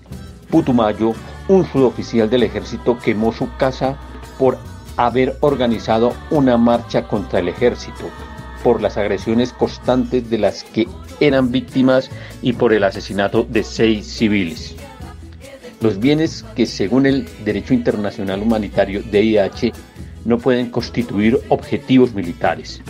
Putumayo, 0.50 1.14
un 1.48 1.66
suboficial 1.66 2.30
del 2.30 2.44
ejército 2.44 2.98
quemó 2.98 3.32
su 3.32 3.48
casa 3.56 3.96
por 4.38 4.58
haber 4.96 5.36
organizado 5.40 6.12
una 6.30 6.56
marcha 6.56 7.08
contra 7.08 7.40
el 7.40 7.48
ejército, 7.48 8.10
por 8.62 8.80
las 8.80 8.96
agresiones 8.96 9.52
constantes 9.52 10.28
de 10.30 10.38
las 10.38 10.64
que 10.64 10.86
eran 11.20 11.50
víctimas 11.50 12.10
y 12.42 12.52
por 12.52 12.72
el 12.72 12.84
asesinato 12.84 13.44
de 13.44 13.64
seis 13.64 14.06
civiles. 14.06 14.76
Los 15.80 15.98
bienes 15.98 16.44
que 16.54 16.66
según 16.66 17.06
el 17.06 17.28
derecho 17.44 17.74
internacional 17.74 18.40
humanitario 18.40 19.02
DIH 19.02 19.72
no 20.24 20.38
pueden 20.38 20.70
constituir 20.70 21.40
objetivos 21.48 22.14
militares, 22.14 22.82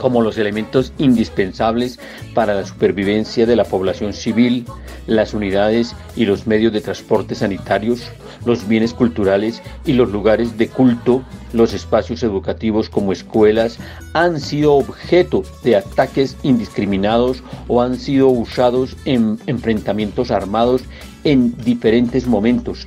como 0.00 0.22
los 0.22 0.38
elementos 0.38 0.92
indispensables 0.98 1.98
para 2.34 2.54
la 2.54 2.64
supervivencia 2.64 3.46
de 3.46 3.56
la 3.56 3.64
población 3.64 4.12
civil, 4.12 4.66
las 5.06 5.34
unidades 5.34 5.94
y 6.16 6.24
los 6.24 6.46
medios 6.46 6.72
de 6.72 6.80
transporte 6.80 7.34
sanitarios, 7.34 8.10
los 8.44 8.66
bienes 8.68 8.92
culturales 8.92 9.62
y 9.84 9.92
los 9.92 10.10
lugares 10.10 10.56
de 10.58 10.68
culto, 10.68 11.22
los 11.52 11.72
espacios 11.74 12.22
educativos 12.22 12.88
como 12.88 13.12
escuelas, 13.12 13.78
han 14.12 14.40
sido 14.40 14.74
objeto 14.74 15.42
de 15.62 15.76
ataques 15.76 16.36
indiscriminados 16.42 17.42
o 17.68 17.82
han 17.82 17.98
sido 17.98 18.28
usados 18.28 18.96
en 19.04 19.38
enfrentamientos 19.46 20.30
armados 20.30 20.82
en 21.24 21.56
diferentes 21.58 22.26
momentos 22.26 22.86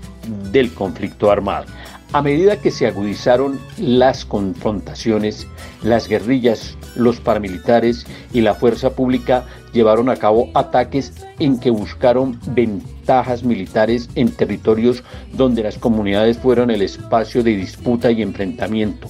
del 0.52 0.74
conflicto 0.74 1.32
armado. 1.32 1.66
A 2.12 2.24
medida 2.24 2.60
que 2.60 2.72
se 2.72 2.88
agudizaron 2.88 3.60
las 3.78 4.26
confrontaciones, 4.26 5.46
las 5.84 6.08
guerrillas, 6.08 6.76
los 6.96 7.20
paramilitares 7.20 8.08
y 8.34 8.42
la 8.42 8.56
fuerza 8.56 8.96
pública 8.96 9.46
llevaron 9.74 10.10
a 10.10 10.16
cabo 10.16 10.50
ataques 10.56 11.14
en 11.38 11.60
que 11.60 11.70
buscaron 11.70 12.40
ventajas 12.48 13.44
militares 13.44 14.10
en 14.16 14.32
territorios 14.32 15.04
donde 15.34 15.62
las 15.62 15.78
comunidades 15.78 16.40
fueron 16.40 16.72
el 16.72 16.82
espacio 16.82 17.44
de 17.44 17.56
disputa 17.56 18.10
y 18.10 18.24
enfrentamiento. 18.24 19.08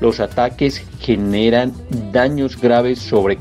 Los 0.00 0.20
ataques 0.20 0.84
generan 1.00 1.72
daños 2.12 2.60
graves 2.60 3.00
sobre 3.00 3.38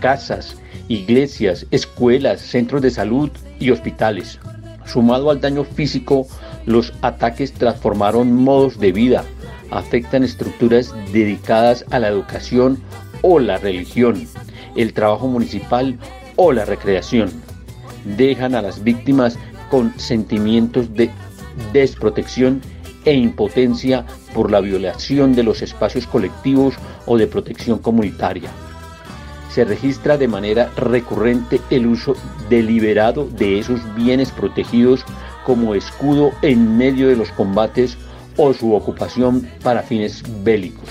casas, 0.00 0.56
iglesias, 0.86 1.66
escuelas, 1.72 2.40
centros 2.40 2.82
de 2.82 2.92
salud 2.92 3.30
y 3.58 3.70
hospitales. 3.70 4.38
Sumado 4.86 5.30
al 5.30 5.40
daño 5.40 5.64
físico, 5.64 6.26
los 6.68 6.92
ataques 7.00 7.54
transformaron 7.54 8.34
modos 8.34 8.78
de 8.78 8.92
vida, 8.92 9.24
afectan 9.70 10.22
estructuras 10.22 10.94
dedicadas 11.14 11.86
a 11.90 11.98
la 11.98 12.08
educación 12.08 12.78
o 13.22 13.38
la 13.38 13.56
religión, 13.56 14.28
el 14.76 14.92
trabajo 14.92 15.28
municipal 15.28 15.98
o 16.36 16.52
la 16.52 16.66
recreación. 16.66 17.30
Dejan 18.18 18.54
a 18.54 18.60
las 18.60 18.84
víctimas 18.84 19.38
con 19.70 19.98
sentimientos 19.98 20.92
de 20.92 21.10
desprotección 21.72 22.60
e 23.06 23.14
impotencia 23.14 24.04
por 24.34 24.50
la 24.50 24.60
violación 24.60 25.34
de 25.34 25.44
los 25.44 25.62
espacios 25.62 26.06
colectivos 26.06 26.74
o 27.06 27.16
de 27.16 27.26
protección 27.26 27.78
comunitaria. 27.78 28.50
se 29.50 29.64
registra 29.64 30.18
de 30.18 30.28
manera 30.28 30.70
recurrente 30.76 31.60
el 31.70 31.86
uso 31.86 32.14
deliberado 32.50 33.26
de 33.26 33.58
esos 33.58 33.80
bienes 33.94 34.30
protegidos 34.30 35.04
como 35.48 35.74
escudo 35.74 36.30
en 36.42 36.76
medio 36.76 37.08
de 37.08 37.16
los 37.16 37.30
combates 37.30 37.96
o 38.36 38.52
su 38.52 38.74
ocupación 38.74 39.48
para 39.62 39.82
fines 39.82 40.22
bélicos. 40.44 40.90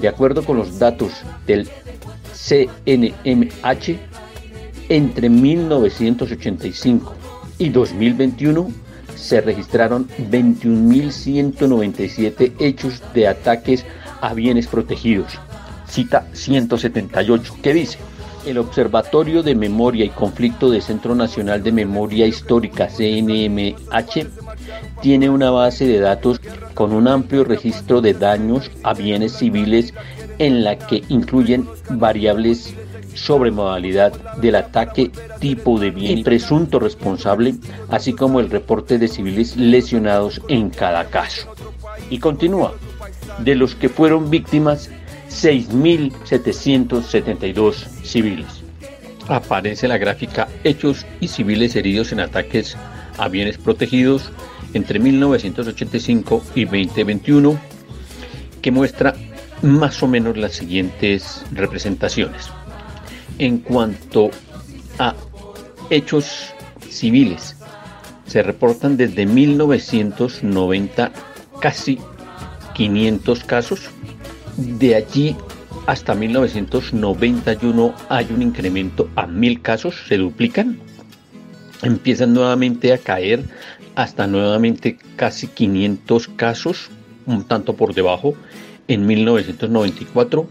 De 0.00 0.08
acuerdo 0.08 0.44
con 0.44 0.56
los 0.56 0.80
datos 0.80 1.12
del 1.46 1.68
CNMH, 2.34 3.96
entre 4.88 5.28
1985 5.28 7.14
y 7.58 7.68
2021 7.68 8.68
se 9.14 9.40
registraron 9.42 10.08
21.197 10.28 12.54
hechos 12.58 13.00
de 13.14 13.28
ataques 13.28 13.86
a 14.20 14.34
bienes 14.34 14.66
protegidos. 14.66 15.38
Cita 15.86 16.26
178, 16.32 17.54
que 17.62 17.74
dice, 17.74 18.00
el 18.46 18.58
Observatorio 18.58 19.42
de 19.42 19.54
Memoria 19.54 20.04
y 20.04 20.10
Conflicto 20.10 20.70
del 20.70 20.82
Centro 20.82 21.14
Nacional 21.14 21.62
de 21.62 21.72
Memoria 21.72 22.26
Histórica, 22.26 22.88
CNMH, 22.88 24.26
tiene 25.00 25.30
una 25.30 25.50
base 25.50 25.86
de 25.86 26.00
datos 26.00 26.40
con 26.74 26.92
un 26.92 27.08
amplio 27.08 27.44
registro 27.44 28.00
de 28.00 28.14
daños 28.14 28.70
a 28.82 28.94
bienes 28.94 29.32
civiles 29.32 29.94
en 30.38 30.64
la 30.64 30.78
que 30.78 31.02
incluyen 31.08 31.68
variables 31.90 32.74
sobre 33.14 33.50
modalidad 33.50 34.12
del 34.36 34.54
ataque, 34.54 35.10
tipo 35.40 35.78
de 35.78 35.90
bien 35.90 36.18
y 36.18 36.24
presunto 36.24 36.78
responsable, 36.78 37.54
así 37.90 38.12
como 38.12 38.40
el 38.40 38.50
reporte 38.50 38.98
de 38.98 39.08
civiles 39.08 39.56
lesionados 39.56 40.40
en 40.48 40.70
cada 40.70 41.06
caso. 41.06 41.48
Y 42.10 42.18
continúa, 42.18 42.74
de 43.38 43.54
los 43.54 43.74
que 43.74 43.88
fueron 43.88 44.30
víctimas, 44.30 44.90
6.772 45.28 47.74
civiles. 48.02 48.64
Aparece 49.28 49.86
la 49.88 49.98
gráfica 49.98 50.48
hechos 50.64 51.04
y 51.20 51.28
civiles 51.28 51.76
heridos 51.76 52.10
en 52.12 52.20
ataques 52.20 52.78
a 53.18 53.28
bienes 53.28 53.58
protegidos 53.58 54.32
entre 54.74 54.98
1985 54.98 56.42
y 56.54 56.64
2021, 56.64 57.58
que 58.62 58.70
muestra 58.70 59.14
más 59.62 60.02
o 60.02 60.08
menos 60.08 60.36
las 60.36 60.52
siguientes 60.52 61.44
representaciones. 61.52 62.50
En 63.38 63.58
cuanto 63.58 64.30
a 64.98 65.14
hechos 65.90 66.54
civiles, 66.88 67.56
se 68.26 68.42
reportan 68.42 68.96
desde 68.96 69.26
1990 69.26 71.12
casi 71.60 71.98
500 72.74 73.44
casos. 73.44 73.90
De 74.58 74.96
allí 74.96 75.36
hasta 75.86 76.16
1991 76.16 77.94
hay 78.08 78.26
un 78.34 78.42
incremento 78.42 79.08
a 79.14 79.28
1000 79.28 79.62
casos, 79.62 79.94
se 80.08 80.16
duplican. 80.16 80.80
Empiezan 81.82 82.34
nuevamente 82.34 82.92
a 82.92 82.98
caer 82.98 83.44
hasta 83.94 84.26
nuevamente 84.26 84.98
casi 85.14 85.46
500 85.46 86.26
casos, 86.28 86.90
un 87.26 87.44
tanto 87.44 87.74
por 87.74 87.94
debajo. 87.94 88.34
En 88.88 89.06
1994 89.06 90.48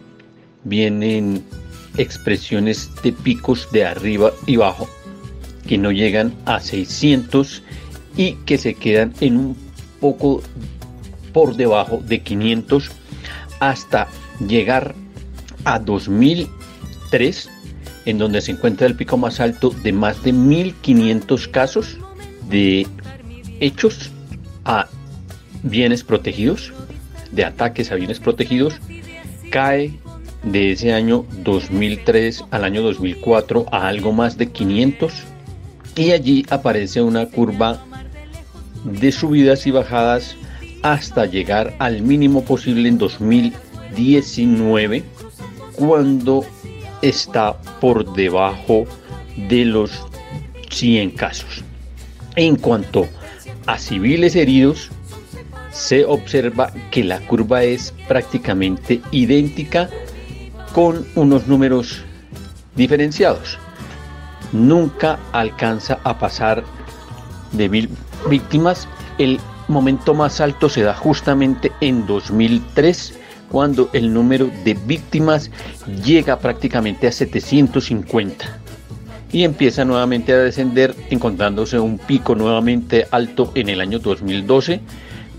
vienen 0.63 1.43
expresiones 1.97 2.89
de 3.03 3.11
picos 3.11 3.67
de 3.73 3.85
arriba 3.85 4.31
y 4.45 4.55
abajo 4.55 4.87
que 5.67 5.77
no 5.77 5.91
llegan 5.91 6.33
a 6.45 6.61
600 6.61 7.61
y 8.15 8.35
que 8.45 8.57
se 8.57 8.73
quedan 8.73 9.13
en 9.19 9.35
un 9.35 9.57
poco 9.99 10.41
por 11.33 11.57
debajo 11.57 12.01
de 12.07 12.21
500 12.21 12.91
hasta 13.59 14.07
llegar 14.45 14.95
a 15.65 15.79
2003 15.79 17.49
en 18.05 18.17
donde 18.17 18.41
se 18.41 18.51
encuentra 18.51 18.87
el 18.87 18.95
pico 18.95 19.17
más 19.17 19.39
alto 19.39 19.69
de 19.69 19.91
más 19.91 20.23
de 20.23 20.31
1500 20.31 21.47
casos 21.49 21.97
de 22.49 22.87
hechos 23.59 24.11
a 24.63 24.87
bienes 25.63 26.03
protegidos, 26.03 26.71
de 27.31 27.43
ataques 27.43 27.91
a 27.91 27.95
bienes 27.95 28.19
protegidos, 28.19 28.75
cae 29.51 29.99
de 30.43 30.71
ese 30.71 30.93
año 30.93 31.25
2003 31.43 32.45
al 32.51 32.63
año 32.63 32.81
2004 32.81 33.65
a 33.71 33.87
algo 33.87 34.13
más 34.13 34.37
de 34.37 34.51
500 34.51 35.13
y 35.95 36.11
allí 36.11 36.45
aparece 36.49 37.01
una 37.01 37.25
curva 37.25 37.83
de 38.85 39.11
subidas 39.11 39.67
y 39.67 39.71
bajadas 39.71 40.35
hasta 40.82 41.25
llegar 41.25 41.75
al 41.80 42.01
mínimo 42.01 42.43
posible 42.43 42.89
en 42.89 42.97
2019 42.97 45.03
cuando 45.75 46.45
está 47.01 47.57
por 47.80 48.13
debajo 48.13 48.86
de 49.49 49.65
los 49.65 49.91
100 50.69 51.11
casos. 51.11 51.63
En 52.36 52.55
cuanto 52.55 53.07
a 53.65 53.78
civiles 53.78 54.36
heridos, 54.36 54.89
se 55.71 56.05
observa 56.05 56.71
que 56.91 57.03
la 57.03 57.19
curva 57.19 57.63
es 57.63 57.93
prácticamente 58.07 59.01
idéntica 59.11 59.89
con 60.73 61.05
unos 61.15 61.47
números 61.47 62.03
diferenciados. 62.75 63.57
Nunca 64.51 65.19
alcanza 65.34 65.99
a 66.03 66.17
pasar 66.17 66.63
de 67.51 67.69
mil 67.69 67.89
víctimas. 68.30 68.88
El 69.17 69.39
momento 69.68 70.13
más 70.13 70.41
alto 70.41 70.70
se 70.70 70.82
da 70.82 70.93
justamente 70.93 71.72
en 71.82 72.05
2003 72.05 73.13
cuando 73.49 73.89
el 73.93 74.13
número 74.13 74.49
de 74.63 74.74
víctimas 74.74 75.51
llega 76.03 76.39
prácticamente 76.39 77.07
a 77.07 77.11
750 77.11 78.45
y 79.32 79.43
empieza 79.43 79.86
nuevamente 79.86 80.34
a 80.34 80.38
descender 80.38 80.95
encontrándose 81.09 81.80
un 81.80 81.97
pico 81.97 82.36
nuevamente 82.36 83.07
alto 83.11 83.51
en 83.55 83.70
el 83.70 83.82
año 83.82 83.99
2012 83.99 84.82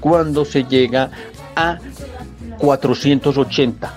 cuando 0.00 0.44
se 0.44 0.64
llega 0.64 1.10
a 1.56 1.78
480 2.58 3.92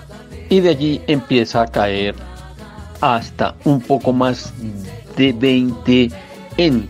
y 0.48 0.60
de 0.60 0.68
allí 0.68 1.00
empieza 1.06 1.62
a 1.62 1.66
caer 1.66 2.14
hasta 3.00 3.54
un 3.64 3.80
poco 3.80 4.12
más 4.12 4.52
de 5.16 5.32
20 5.32 6.10
en 6.56 6.88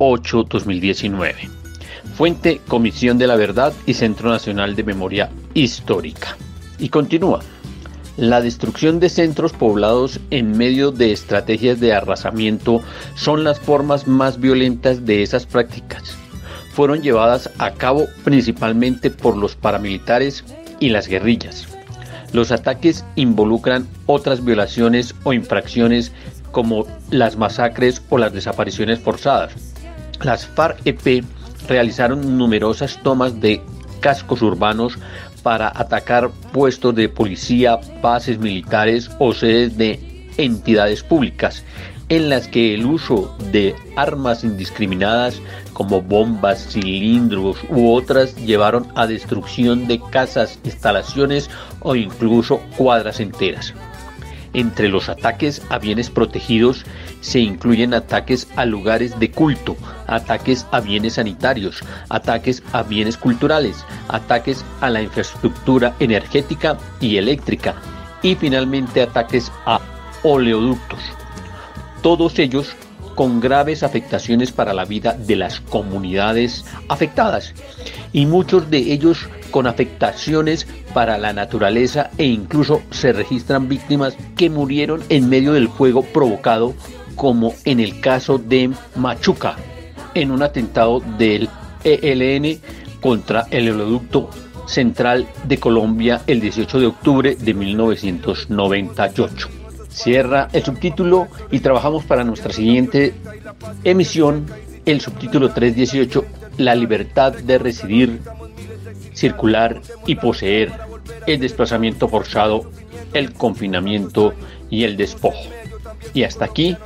2018-2019. 0.00 1.48
Fuente 2.16 2.60
Comisión 2.66 3.18
de 3.18 3.26
la 3.26 3.36
Verdad 3.36 3.72
y 3.86 3.94
Centro 3.94 4.30
Nacional 4.30 4.74
de 4.74 4.82
Memoria 4.82 5.30
Histórica. 5.54 6.36
Y 6.78 6.88
continúa. 6.88 7.40
La 8.16 8.40
destrucción 8.40 8.98
de 9.00 9.08
centros 9.08 9.52
poblados 9.52 10.20
en 10.30 10.56
medio 10.56 10.90
de 10.90 11.12
estrategias 11.12 11.80
de 11.80 11.94
arrasamiento 11.94 12.82
son 13.14 13.44
las 13.44 13.60
formas 13.60 14.06
más 14.06 14.40
violentas 14.40 15.06
de 15.06 15.22
esas 15.22 15.46
prácticas. 15.46 16.16
Fueron 16.72 17.02
llevadas 17.02 17.50
a 17.58 17.72
cabo 17.72 18.06
principalmente 18.24 19.10
por 19.10 19.36
los 19.36 19.54
paramilitares 19.54 20.44
y 20.80 20.88
las 20.90 21.08
guerrillas. 21.08 21.68
Los 22.32 22.52
ataques 22.52 23.04
involucran 23.16 23.88
otras 24.06 24.44
violaciones 24.44 25.14
o 25.24 25.32
infracciones 25.32 26.12
como 26.52 26.86
las 27.10 27.36
masacres 27.36 28.02
o 28.10 28.18
las 28.18 28.32
desapariciones 28.32 29.00
forzadas. 29.00 29.69
Las 30.22 30.46
FARC-EP 30.46 31.24
realizaron 31.68 32.38
numerosas 32.38 32.98
tomas 33.02 33.40
de 33.40 33.62
cascos 34.00 34.42
urbanos 34.42 34.98
para 35.42 35.68
atacar 35.68 36.30
puestos 36.52 36.94
de 36.94 37.08
policía, 37.08 37.78
bases 38.02 38.38
militares 38.38 39.10
o 39.18 39.32
sedes 39.32 39.76
de 39.76 40.26
entidades 40.36 41.02
públicas 41.02 41.64
en 42.10 42.28
las 42.28 42.48
que 42.48 42.74
el 42.74 42.84
uso 42.84 43.34
de 43.52 43.74
armas 43.96 44.42
indiscriminadas 44.42 45.40
como 45.72 46.02
bombas, 46.02 46.66
cilindros 46.72 47.56
u 47.70 47.92
otras 47.92 48.34
llevaron 48.36 48.88
a 48.96 49.06
destrucción 49.06 49.86
de 49.86 50.00
casas, 50.10 50.58
instalaciones 50.64 51.48
o 51.80 51.94
incluso 51.94 52.60
cuadras 52.76 53.20
enteras. 53.20 53.72
Entre 54.52 54.88
los 54.88 55.08
ataques 55.08 55.62
a 55.70 55.78
bienes 55.78 56.10
protegidos 56.10 56.84
se 57.20 57.40
incluyen 57.40 57.94
ataques 57.94 58.48
a 58.56 58.64
lugares 58.64 59.18
de 59.18 59.30
culto, 59.30 59.76
ataques 60.06 60.66
a 60.70 60.80
bienes 60.80 61.14
sanitarios, 61.14 61.82
ataques 62.08 62.62
a 62.72 62.82
bienes 62.82 63.16
culturales, 63.16 63.84
ataques 64.08 64.64
a 64.80 64.90
la 64.90 65.02
infraestructura 65.02 65.94
energética 66.00 66.78
y 67.00 67.16
eléctrica 67.16 67.74
y 68.22 68.34
finalmente 68.34 69.02
ataques 69.02 69.50
a 69.66 69.80
oleoductos. 70.22 71.00
Todos 72.02 72.38
ellos 72.38 72.74
con 73.14 73.40
graves 73.40 73.82
afectaciones 73.82 74.52
para 74.52 74.72
la 74.72 74.84
vida 74.84 75.12
de 75.12 75.36
las 75.36 75.60
comunidades 75.60 76.64
afectadas 76.88 77.54
y 78.12 78.26
muchos 78.26 78.70
de 78.70 78.78
ellos 78.78 79.28
con 79.50 79.66
afectaciones 79.66 80.66
para 80.94 81.18
la 81.18 81.32
naturaleza 81.32 82.10
e 82.18 82.24
incluso 82.24 82.82
se 82.90 83.12
registran 83.12 83.68
víctimas 83.68 84.16
que 84.36 84.48
murieron 84.48 85.02
en 85.08 85.28
medio 85.28 85.52
del 85.52 85.68
fuego 85.68 86.02
provocado 86.02 86.74
como 87.20 87.52
en 87.66 87.80
el 87.80 88.00
caso 88.00 88.38
de 88.38 88.70
Machuca 88.96 89.56
en 90.14 90.30
un 90.30 90.42
atentado 90.42 91.00
del 91.18 91.50
ELN 91.84 92.58
contra 92.98 93.46
el 93.50 93.70
oleoducto 93.70 94.30
Central 94.66 95.26
de 95.44 95.58
Colombia 95.58 96.22
el 96.26 96.40
18 96.40 96.80
de 96.80 96.86
octubre 96.86 97.36
de 97.36 97.52
1998. 97.52 99.48
Cierra 99.90 100.48
el 100.54 100.64
subtítulo 100.64 101.28
y 101.50 101.60
trabajamos 101.60 102.04
para 102.04 102.24
nuestra 102.24 102.54
siguiente 102.54 103.12
emisión, 103.84 104.46
el 104.86 105.02
subtítulo 105.02 105.50
318, 105.50 106.24
La 106.56 106.74
libertad 106.74 107.34
de 107.34 107.58
residir, 107.58 108.22
circular 109.12 109.82
y 110.06 110.14
poseer, 110.14 110.72
el 111.26 111.38
desplazamiento 111.38 112.08
forzado, 112.08 112.70
el 113.12 113.34
confinamiento 113.34 114.32
y 114.70 114.84
el 114.84 114.96
despojo. 114.96 115.44
Y 116.14 116.22
hasta 116.22 116.46
aquí 116.46 116.76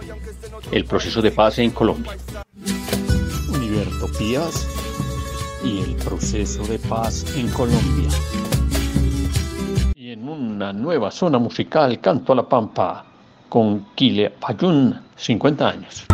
el 0.73 0.85
proceso 0.85 1.23
de 1.23 1.31
paz 1.31 1.59
en 1.59 1.71
Colombia. 1.71 2.17
Univertopías 3.49 4.69
y 5.65 5.81
el 5.81 5.97
proceso 5.97 6.63
de 6.65 6.79
paz 6.79 7.25
en 7.37 7.49
Colombia. 7.49 8.09
Y 9.95 10.11
en 10.11 10.29
una 10.29 10.73
nueva 10.73 11.11
zona 11.11 11.39
musical, 11.39 12.01
Canto 12.01 12.33
a 12.33 12.37
la 12.37 12.49
Pampa, 12.49 13.05
con 13.49 13.87
Kile 13.95 14.31
Payún, 14.31 15.01
50 15.17 15.69
años. 15.69 16.07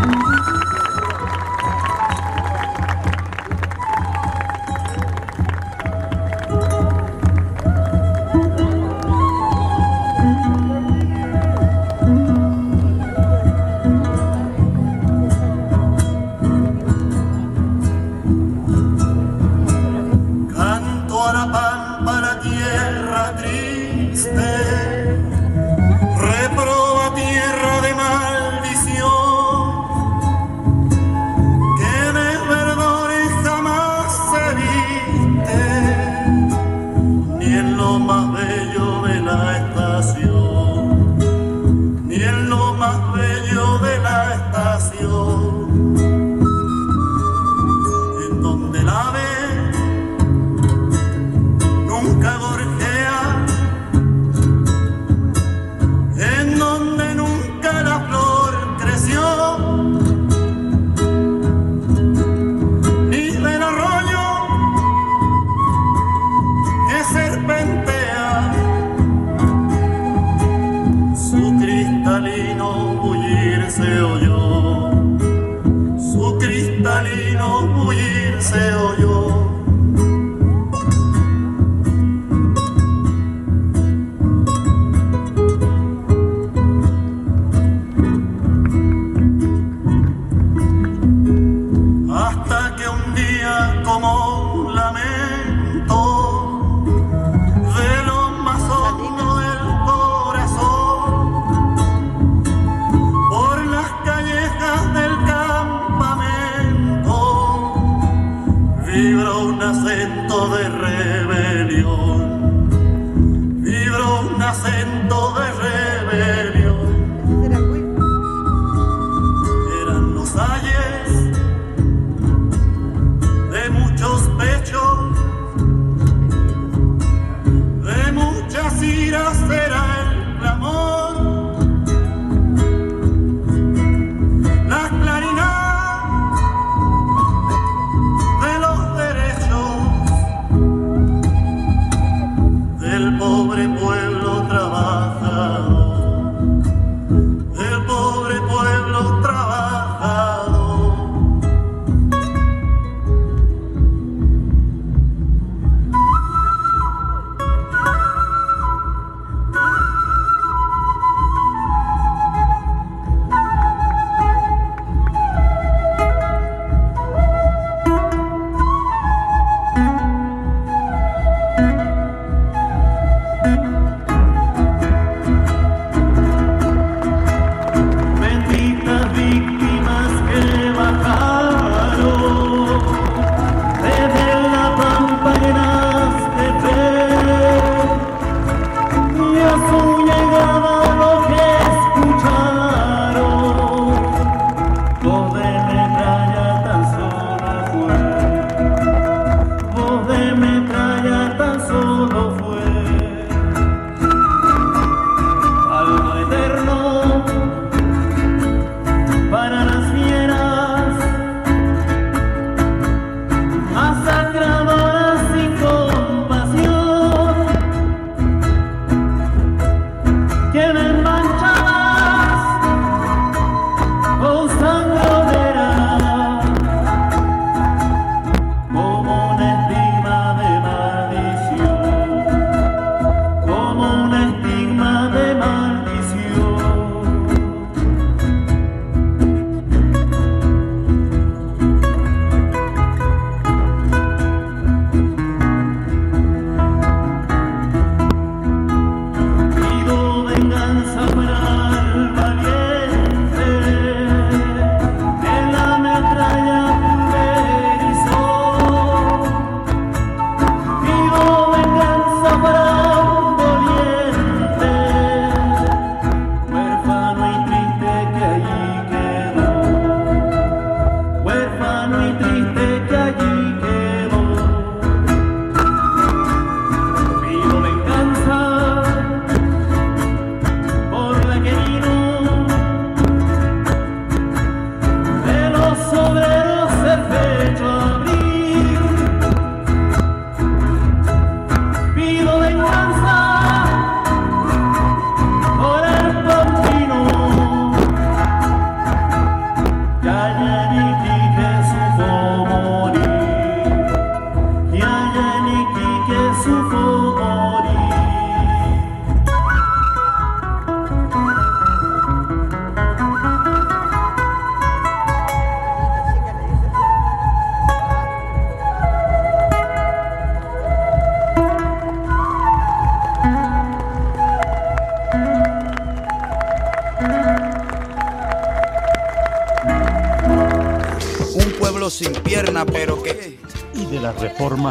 Tienen 24.23 24.50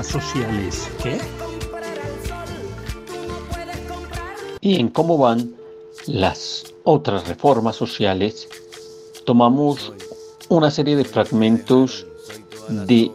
sociales 0.10 0.90
qué? 1.02 1.20
Y 4.62 4.80
en 4.80 4.90
cómo 4.90 5.18
van 5.18 5.56
las 6.08 6.74
otras 6.84 7.28
reformas 7.28 7.76
sociales, 7.76 8.50
tomamos 9.26 9.94
una 10.50 10.72
serie 10.72 10.96
de 10.96 11.06
fragmentos 11.06 12.08
de 12.68 13.12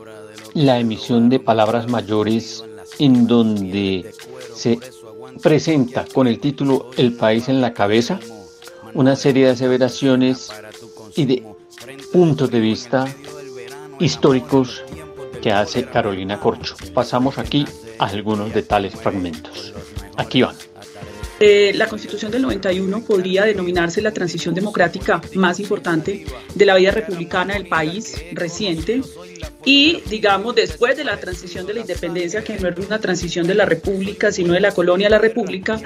la 0.54 0.78
emisión 0.78 1.28
de 1.28 1.40
palabras 1.40 1.88
mayores 1.88 2.64
en 2.98 3.26
donde 3.26 4.14
se 4.54 4.78
presenta 5.42 6.04
con 6.12 6.26
el 6.26 6.38
título 6.38 6.90
El 6.96 7.14
país 7.14 7.48
en 7.48 7.60
la 7.60 7.74
cabeza 7.74 8.20
una 8.94 9.16
serie 9.16 9.46
de 9.46 9.50
aseveraciones 9.50 10.52
y 11.16 11.26
de 11.26 11.44
puntos 12.12 12.50
de 12.50 12.60
vista 12.60 13.06
históricos 13.98 14.82
que 15.44 15.52
hace 15.52 15.84
Carolina 15.84 16.40
Corcho. 16.40 16.74
Pasamos 16.94 17.36
aquí 17.36 17.66
a 17.98 18.06
algunos 18.06 18.54
de 18.54 18.62
tales 18.62 18.94
fragmentos. 18.94 19.74
Aquí 20.16 20.40
van. 20.40 20.56
Eh, 21.40 21.72
la 21.74 21.88
Constitución 21.88 22.30
del 22.30 22.42
91 22.42 23.04
podría 23.04 23.44
denominarse 23.44 24.00
la 24.00 24.12
transición 24.12 24.54
democrática 24.54 25.20
más 25.34 25.58
importante 25.58 26.24
de 26.54 26.66
la 26.66 26.76
vida 26.76 26.92
republicana 26.92 27.54
del 27.54 27.66
país 27.66 28.16
reciente 28.32 29.02
y, 29.64 30.02
digamos, 30.08 30.54
después 30.54 30.96
de 30.96 31.04
la 31.04 31.18
transición 31.18 31.66
de 31.66 31.74
la 31.74 31.80
independencia, 31.80 32.44
que 32.44 32.58
no 32.58 32.68
es 32.68 32.78
una 32.78 33.00
transición 33.00 33.46
de 33.46 33.54
la 33.54 33.64
república, 33.64 34.30
sino 34.30 34.52
de 34.52 34.60
la 34.60 34.72
colonia 34.72 35.06
a 35.06 35.10
la 35.10 35.18
república, 35.18 35.80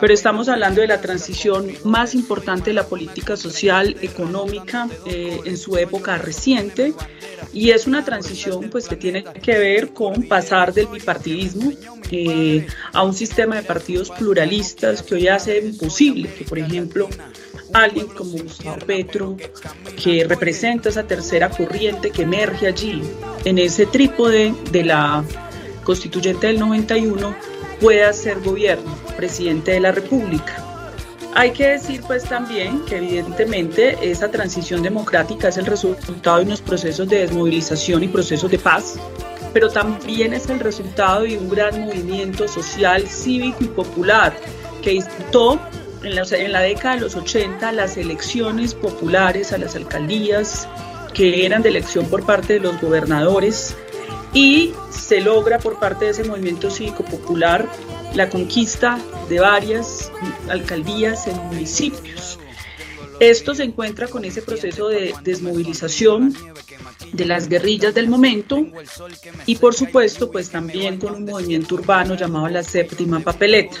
pero 0.00 0.14
estamos 0.14 0.48
hablando 0.48 0.80
de 0.80 0.86
la 0.86 1.00
transición 1.00 1.68
más 1.84 2.14
importante 2.14 2.70
de 2.70 2.74
la 2.74 2.86
política 2.86 3.36
social, 3.36 3.96
económica, 4.02 4.88
eh, 5.06 5.40
en 5.44 5.56
su 5.56 5.76
época 5.76 6.16
reciente, 6.16 6.94
y 7.52 7.70
es 7.70 7.86
una 7.86 8.04
transición 8.04 8.70
pues 8.70 8.88
que 8.88 8.96
tiene 8.96 9.24
que 9.24 9.58
ver 9.58 9.90
con 9.90 10.24
pasar 10.24 10.72
del 10.72 10.86
bipartidismo 10.86 11.72
eh, 12.10 12.66
a 12.92 13.02
un 13.02 13.14
sistema 13.14 13.56
de 13.56 13.62
partidos 13.62 14.10
pluralistas 14.10 14.93
que 15.02 15.14
hoy 15.14 15.28
hace 15.28 15.58
imposible 15.58 16.28
que, 16.32 16.44
por 16.44 16.58
ejemplo, 16.58 17.08
alguien 17.72 18.06
como 18.06 18.38
Gustavo 18.38 18.78
Petro, 18.86 19.36
que 20.02 20.24
representa 20.24 20.88
esa 20.88 21.04
tercera 21.04 21.50
corriente 21.50 22.10
que 22.10 22.22
emerge 22.22 22.66
allí 22.66 23.02
en 23.44 23.58
ese 23.58 23.86
trípode 23.86 24.54
de 24.70 24.84
la 24.84 25.24
constituyente 25.82 26.46
del 26.46 26.60
91, 26.60 27.34
pueda 27.80 28.12
ser 28.12 28.40
gobierno, 28.40 28.96
presidente 29.16 29.72
de 29.72 29.80
la 29.80 29.92
República. 29.92 30.64
Hay 31.36 31.50
que 31.50 31.70
decir 31.70 32.00
pues 32.06 32.22
también 32.24 32.84
que 32.84 32.98
evidentemente 32.98 33.98
esa 34.00 34.30
transición 34.30 34.82
democrática 34.82 35.48
es 35.48 35.56
el 35.56 35.66
resultado 35.66 36.38
de 36.38 36.44
unos 36.44 36.60
procesos 36.60 37.08
de 37.08 37.18
desmovilización 37.18 38.04
y 38.04 38.08
procesos 38.08 38.50
de 38.52 38.58
paz, 38.58 38.94
pero 39.52 39.68
también 39.68 40.32
es 40.32 40.48
el 40.48 40.60
resultado 40.60 41.22
de 41.22 41.36
un 41.36 41.48
gran 41.48 41.80
movimiento 41.80 42.46
social, 42.46 43.08
cívico 43.08 43.64
y 43.64 43.68
popular 43.68 44.32
que 44.84 44.90
disputó 44.90 45.58
en 46.02 46.14
la, 46.52 46.60
década 46.60 46.96
de 46.96 47.00
los 47.00 47.16
80 47.16 47.72
las 47.72 47.96
elecciones 47.96 48.74
populares 48.74 49.52
a 49.52 49.58
las 49.58 49.74
alcaldías 49.74 50.68
que 51.14 51.46
eran 51.46 51.62
de 51.62 51.70
elección 51.70 52.06
por 52.06 52.26
parte 52.26 52.54
de 52.54 52.60
los 52.60 52.78
gobernadores 52.80 53.74
y 54.34 54.74
se 54.90 55.22
logra 55.22 55.58
por 55.58 55.78
parte 55.78 56.04
de 56.04 56.10
ese 56.10 56.24
movimiento 56.24 56.70
cívico 56.70 57.02
popular 57.02 57.66
la 58.14 58.28
conquista 58.28 58.98
de 59.30 59.40
varias 59.40 60.12
alcaldías 60.50 61.26
en 61.28 61.36
municipios. 61.36 62.38
Esto 63.20 63.54
se 63.54 63.62
encuentra 63.62 64.08
con 64.08 64.24
ese 64.24 64.42
proceso 64.42 64.88
de 64.88 65.14
desmovilización 65.22 66.36
de 67.12 67.24
las 67.24 67.48
guerrillas 67.48 67.94
del 67.94 68.08
momento 68.08 68.66
y 69.46 69.56
por 69.56 69.74
supuesto 69.74 70.30
pues 70.30 70.50
también 70.50 70.98
con 70.98 71.14
un 71.14 71.24
movimiento 71.24 71.74
urbano 71.74 72.14
llamado 72.14 72.48
la 72.48 72.62
séptima 72.62 73.20
papeleta. 73.20 73.76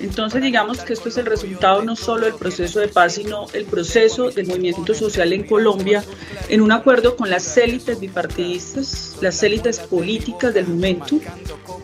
Entonces 0.00 0.42
digamos 0.42 0.80
que 0.80 0.92
esto 0.92 1.08
es 1.08 1.16
el 1.18 1.26
resultado 1.26 1.82
no 1.82 1.96
solo 1.96 2.26
del 2.26 2.34
proceso 2.34 2.80
de 2.80 2.88
paz 2.88 3.14
sino 3.14 3.46
el 3.52 3.64
proceso 3.64 4.30
del 4.30 4.46
movimiento 4.46 4.94
social 4.94 5.32
en 5.32 5.44
Colombia 5.44 6.04
en 6.48 6.60
un 6.60 6.72
acuerdo 6.72 7.16
con 7.16 7.30
las 7.30 7.56
élites 7.56 8.00
bipartidistas, 8.00 9.16
las 9.20 9.42
élites 9.42 9.78
políticas 9.80 10.54
del 10.54 10.66
momento 10.66 11.20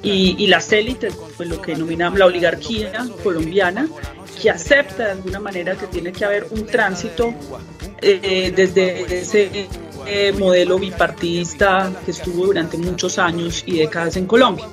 y, 0.02 0.46
las 0.48 0.70
élites, 0.72 1.14
pues 1.36 1.48
lo 1.48 1.60
que 1.62 1.72
denominamos 1.72 2.18
la 2.18 2.26
oligarquía 2.26 2.92
colombiana 3.22 3.88
que 4.40 4.50
acepta 4.50 5.06
de 5.06 5.10
alguna 5.12 5.40
manera 5.40 5.76
que 5.76 5.86
tiene 5.86 6.12
que 6.12 6.24
haber 6.24 6.46
un 6.50 6.66
tránsito 6.66 7.32
eh, 8.02 8.52
desde 8.54 9.20
ese 9.20 9.66
eh, 10.06 10.32
modelo 10.32 10.78
bipartidista 10.78 11.92
que 12.04 12.10
estuvo 12.10 12.46
durante 12.46 12.76
muchos 12.76 13.18
años 13.18 13.62
y 13.66 13.78
décadas 13.78 14.16
en 14.16 14.26
Colombia. 14.26 14.66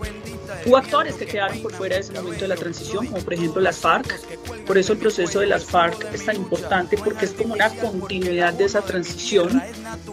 Hubo 0.65 0.77
actores 0.77 1.15
que 1.15 1.25
quedaron 1.25 1.59
por 1.61 1.73
fuera 1.73 1.95
de 1.95 2.01
ese 2.01 2.13
momento 2.13 2.41
de 2.41 2.47
la 2.47 2.55
transición, 2.55 3.07
como 3.07 3.23
por 3.23 3.33
ejemplo 3.33 3.61
las 3.61 3.77
FARC. 3.77 4.19
Por 4.67 4.77
eso 4.77 4.93
el 4.93 4.99
proceso 4.99 5.39
de 5.39 5.47
las 5.47 5.65
FARC 5.65 6.13
es 6.13 6.25
tan 6.25 6.35
importante 6.35 6.97
porque 6.97 7.25
es 7.25 7.31
como 7.31 7.53
una 7.55 7.69
continuidad 7.69 8.53
de 8.53 8.65
esa 8.65 8.81
transición. 8.81 9.61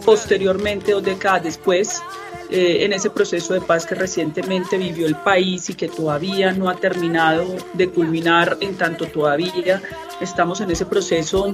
Posteriormente, 0.03 0.91
dos 0.91 1.03
décadas 1.03 1.43
después, 1.43 2.01
eh, 2.49 2.83
en 2.83 2.93
ese 2.93 3.11
proceso 3.11 3.53
de 3.53 3.61
paz 3.61 3.85
que 3.85 3.93
recientemente 3.93 4.77
vivió 4.77 5.05
el 5.05 5.15
país 5.17 5.69
y 5.69 5.75
que 5.75 5.87
todavía 5.87 6.51
no 6.51 6.67
ha 6.67 6.75
terminado 6.75 7.45
de 7.73 7.89
culminar, 7.89 8.57
en 8.59 8.75
tanto 8.75 9.05
todavía 9.05 9.83
estamos 10.19 10.59
en 10.61 10.71
ese 10.71 10.87
proceso 10.87 11.53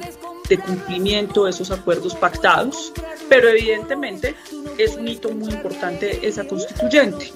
de 0.49 0.57
cumplimiento 0.57 1.45
de 1.45 1.51
esos 1.51 1.71
acuerdos 1.71 2.15
pactados, 2.15 2.91
pero 3.29 3.49
evidentemente 3.49 4.35
es 4.77 4.95
un 4.95 5.07
hito 5.07 5.31
muy 5.31 5.53
importante 5.53 6.27
esa 6.27 6.45
constituyente. 6.45 7.31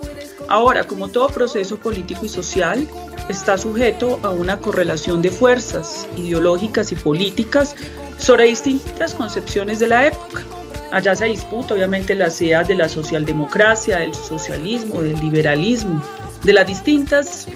Ahora, 0.47 0.83
como 0.83 1.09
todo 1.09 1.27
proceso 1.29 1.77
político 1.77 2.25
y 2.25 2.29
social, 2.29 2.87
está 3.29 3.57
sujeto 3.57 4.19
a 4.23 4.29
una 4.29 4.59
correlación 4.59 5.21
de 5.21 5.29
fuerzas 5.29 6.07
ideológicas 6.17 6.91
y 6.91 6.95
políticas 6.95 7.75
sobre 8.17 8.45
distintas 8.45 9.13
concepciones 9.13 9.79
de 9.79 9.87
la 9.87 10.07
época. 10.07 10.43
Allá 10.91 11.15
se 11.15 11.25
disputa 11.25 11.75
obviamente 11.75 12.15
las 12.15 12.41
ideas 12.41 12.67
de 12.67 12.75
la 12.75 12.89
socialdemocracia, 12.89 13.99
del 13.99 14.13
socialismo, 14.15 15.01
del 15.01 15.19
liberalismo, 15.19 16.03
de 16.43 16.53
las 16.53 16.65
distintas 16.65 17.47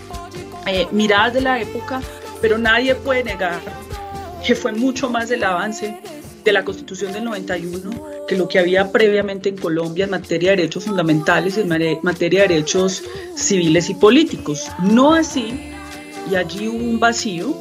eh, 0.68 0.88
miradas 0.92 1.34
de 1.34 1.42
la 1.42 1.60
época, 1.60 2.02
pero 2.42 2.58
nadie 2.58 2.94
puede 2.94 3.24
negar 3.24 3.60
que 4.46 4.56
fue 4.56 4.74
mucho 4.74 5.10
más 5.10 5.32
el 5.32 5.44
avance 5.44 5.98
de 6.44 6.52
la 6.52 6.66
Constitución 6.66 7.14
del 7.14 7.24
91 7.24 8.14
que 8.28 8.36
lo 8.36 8.48
que 8.48 8.60
había 8.60 8.92
previamente 8.92 9.50
en 9.50 9.58
Colombia 9.58 10.06
en 10.06 10.12
materia 10.12 10.52
de 10.52 10.58
derechos 10.58 10.86
fundamentales 10.86 11.58
y 11.58 11.62
en 11.62 12.00
materia 12.02 12.42
de 12.42 12.50
derechos 12.50 13.04
civiles 13.36 13.90
y 13.90 13.96
políticos. 13.96 14.68
No 14.82 15.14
así, 15.14 15.72
y 16.30 16.36
allí 16.36 16.68
hubo 16.68 16.78
un 16.78 17.00
vacío 17.00 17.58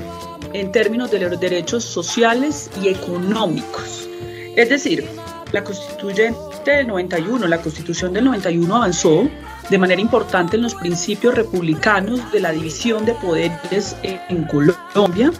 en 0.52 0.72
términos 0.72 1.10
de 1.10 1.20
los 1.20 1.40
derechos 1.40 1.84
sociales 1.84 2.70
y 2.82 2.88
económicos. 2.88 4.08
Es 4.56 4.68
decir, 4.68 5.06
la 5.52 5.64
Constituyente 5.64 6.70
del 6.70 6.88
91, 6.88 7.46
la 7.46 7.60
Constitución 7.60 8.12
del 8.12 8.24
91 8.24 8.76
avanzó 8.76 9.28
de 9.70 9.78
manera 9.78 10.00
importante 10.00 10.56
en 10.56 10.62
los 10.62 10.74
principios 10.74 11.34
republicanos 11.34 12.20
de 12.32 12.40
la 12.40 12.52
división 12.52 13.04
de 13.04 13.14
poderes 13.14 13.96
en 14.02 14.44
Colombia 14.44 15.32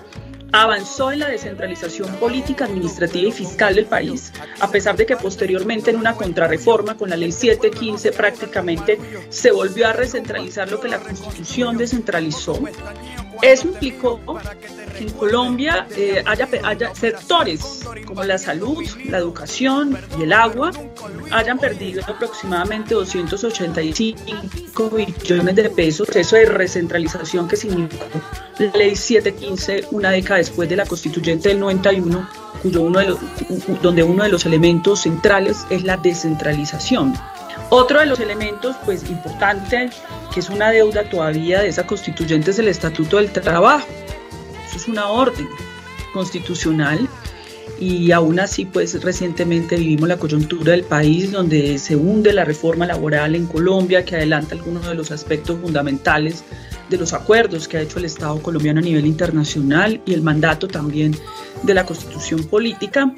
avanzó 0.52 1.10
en 1.10 1.20
la 1.20 1.28
descentralización 1.28 2.14
política, 2.16 2.66
administrativa 2.66 3.28
y 3.28 3.32
fiscal 3.32 3.74
del 3.74 3.86
país, 3.86 4.32
a 4.60 4.70
pesar 4.70 4.96
de 4.96 5.06
que 5.06 5.16
posteriormente 5.16 5.90
en 5.90 5.96
una 5.96 6.14
contrarreforma 6.14 6.96
con 6.96 7.08
la 7.10 7.16
ley 7.16 7.32
715 7.32 8.12
prácticamente 8.12 8.98
se 9.30 9.50
volvió 9.50 9.88
a 9.88 9.94
recentralizar 9.94 10.70
lo 10.70 10.78
que 10.78 10.88
la 10.88 10.98
constitución 10.98 11.78
descentralizó. 11.78 12.60
Eso 13.40 13.68
implicó 13.68 14.20
que 14.96 15.04
en 15.04 15.10
Colombia 15.10 15.86
eh, 15.96 16.22
haya, 16.26 16.48
haya, 16.62 16.94
sectores 16.94 17.80
como 18.06 18.22
la 18.22 18.38
salud, 18.38 18.84
la 19.06 19.18
educación 19.18 19.98
y 20.18 20.22
el 20.24 20.32
agua 20.32 20.70
hayan 21.30 21.58
perdido 21.58 22.02
aproximadamente 22.06 22.94
285 22.94 24.90
billones 24.90 25.56
de 25.56 25.70
pesos. 25.70 26.08
Eso 26.14 26.36
de 26.36 26.44
recentralización 26.44 27.48
que 27.48 27.56
significó 27.56 28.04
la 28.58 28.70
ley 28.76 28.94
715 28.94 29.86
una 29.90 30.10
década 30.10 30.41
después 30.42 30.68
de 30.68 30.76
la 30.76 30.86
constituyente 30.86 31.48
del 31.48 31.60
91, 31.60 32.28
cuyo 32.62 32.82
uno 32.82 32.98
de 32.98 33.16
donde 33.80 34.02
uno 34.02 34.24
de 34.24 34.28
los 34.28 34.44
elementos 34.44 35.00
centrales 35.00 35.64
es 35.70 35.84
la 35.84 35.96
descentralización. 35.96 37.14
Otro 37.70 38.00
de 38.00 38.06
los 38.06 38.20
elementos 38.20 38.76
pues 38.84 39.08
importante 39.08 39.90
que 40.34 40.40
es 40.40 40.50
una 40.50 40.70
deuda 40.70 41.08
todavía 41.08 41.60
de 41.60 41.68
esa 41.68 41.86
constituyente 41.86 42.50
es 42.50 42.58
el 42.58 42.68
Estatuto 42.68 43.18
del 43.18 43.30
Trabajo. 43.30 43.86
Eso 44.66 44.76
es 44.76 44.88
una 44.88 45.08
orden 45.08 45.48
constitucional 46.12 47.08
y 47.78 48.12
aún 48.12 48.40
así 48.40 48.64
pues 48.64 49.02
recientemente 49.02 49.76
vivimos 49.76 50.08
la 50.08 50.16
coyuntura 50.16 50.72
del 50.72 50.84
país 50.84 51.32
donde 51.32 51.78
se 51.78 51.96
hunde 51.96 52.32
la 52.32 52.44
reforma 52.44 52.86
laboral 52.86 53.34
en 53.34 53.46
Colombia 53.46 54.04
que 54.04 54.16
adelanta 54.16 54.54
algunos 54.54 54.86
de 54.86 54.94
los 54.94 55.10
aspectos 55.10 55.58
fundamentales 55.60 56.44
de 56.92 56.98
los 56.98 57.12
acuerdos 57.14 57.66
que 57.66 57.78
ha 57.78 57.80
hecho 57.80 57.98
el 57.98 58.04
Estado 58.04 58.40
colombiano 58.42 58.78
a 58.78 58.82
nivel 58.82 59.06
internacional 59.06 60.00
y 60.06 60.14
el 60.14 60.22
mandato 60.22 60.68
también 60.68 61.16
de 61.62 61.74
la 61.74 61.84
constitución 61.84 62.44
política 62.44 63.12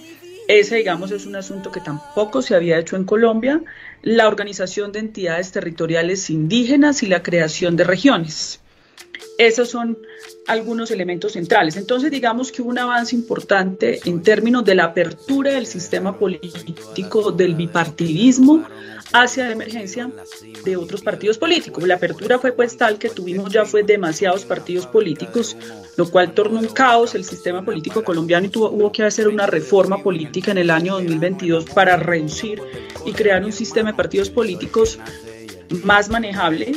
Ese, 0.46 0.76
digamos, 0.76 1.10
es 1.10 1.26
un 1.26 1.36
asunto 1.36 1.72
que 1.72 1.80
tampoco 1.80 2.42
se 2.42 2.54
había 2.54 2.78
hecho 2.78 2.96
en 2.96 3.04
Colombia, 3.04 3.62
la 4.02 4.28
organización 4.28 4.92
de 4.92 4.98
entidades 4.98 5.52
territoriales 5.52 6.28
indígenas 6.28 7.02
y 7.02 7.06
la 7.06 7.22
creación 7.22 7.76
de 7.76 7.84
regiones. 7.84 8.60
Esos 9.38 9.70
son 9.70 9.98
algunos 10.46 10.90
elementos 10.90 11.32
centrales. 11.32 11.76
Entonces, 11.76 12.10
digamos 12.10 12.52
que 12.52 12.60
hubo 12.60 12.70
un 12.70 12.78
avance 12.78 13.16
importante 13.16 14.00
en 14.04 14.22
términos 14.22 14.64
de 14.64 14.74
la 14.74 14.84
apertura 14.84 15.52
del 15.52 15.66
sistema 15.66 16.18
político 16.18 17.32
del 17.32 17.54
bipartidismo 17.54 18.64
hacia 19.14 19.46
la 19.46 19.52
emergencia 19.52 20.10
de 20.64 20.76
otros 20.76 21.00
partidos 21.00 21.38
políticos. 21.38 21.86
La 21.86 21.94
apertura 21.94 22.38
fue 22.38 22.50
pues 22.50 22.76
tal 22.76 22.98
que 22.98 23.08
tuvimos 23.08 23.52
ya 23.52 23.64
fue 23.64 23.84
demasiados 23.84 24.44
partidos 24.44 24.88
políticos, 24.88 25.56
lo 25.96 26.10
cual 26.10 26.34
tornó 26.34 26.58
un 26.58 26.66
caos 26.66 27.14
el 27.14 27.24
sistema 27.24 27.64
político 27.64 28.02
colombiano 28.02 28.46
y 28.46 28.48
tuvo, 28.48 28.70
hubo 28.70 28.90
que 28.90 29.04
hacer 29.04 29.28
una 29.28 29.46
reforma 29.46 30.02
política 30.02 30.50
en 30.50 30.58
el 30.58 30.70
año 30.70 30.94
2022 30.94 31.66
para 31.66 31.96
reducir 31.96 32.60
y 33.06 33.12
crear 33.12 33.44
un 33.44 33.52
sistema 33.52 33.92
de 33.92 33.96
partidos 33.96 34.30
políticos 34.30 34.98
más 35.84 36.08
manejable. 36.08 36.72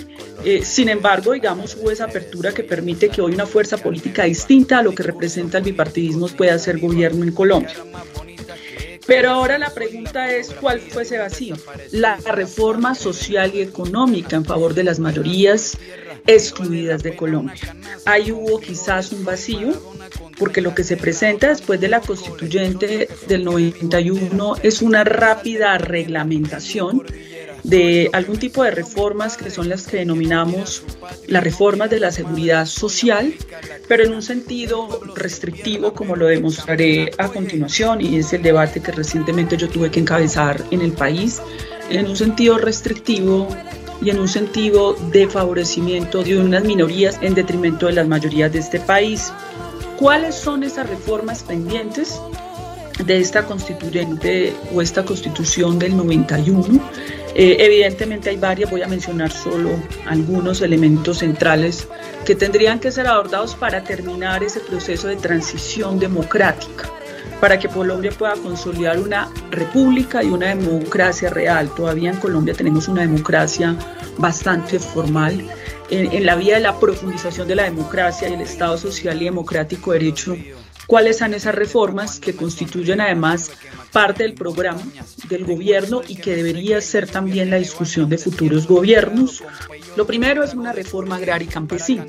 Eh, 0.45 0.63
sin 0.63 0.89
embargo, 0.89 1.33
digamos, 1.33 1.75
hubo 1.75 1.89
esa 1.89 2.05
apertura 2.05 2.53
que 2.53 2.63
permite 2.63 3.09
que 3.09 3.19
hoy 3.19 3.33
una 3.33 3.47
fuerza 3.47 3.77
política 3.77 4.25
distinta 4.25 4.77
a 4.77 4.83
lo 4.83 4.93
que 4.93 5.01
representa 5.01 5.57
el 5.57 5.63
bipartidismo 5.63 6.27
pueda 6.27 6.53
hacer 6.53 6.79
gobierno 6.79 7.23
en 7.23 7.31
Colombia. 7.31 7.73
Pero 9.07 9.31
ahora 9.31 9.57
la 9.57 9.73
pregunta 9.73 10.35
es, 10.35 10.51
¿cuál 10.51 10.81
fue 10.81 11.03
ese 11.03 11.17
vacío? 11.17 11.55
La 11.91 12.17
reforma 12.17 12.93
social 12.93 13.55
y 13.55 13.61
económica 13.61 14.35
en 14.35 14.45
favor 14.45 14.73
de 14.73 14.83
las 14.83 14.99
mayorías 14.99 15.77
excluidas 16.27 17.03
de 17.03 17.15
Colombia. 17.15 17.75
Ahí 18.05 18.31
hubo 18.31 18.59
quizás 18.59 19.13
un 19.13 19.23
vacío, 19.23 19.71
porque 20.37 20.61
lo 20.61 20.75
que 20.75 20.83
se 20.83 20.97
presenta 20.97 21.47
después 21.47 21.79
de 21.79 21.87
la 21.87 22.01
constituyente 22.01 23.07
del 23.27 23.45
91 23.45 24.55
es 24.61 24.81
una 24.81 25.05
rápida 25.05 25.77
reglamentación 25.77 27.03
de 27.67 28.09
algún 28.13 28.39
tipo 28.39 28.63
de 28.63 28.71
reformas 28.71 29.35
que 29.35 29.51
son 29.51 29.67
las 29.67 29.85
que 29.87 29.97
denominamos 29.97 30.83
las 31.27 31.43
reformas 31.43 31.89
de 31.89 31.99
la 31.99 32.11
seguridad 32.11 32.65
social, 32.65 33.33
pero 33.89 34.05
en 34.05 34.13
un 34.13 34.23
sentido 34.23 35.01
restrictivo, 35.15 35.93
como 35.93 36.15
lo 36.15 36.27
demostraré 36.27 37.11
a 37.17 37.27
continuación, 37.27 37.99
y 37.99 38.19
es 38.19 38.31
el 38.31 38.41
debate 38.41 38.79
que 38.79 38.93
recientemente 38.93 39.57
yo 39.57 39.67
tuve 39.67 39.91
que 39.91 39.99
encabezar 39.99 40.63
en 40.71 40.81
el 40.81 40.93
país, 40.93 41.41
en 41.89 42.07
un 42.07 42.15
sentido 42.15 42.57
restrictivo 42.57 43.49
y 44.01 44.11
en 44.11 44.19
un 44.19 44.29
sentido 44.29 44.93
de 45.11 45.27
favorecimiento 45.27 46.23
de 46.23 46.37
unas 46.37 46.63
minorías 46.63 47.19
en 47.21 47.35
detrimento 47.35 47.87
de 47.87 47.93
las 47.93 48.07
mayorías 48.07 48.51
de 48.53 48.59
este 48.59 48.79
país. 48.79 49.33
¿Cuáles 49.99 50.35
son 50.35 50.63
esas 50.63 50.89
reformas 50.89 51.43
pendientes? 51.43 52.17
de 53.05 53.19
esta 53.19 53.45
constituyente 53.45 54.55
o 54.73 54.81
esta 54.81 55.05
constitución 55.05 55.77
del 55.77 55.95
91 55.95 56.81
eh, 57.39 57.55
evidentemente 57.59 58.31
hay 58.31 58.37
varias, 58.37 58.71
voy 58.71 58.81
a 58.81 58.87
mencionar 58.87 59.31
solo 59.31 59.69
algunos 60.07 60.61
elementos 60.61 61.19
centrales 61.19 61.87
que 62.25 62.33
tendrían 62.33 62.79
que 62.79 62.89
ser 62.91 63.05
abordados 63.05 63.53
para 63.53 63.83
terminar 63.83 64.43
ese 64.43 64.59
proceso 64.59 65.07
de 65.07 65.17
transición 65.17 65.99
democrática, 65.99 66.89
para 67.39 67.59
que 67.59 67.67
Colombia 67.67 68.11
pueda 68.11 68.33
consolidar 68.33 68.97
una 68.97 69.29
república 69.51 70.23
y 70.23 70.29
una 70.29 70.47
democracia 70.47 71.29
real. 71.29 71.69
Todavía 71.75 72.09
en 72.09 72.17
Colombia 72.17 72.55
tenemos 72.55 72.87
una 72.87 73.01
democracia 73.01 73.75
bastante 74.17 74.79
formal. 74.79 75.47
En, 75.91 76.25
la 76.25 76.35
vía 76.35 76.55
de 76.55 76.61
la 76.61 76.79
profundización 76.79 77.47
de 77.47 77.53
la 77.53 77.65
democracia 77.65 78.27
y 78.27 78.33
el 78.33 78.41
Estado 78.41 78.79
social 78.79 79.21
y 79.21 79.25
democrático 79.25 79.91
de 79.91 79.99
derecho 79.99 80.35
cuáles 80.87 81.17
son 81.17 81.33
esas 81.33 81.53
reformas 81.53 82.19
que 82.19 82.35
constituyen 82.35 83.01
además 83.01 83.51
parte 83.91 84.23
del 84.23 84.33
programa 84.33 84.81
del 85.29 85.45
gobierno 85.45 86.01
y 86.07 86.15
que 86.15 86.35
debería 86.35 86.79
ser 86.81 87.07
también 87.07 87.49
la 87.49 87.57
discusión 87.57 88.09
de 88.09 88.17
futuros 88.17 88.67
gobiernos. 88.67 89.43
Lo 89.95 90.07
primero 90.07 90.43
es 90.43 90.53
una 90.53 90.71
reforma 90.71 91.17
agraria 91.17 91.45
y 91.45 91.51
campesina. 91.51 92.05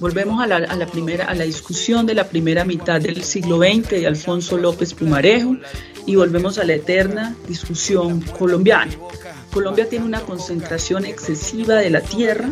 Volvemos 0.00 0.42
a 0.42 0.46
la, 0.46 0.86
primera, 0.86 1.26
a 1.26 1.34
la 1.34 1.44
discusión 1.44 2.06
de 2.06 2.14
la 2.14 2.28
primera 2.28 2.64
mitad 2.64 3.00
del 3.00 3.22
siglo 3.22 3.58
XX 3.58 3.88
de 3.90 4.06
Alfonso 4.06 4.58
López 4.58 4.94
Pumarejo 4.94 5.56
y 6.06 6.16
volvemos 6.16 6.58
a 6.58 6.64
la 6.64 6.74
eterna 6.74 7.36
discusión 7.46 8.20
colombiana. 8.20 8.92
Colombia 9.52 9.88
tiene 9.88 10.04
una 10.04 10.20
concentración 10.20 11.04
excesiva 11.04 11.76
de 11.76 11.90
la 11.90 12.00
tierra. 12.00 12.50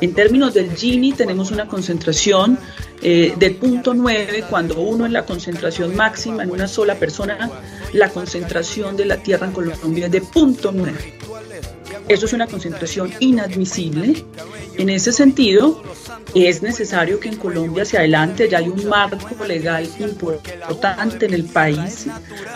En 0.00 0.14
términos 0.14 0.54
del 0.54 0.74
Gini 0.76 1.12
tenemos 1.12 1.50
una 1.50 1.66
concentración 1.66 2.58
eh, 3.02 3.34
del 3.38 3.56
punto 3.56 3.94
9, 3.94 4.44
cuando 4.48 4.80
uno 4.80 5.06
es 5.06 5.12
la 5.12 5.24
concentración 5.24 5.94
máxima 5.94 6.42
en 6.42 6.50
una 6.50 6.68
sola 6.68 6.94
persona, 6.96 7.50
la 7.92 8.08
concentración 8.08 8.96
de 8.96 9.06
la 9.06 9.18
tierra 9.18 9.46
en 9.46 9.52
Colombia 9.52 10.06
es 10.06 10.12
de 10.12 10.20
punto 10.20 10.72
9. 10.72 11.18
Eso 12.08 12.26
es 12.26 12.32
una 12.32 12.46
concentración 12.46 13.12
inadmisible. 13.20 14.24
En 14.76 14.88
ese 14.88 15.12
sentido, 15.12 15.82
es 16.34 16.62
necesario 16.62 17.20
que 17.20 17.28
en 17.28 17.36
Colombia 17.36 17.84
se 17.84 17.96
adelante, 17.96 18.48
ya 18.48 18.58
hay 18.58 18.68
un 18.68 18.88
marco 18.88 19.44
legal 19.44 19.88
importante 19.98 21.26
en 21.26 21.34
el 21.34 21.44
país, 21.44 22.06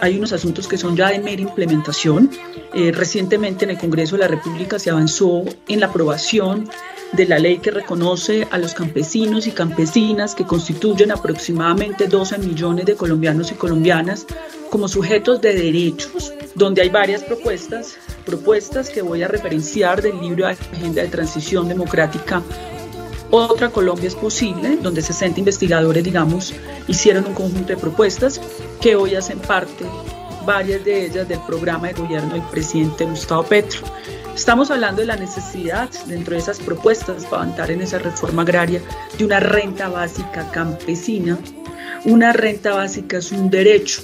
hay 0.01 0.19
unos 0.19 0.33
asuntos 0.33 0.67
que 0.67 0.77
son 0.77 0.97
ya 0.97 1.11
de 1.11 1.21
mera 1.21 1.43
implementación. 1.43 2.31
Eh, 2.75 2.93
recientemente 2.93 3.65
en 3.65 3.71
el 3.71 3.79
Congreso 3.79 4.17
de 4.17 4.23
la 4.23 4.29
República 4.29 4.79
se 4.79 4.91
avanzó 4.91 5.45
en 5.69 5.81
la 5.81 5.87
aprobación 5.87 6.69
de 7.13 7.27
la 7.27 7.39
ley 7.39 7.59
que 7.59 7.71
reconoce 7.71 8.47
a 8.51 8.59
los 8.59 8.75
campesinos 8.75 9.47
y 9.47 9.53
campesinas 9.53 10.35
que 10.35 10.45
constituyen 10.45 11.11
aproximadamente 11.11 12.07
12 12.07 12.39
millones 12.39 12.85
de 12.85 12.97
colombianos 12.97 13.51
y 13.51 13.55
colombianas 13.55 14.27
como 14.71 14.89
sujetos 14.89 15.41
de 15.41 15.55
derechos, 15.55 16.35
donde 16.55 16.83
hay 16.83 16.91
varias 16.91 17.23
propuestas, 17.23 17.97
propuestas 18.29 18.91
que 18.91 19.01
voy 19.01 19.23
a 19.23 19.29
referenciar 19.29 20.03
del 20.03 20.21
libro 20.21 20.47
Agenda 20.47 21.01
de 21.01 21.09
Transición 21.09 21.67
Democrática. 21.67 22.43
Otra 23.31 23.71
Colombia 23.71 24.07
es 24.07 24.15
posible, 24.15 24.77
donde 24.83 25.01
60 25.01 25.41
investigadores, 25.41 26.05
digamos, 26.05 26.53
hicieron 26.89 27.25
un 27.25 27.33
conjunto 27.33 27.69
de 27.69 27.79
propuestas 27.79 28.39
que 28.83 28.97
hoy 28.97 29.15
hacen 29.15 29.39
parte, 29.39 29.87
varias 30.45 30.85
de 30.85 31.07
ellas, 31.07 31.27
del 31.27 31.41
programa 31.41 31.89
de 31.89 31.95
gobierno 31.95 32.35
del 32.35 32.43
presidente 32.43 33.07
Gustavo 33.07 33.45
Petro. 33.45 33.81
Estamos 34.35 34.71
hablando 34.71 35.01
de 35.01 35.07
la 35.07 35.17
necesidad, 35.17 35.89
dentro 36.07 36.35
de 36.35 36.41
esas 36.41 36.59
propuestas 36.59 37.25
para 37.25 37.45
avanzar 37.45 37.71
en 37.71 37.81
esa 37.81 37.99
reforma 37.99 38.43
agraria, 38.43 38.83
de 39.17 39.25
una 39.25 39.41
renta 39.41 39.89
básica 39.89 40.51
campesina. 40.53 41.39
Una 42.05 42.35
renta 42.35 42.75
básica 42.75 43.17
es 43.19 43.33
un 43.33 43.49
derecho, 43.49 44.03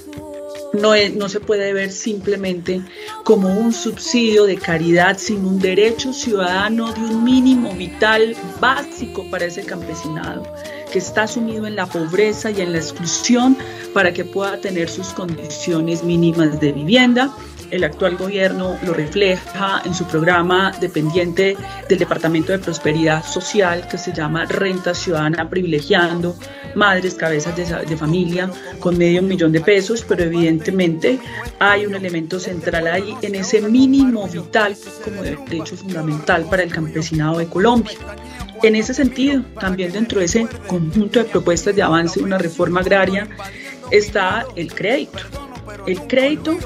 no, 0.75 0.93
no, 1.17 1.29
se 1.29 1.41
puede 1.41 1.73
ver 1.73 1.91
simplemente 1.91 2.83
como 3.25 3.49
un 3.49 3.73
subsidio 3.73 4.45
de 4.45 4.57
caridad, 4.57 5.17
sino 5.19 5.49
un 5.49 5.59
derecho 5.59 6.13
ciudadano 6.13 6.93
de 6.93 7.01
un 7.01 7.25
mínimo 7.25 7.73
vital 7.75 8.37
básico 8.61 9.29
para 9.31 9.47
ese 9.47 9.65
campesinado 9.65 10.47
que 10.93 10.99
está 10.99 11.27
sumido 11.27 11.67
en 11.67 11.75
la 11.75 11.87
pobreza 11.87 12.53
y 12.53 12.61
en 12.61 12.73
la 12.73 12.79
exclusión 12.79 13.57
para 13.93 14.13
que 14.13 14.25
pueda 14.25 14.61
tener 14.61 14.89
sus 14.89 15.09
condiciones 15.09 16.05
mínimas 16.05 16.61
de 16.61 16.73
vivienda, 16.73 17.35
el 17.71 17.85
actual 17.85 18.17
gobierno 18.17 18.79
lo 18.85 18.95
refleja 18.95 19.83
en 19.85 19.95
su 19.95 20.07
programa 20.07 20.73
dependiente 20.81 21.57
del 21.89 21.99
Departamento 21.99 22.53
de 22.53 22.59
Prosperidad 22.59 23.25
Social 23.25 23.87
que 23.89 23.99
se 23.99 24.13
llama 24.13 24.45
Renta 24.47 24.95
Ciudadana 24.95 25.49
Privilegiando 25.49 26.37
Madres 26.75 27.15
Cabezas 27.15 27.57
de, 27.57 27.97
Familia 27.97 28.51
con 28.81 28.99
medio 28.99 29.23
millón 29.23 29.53
de 29.53 29.61
pesos, 29.61 30.05
pero 30.07 30.25
evidentemente 30.25 31.19
hay 31.59 31.87
un 31.87 31.95
elemento 31.95 32.41
central 32.41 32.87
ahí 32.87 33.15
en 33.23 33.37
ese 33.37 33.61
mínimo 33.61 34.27
vital 34.29 34.77
como 35.05 35.23
derecho 35.23 35.77
fundamental 35.77 36.47
para 36.51 36.63
el 36.63 36.73
campesinado 36.73 37.39
de 37.39 37.47
Colombia. 37.47 37.97
En 38.63 38.77
ese 38.77 38.95
sentido, 38.95 39.43
también 39.61 39.93
dentro 39.93 40.19
de 40.21 40.27
ese 40.27 40.49
conjunto 40.67 41.19
de 41.19 41.27
propuestas 41.27 41.77
de 41.77 41.83
avance 41.83 42.19
de 42.19 42.25
una 42.25 42.39
reforma 42.39 42.81
agraria 42.81 43.29
está 43.91 44.47
el 44.57 44.73
crédito 44.73 45.21
el 45.87 46.01
crédito 46.07 46.57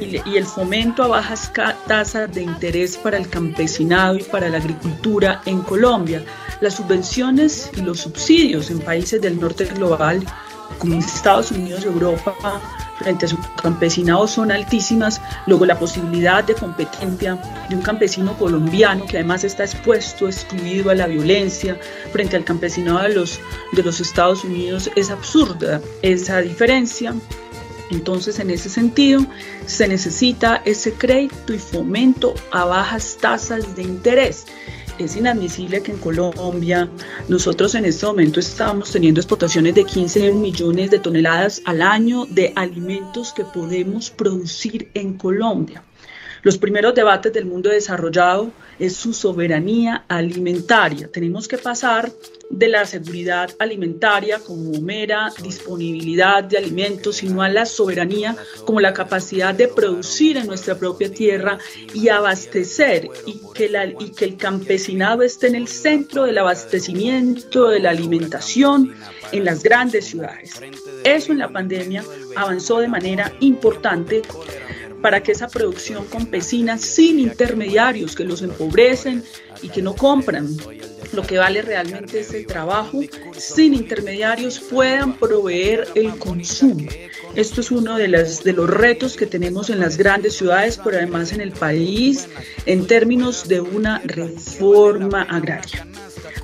y, 0.00 0.36
el 0.36 0.44
fomento 0.44 1.02
a 1.02 1.08
bajas 1.08 1.52
tasas 1.86 2.32
de 2.32 2.42
interés 2.42 2.96
para 2.96 3.16
el 3.16 3.28
campesinado 3.28 4.16
y 4.16 4.22
para 4.22 4.48
la 4.48 4.58
agricultura 4.58 5.42
en 5.46 5.62
Colombia, 5.62 6.24
las 6.60 6.74
subvenciones 6.74 7.70
y 7.76 7.82
los 7.82 8.00
subsidios 8.00 8.70
en 8.70 8.80
países 8.80 9.20
del 9.20 9.40
norte 9.40 9.64
global 9.64 10.24
como 10.78 10.94
Estados 10.94 11.50
Unidos, 11.50 11.84
Europa, 11.84 12.34
frente 12.98 13.26
a 13.26 13.28
su 13.28 13.38
campesinado 13.62 14.26
son 14.26 14.52
altísimas. 14.52 15.20
Luego 15.46 15.66
la 15.66 15.78
posibilidad 15.78 16.44
de 16.44 16.54
competencia 16.54 17.40
de 17.68 17.76
un 17.76 17.82
campesino 17.82 18.34
colombiano 18.34 19.06
que 19.06 19.18
además 19.18 19.44
está 19.44 19.64
expuesto, 19.64 20.26
excluido 20.26 20.90
a 20.90 20.94
la 20.94 21.06
violencia 21.06 21.78
frente 22.12 22.36
al 22.36 22.44
campesinado 22.44 23.00
de 23.00 23.14
los, 23.14 23.40
de 23.72 23.82
los 23.82 24.00
Estados 24.00 24.44
Unidos 24.44 24.90
es 24.94 25.10
absurda. 25.10 25.80
Esa 26.02 26.40
diferencia 26.40 27.14
entonces, 27.90 28.38
en 28.38 28.50
ese 28.50 28.68
sentido, 28.68 29.26
se 29.66 29.88
necesita 29.88 30.62
ese 30.64 30.92
crédito 30.92 31.52
y 31.54 31.58
fomento 31.58 32.34
a 32.50 32.64
bajas 32.64 33.16
tasas 33.20 33.76
de 33.76 33.82
interés. 33.82 34.46
es 34.98 35.16
inadmisible 35.16 35.80
que 35.80 35.92
en 35.92 35.98
Colombia 35.98 36.88
nosotros 37.28 37.74
en 37.76 37.84
este 37.84 38.04
momento 38.04 38.40
estamos 38.40 38.90
teniendo 38.90 39.20
exportaciones 39.20 39.74
de 39.74 39.84
15 39.84 40.32
millones 40.32 40.90
de 40.90 40.98
toneladas 40.98 41.62
al 41.64 41.82
año 41.82 42.26
de 42.26 42.52
alimentos 42.56 43.32
que 43.32 43.44
podemos 43.44 44.10
producir 44.10 44.90
en 44.94 45.16
Colombia. 45.16 45.84
Los 46.42 46.58
primeros 46.58 46.94
debates 46.94 47.32
del 47.32 47.46
mundo 47.46 47.70
desarrollado 47.70 48.52
es 48.78 48.94
su 48.94 49.12
soberanía 49.12 50.04
alimentaria. 50.08 51.08
Tenemos 51.08 51.48
que 51.48 51.58
pasar 51.58 52.12
de 52.50 52.68
la 52.68 52.86
seguridad 52.86 53.50
alimentaria 53.58 54.38
como 54.38 54.80
mera 54.80 55.30
disponibilidad 55.42 56.44
de 56.44 56.58
alimentos, 56.58 57.16
sino 57.16 57.42
a 57.42 57.48
la 57.48 57.66
soberanía 57.66 58.36
como 58.64 58.80
la 58.80 58.94
capacidad 58.94 59.54
de 59.54 59.68
producir 59.68 60.36
en 60.36 60.46
nuestra 60.46 60.76
propia 60.76 61.12
tierra 61.12 61.58
y 61.92 62.08
abastecer 62.08 63.08
y 63.26 63.40
que, 63.54 63.68
la, 63.68 63.86
y 63.86 64.12
que 64.16 64.24
el 64.24 64.36
campesinado 64.36 65.22
esté 65.22 65.48
en 65.48 65.56
el 65.56 65.68
centro 65.68 66.24
del 66.24 66.38
abastecimiento, 66.38 67.68
de 67.68 67.80
la 67.80 67.90
alimentación 67.90 68.94
en 69.32 69.44
las 69.44 69.62
grandes 69.62 70.06
ciudades. 70.06 70.60
Eso 71.04 71.32
en 71.32 71.38
la 71.38 71.48
pandemia 71.48 72.04
avanzó 72.36 72.78
de 72.78 72.88
manera 72.88 73.32
importante 73.40 74.22
para 75.00 75.22
que 75.22 75.32
esa 75.32 75.48
producción 75.48 76.04
campesina 76.06 76.78
sin 76.78 77.20
intermediarios 77.20 78.14
que 78.14 78.24
los 78.24 78.42
empobrecen 78.42 79.22
y 79.62 79.68
que 79.68 79.82
no 79.82 79.94
compran 79.94 80.56
lo 81.12 81.22
que 81.22 81.38
vale 81.38 81.62
realmente 81.62 82.20
ese 82.20 82.44
trabajo, 82.44 83.00
sin 83.36 83.74
intermediarios 83.74 84.60
puedan 84.60 85.14
proveer 85.14 85.88
el 85.94 86.16
consumo. 86.18 86.86
Esto 87.34 87.60
es 87.60 87.70
uno 87.70 87.96
de, 87.96 88.08
las, 88.08 88.44
de 88.44 88.52
los 88.52 88.68
retos 88.68 89.16
que 89.16 89.26
tenemos 89.26 89.70
en 89.70 89.80
las 89.80 89.96
grandes 89.96 90.36
ciudades, 90.36 90.78
pero 90.82 90.96
además 90.96 91.32
en 91.32 91.40
el 91.40 91.52
país, 91.52 92.28
en 92.66 92.86
términos 92.86 93.48
de 93.48 93.60
una 93.60 94.00
reforma 94.04 95.22
agraria. 95.22 95.86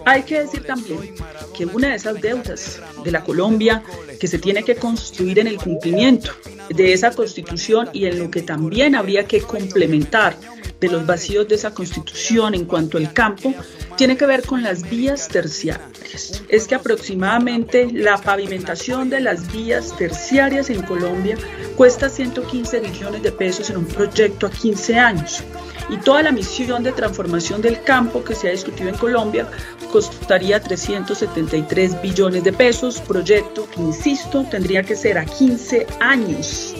Hay 0.07 0.23
que 0.23 0.41
decir 0.41 0.65
también 0.65 1.15
que 1.57 1.67
una 1.67 1.91
de 1.91 1.97
esas 1.97 2.21
deudas 2.21 2.81
de 3.05 3.11
la 3.11 3.25
Colombia 3.25 3.83
que 4.21 4.27
se 4.27 4.39
tiene 4.39 4.63
que 4.63 4.77
construir 4.77 5.39
en 5.39 5.47
el 5.47 5.57
cumplimiento 5.57 6.33
de 6.69 6.93
esa 6.93 7.11
constitución 7.11 7.89
y 7.93 8.07
en 8.07 8.19
lo 8.19 8.31
que 8.31 8.43
también 8.43 8.95
habría 8.95 9.27
que 9.27 9.41
complementar 9.41 10.37
de 10.81 10.89
los 10.89 11.07
vacíos 11.07 11.49
de 11.49 11.55
esa 11.55 11.73
constitución 11.73 12.55
en 12.55 12.67
cuanto 12.67 12.99
al 12.99 13.13
campo 13.13 13.55
tiene 13.97 14.17
que 14.17 14.27
ver 14.27 14.43
con 14.43 14.63
las 14.63 14.89
vías 14.89 15.29
terciarias. 15.29 16.43
Es 16.49 16.67
que 16.67 16.75
aproximadamente 16.75 17.89
la 17.93 18.19
pavimentación 18.19 19.09
de 19.09 19.21
las 19.21 19.51
vías 19.53 19.97
terciarias 19.97 20.69
en 20.69 20.83
Colombia 20.83 21.39
cuesta 21.77 22.09
115 22.09 22.81
billones 22.81 23.23
de 23.23 23.33
pesos 23.33 23.71
en 23.71 23.79
un 23.79 23.87
proyecto 23.87 24.47
a 24.47 24.51
15 24.51 24.99
años 24.99 25.43
y 25.91 25.97
toda 25.99 26.23
la 26.23 26.33
misión 26.33 26.83
de 26.83 26.93
transformación 26.93 27.61
del 27.61 27.83
campo 27.83 28.25
que 28.25 28.35
se 28.35 28.49
ha 28.49 28.53
discutido 28.53 28.89
en 28.89 28.97
Colombia 28.97 29.47
costaría 29.95 30.61
373 30.61 32.03
billones 32.03 32.43
de 32.43 32.53
pesos, 32.53 33.01
proyecto 33.01 33.71
que, 33.71 33.81
insisto, 33.81 34.45
tendría 34.51 34.83
que 34.83 34.97
ser 34.97 35.19
a 35.19 35.25
15 35.25 35.87
años, 36.01 36.75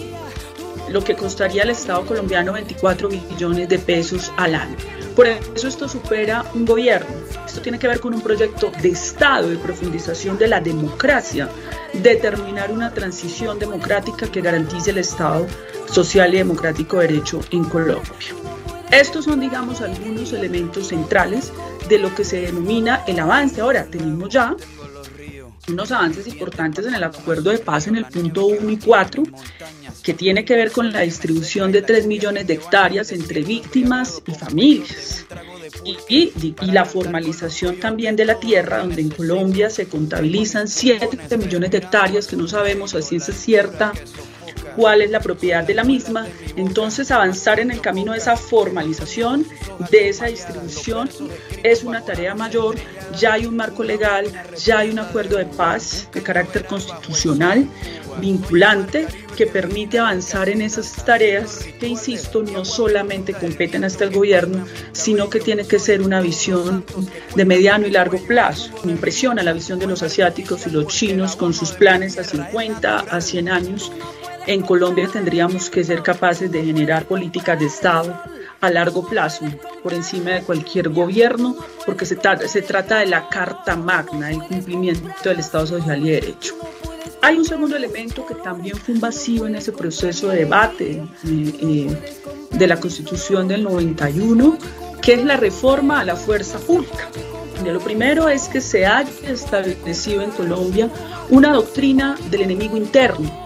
lo 0.89 1.01
que 1.01 1.15
costaría 1.15 1.63
al 1.63 1.69
Estado 1.69 2.05
colombiano 2.05 2.51
24 2.51 3.07
billones 3.07 3.69
de 3.69 3.79
pesos 3.79 4.33
al 4.35 4.55
año. 4.55 4.75
Por 5.15 5.27
eso 5.27 5.69
esto 5.69 5.87
supera 5.87 6.43
un 6.53 6.65
gobierno. 6.65 7.07
Esto 7.45 7.61
tiene 7.61 7.79
que 7.79 7.87
ver 7.87 8.01
con 8.01 8.13
un 8.13 8.19
proyecto 8.19 8.69
de 8.81 8.89
Estado, 8.89 9.47
de 9.47 9.55
profundización 9.59 10.37
de 10.37 10.49
la 10.49 10.59
democracia, 10.59 11.47
determinar 11.93 12.69
una 12.69 12.93
transición 12.93 13.57
democrática 13.57 14.29
que 14.29 14.41
garantice 14.41 14.91
el 14.91 14.97
Estado 14.97 15.47
social 15.89 16.33
y 16.33 16.37
democrático 16.39 16.99
de 16.99 17.07
derecho 17.07 17.39
en 17.51 17.63
Colombia. 17.63 18.44
Estos 18.91 19.25
son, 19.25 19.39
digamos, 19.39 19.81
algunos 19.81 20.31
elementos 20.33 20.87
centrales 20.87 21.51
de 21.89 21.99
lo 21.99 22.13
que 22.13 22.23
se 22.23 22.41
denomina 22.41 23.03
el 23.07 23.19
avance. 23.19 23.61
Ahora, 23.61 23.85
tenemos 23.85 24.29
ya 24.29 24.55
unos 25.67 25.91
avances 25.91 26.27
importantes 26.27 26.85
en 26.85 26.95
el 26.95 27.03
acuerdo 27.03 27.49
de 27.49 27.57
paz 27.57 27.87
en 27.87 27.95
el 27.95 28.05
punto 28.05 28.45
1 28.45 28.69
y 28.69 28.77
4, 28.77 29.23
que 30.03 30.13
tiene 30.13 30.45
que 30.45 30.55
ver 30.55 30.71
con 30.71 30.91
la 30.91 31.01
distribución 31.01 31.71
de 31.71 31.81
3 31.81 32.05
millones 32.05 32.45
de 32.45 32.53
hectáreas 32.53 33.11
entre 33.11 33.41
víctimas 33.41 34.21
y 34.27 34.31
familias. 34.33 35.25
Y, 36.07 36.31
la 36.61 36.85
formalización 36.85 37.79
también 37.79 38.15
de 38.15 38.25
la 38.25 38.39
tierra, 38.39 38.79
donde 38.79 39.01
en 39.01 39.09
Colombia 39.09 39.69
se 39.69 39.87
contabilizan 39.87 40.67
7 40.67 41.37
millones 41.37 41.71
de 41.71 41.79
hectáreas 41.79 42.27
que 42.27 42.35
no 42.35 42.47
sabemos 42.47 42.93
a 42.93 43.01
ciencia 43.01 43.33
cierta 43.33 43.91
cuál 44.75 45.01
es 45.01 45.11
la 45.11 45.19
propiedad 45.19 45.63
de 45.63 45.73
la 45.73 45.83
misma, 45.83 46.27
entonces 46.55 47.11
avanzar 47.11 47.59
en 47.59 47.71
el 47.71 47.81
camino 47.81 48.11
de 48.11 48.19
esa 48.19 48.35
formalización, 48.35 49.45
de 49.91 50.09
esa 50.09 50.27
distribución, 50.27 51.09
es 51.63 51.83
una 51.83 52.01
tarea 52.01 52.35
mayor, 52.35 52.75
ya 53.17 53.33
hay 53.33 53.45
un 53.45 53.55
marco 53.55 53.83
legal, 53.83 54.25
ya 54.57 54.79
hay 54.79 54.89
un 54.89 54.99
acuerdo 54.99 55.37
de 55.37 55.45
paz 55.45 56.09
de 56.13 56.21
carácter 56.21 56.65
constitucional 56.65 57.67
vinculante 58.19 59.07
que 59.35 59.45
permite 59.45 59.99
avanzar 59.99 60.49
en 60.49 60.61
esas 60.61 61.03
tareas 61.05 61.65
que, 61.79 61.87
insisto, 61.87 62.43
no 62.43 62.63
solamente 62.63 63.33
competen 63.33 63.83
hasta 63.83 64.05
el 64.05 64.11
gobierno, 64.11 64.65
sino 64.93 65.29
que 65.29 65.39
tiene 65.39 65.65
que 65.65 65.79
ser 65.79 66.01
una 66.01 66.21
visión 66.21 66.85
de 67.35 67.45
mediano 67.45 67.85
y 67.85 67.91
largo 67.91 68.17
plazo. 68.25 68.71
Me 68.83 68.93
impresiona 68.93 69.43
la 69.43 69.53
visión 69.53 69.79
de 69.79 69.87
los 69.87 70.03
asiáticos 70.03 70.65
y 70.67 70.69
los 70.69 70.87
chinos 70.87 71.35
con 71.35 71.53
sus 71.53 71.71
planes 71.71 72.17
a 72.17 72.23
50, 72.23 72.99
a 72.99 73.21
100 73.21 73.49
años 73.49 73.91
en 74.47 74.61
Colombia 74.61 75.09
tendríamos 75.11 75.69
que 75.69 75.83
ser 75.83 76.03
capaces 76.03 76.51
de 76.51 76.63
generar 76.63 77.05
políticas 77.05 77.59
de 77.59 77.65
Estado 77.65 78.19
a 78.61 78.69
largo 78.69 79.05
plazo, 79.07 79.45
por 79.83 79.93
encima 79.93 80.31
de 80.31 80.41
cualquier 80.41 80.89
gobierno, 80.89 81.55
porque 81.85 82.05
se, 82.05 82.17
se 82.47 82.61
trata 82.61 82.99
de 82.99 83.07
la 83.07 83.29
Carta 83.29 83.75
Magna, 83.75 84.31
el 84.31 84.39
cumplimiento 84.39 85.29
del 85.29 85.39
Estado 85.39 85.67
Social 85.67 86.05
y 86.05 86.11
Derecho. 86.11 86.55
Hay 87.21 87.37
un 87.37 87.45
segundo 87.45 87.75
elemento 87.75 88.25
que 88.25 88.35
también 88.35 88.77
fue 88.77 88.93
un 88.93 89.01
vacío 89.01 89.47
en 89.47 89.55
ese 89.55 89.71
proceso 89.71 90.29
de 90.29 90.37
debate 90.37 90.91
eh, 90.91 91.53
eh, 91.61 91.97
de 92.51 92.67
la 92.67 92.79
Constitución 92.79 93.47
del 93.47 93.63
91, 93.63 94.57
que 95.01 95.13
es 95.13 95.25
la 95.25 95.37
reforma 95.37 95.99
a 95.99 96.03
la 96.03 96.15
fuerza 96.15 96.59
pública. 96.59 97.09
lo 97.63 97.79
primero 97.79 98.29
es 98.29 98.47
que 98.47 98.61
se 98.61 98.85
haya 98.85 99.09
establecido 99.27 100.21
en 100.21 100.31
Colombia 100.31 100.89
una 101.29 101.51
doctrina 101.51 102.15
del 102.29 102.41
enemigo 102.41 102.77
interno, 102.77 103.44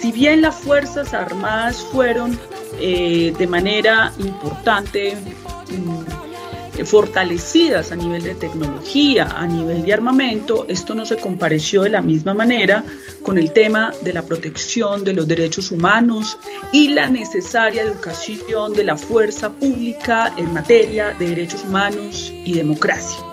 si 0.00 0.12
bien 0.12 0.42
las 0.42 0.56
Fuerzas 0.56 1.12
Armadas 1.12 1.84
fueron 1.92 2.38
eh, 2.80 3.34
de 3.36 3.46
manera 3.46 4.12
importante 4.18 5.16
mm, 5.16 6.84
fortalecidas 6.84 7.90
a 7.90 7.96
nivel 7.96 8.22
de 8.22 8.36
tecnología, 8.36 9.24
a 9.36 9.46
nivel 9.46 9.84
de 9.84 9.92
armamento, 9.92 10.66
esto 10.68 10.94
no 10.94 11.04
se 11.04 11.16
compareció 11.16 11.82
de 11.82 11.90
la 11.90 12.02
misma 12.02 12.34
manera 12.34 12.84
con 13.22 13.36
el 13.36 13.52
tema 13.52 13.92
de 14.02 14.12
la 14.12 14.22
protección 14.22 15.02
de 15.02 15.14
los 15.14 15.26
derechos 15.26 15.72
humanos 15.72 16.38
y 16.72 16.88
la 16.88 17.08
necesaria 17.08 17.82
educación 17.82 18.74
de 18.74 18.84
la 18.84 18.96
fuerza 18.96 19.50
pública 19.50 20.32
en 20.36 20.52
materia 20.52 21.14
de 21.18 21.30
derechos 21.30 21.64
humanos 21.64 22.32
y 22.32 22.52
democracia. 22.54 23.27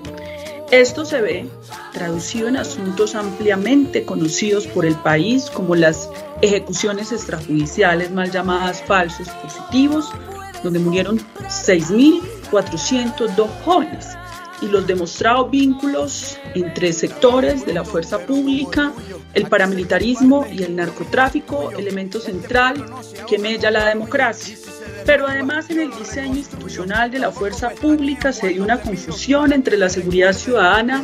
Esto 0.76 1.06
se 1.06 1.22
ve 1.22 1.47
traducido 1.93 2.49
en 2.49 2.57
asuntos 2.57 3.15
ampliamente 3.15 4.03
conocidos 4.03 4.68
por 4.68 4.85
el 4.85 4.95
país 4.95 5.49
como 5.49 5.73
las 5.73 6.10
ejecuciones 6.41 7.14
extrajudiciales 7.14 8.11
mal 8.11 8.30
llamadas 8.30 8.84
falsos 8.84 9.30
positivos, 9.30 10.11
donde 10.64 10.80
murieron 10.80 11.18
6.402 11.47 13.47
jóvenes 13.64 14.18
y 14.61 14.65
los 14.65 14.85
demostrados 14.85 15.49
vínculos 15.49 16.38
entre 16.56 16.91
sectores 16.91 17.65
de 17.65 17.73
la 17.73 17.85
fuerza 17.85 18.19
pública, 18.19 18.91
el 19.36 19.48
paramilitarismo 19.48 20.48
y 20.52 20.64
el 20.64 20.76
narcotráfico, 20.76 21.72
elemento 21.72 22.20
central 22.20 22.86
que 23.28 23.38
mella 23.38 23.70
la 23.70 23.86
democracia. 23.90 24.57
Pero 25.06 25.28
además 25.28 25.70
en 25.70 25.82
el 25.82 25.91
diseño 25.91 26.38
institucional 26.38 27.12
de 27.12 27.20
la 27.20 27.32
fuerza 27.32 27.70
pública 27.70 28.34
se 28.34 28.48
dio 28.48 28.64
una 28.64 28.82
confusión 28.82 29.53
entre 29.53 29.78
la 29.78 29.90
seguridad 29.90 30.34
ciudadana 30.34 31.03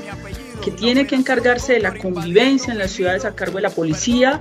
que 0.62 0.72
tiene 0.72 1.08
que 1.08 1.16
encargarse 1.16 1.74
de 1.74 1.80
la 1.80 1.94
convivencia 1.94 2.72
en 2.72 2.80
las 2.80 2.92
ciudades 2.92 3.26
a 3.26 3.34
cargo 3.34 3.56
de 3.56 3.64
la 3.64 3.70
policía 3.70 4.40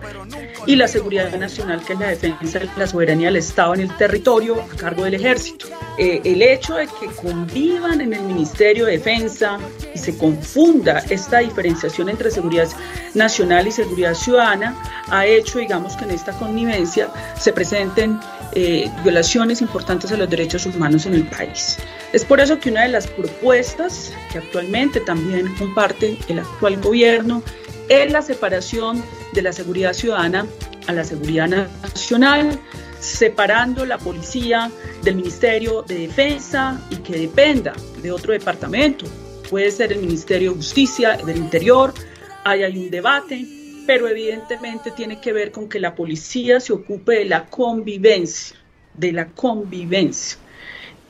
y 0.67 0.77
la 0.77 0.87
seguridad 0.87 1.35
nacional, 1.37 1.83
que 1.85 1.95
es 1.95 1.99
la 1.99 2.09
defensa 2.09 2.59
de 2.59 2.69
la 2.77 2.87
soberanía 2.87 3.29
del 3.29 3.37
Estado 3.37 3.75
en 3.75 3.81
el 3.81 3.97
territorio 3.97 4.63
a 4.63 4.77
cargo 4.77 5.05
del 5.05 5.15
ejército. 5.15 5.67
Eh, 5.99 6.21
el 6.25 6.43
hecho 6.43 6.77
de 6.77 6.87
que 6.87 7.07
convivan 7.21 8.01
en 8.01 8.13
el 8.15 8.23
Ministerio 8.23 8.87
de 8.87 8.93
Defensa 8.93 9.59
y 9.95 9.99
se 9.99 10.17
confunda 10.17 10.99
esta 11.11 11.39
diferenciación 11.39 12.09
entre 12.09 12.31
seguridad 12.31 12.69
nacional 13.15 13.67
y 13.67 13.73
seguridad 13.73 14.15
ciudadana 14.15 14.77
ha 15.09 15.27
hecho, 15.27 15.59
digamos, 15.59 15.97
que 15.97 16.05
en 16.05 16.13
esta 16.13 16.33
connivencia 16.33 17.11
se 17.39 17.53
presenten 17.53 18.19
eh, 18.53 18.91
violaciones 19.03 19.61
importantes 19.61 20.13
a 20.13 20.17
los 20.17 20.29
derechos 20.29 20.67
humanos 20.67 21.07
en 21.07 21.15
el 21.15 21.25
país. 21.25 21.79
Es 22.13 22.25
por 22.25 22.41
eso 22.41 22.59
que 22.59 22.71
una 22.71 22.83
de 22.83 22.89
las 22.89 23.07
propuestas 23.07 24.13
que 24.33 24.39
actualmente 24.39 25.01
también 25.01 25.55
comparte 25.57 26.10
el 26.29 26.39
actual 26.39 26.81
gobierno 26.81 27.43
es 27.89 28.11
la 28.13 28.23
separación 28.23 29.03
de 29.33 29.43
la 29.43 29.53
seguridad 29.53 29.93
ciudadana 29.93 30.47
a 30.87 30.93
la 30.93 31.05
seguridad 31.05 31.49
nacional, 31.49 32.59
separando 33.01 33.85
la 33.85 33.99
policía 33.99 34.71
del 35.03 35.17
Ministerio 35.17 35.83
de 35.83 36.07
Defensa 36.07 36.81
y 36.91 36.97
que 36.97 37.19
dependa 37.19 37.73
de 38.03 38.13
otro 38.13 38.33
departamento, 38.33 39.07
puede 39.49 39.71
ser 39.71 39.93
el 39.93 40.01
Ministerio 40.01 40.51
de 40.51 40.57
Justicia, 40.59 41.17
del 41.17 41.37
Interior, 41.37 41.93
ahí 42.45 42.63
hay 42.63 42.79
un 42.79 42.91
debate, 42.91 43.45
pero 43.87 44.07
evidentemente 44.09 44.93
tiene 44.93 45.21
que 45.21 45.33
ver 45.33 45.51
con 45.51 45.69
que 45.69 45.81
la 45.81 45.95
policía 45.95 46.61
se 46.61 46.73
ocupe 46.73 47.15
de 47.15 47.25
la 47.25 47.47
convivencia, 47.47 48.57
de 48.95 49.13
la 49.13 49.27
convivencia, 49.27 50.39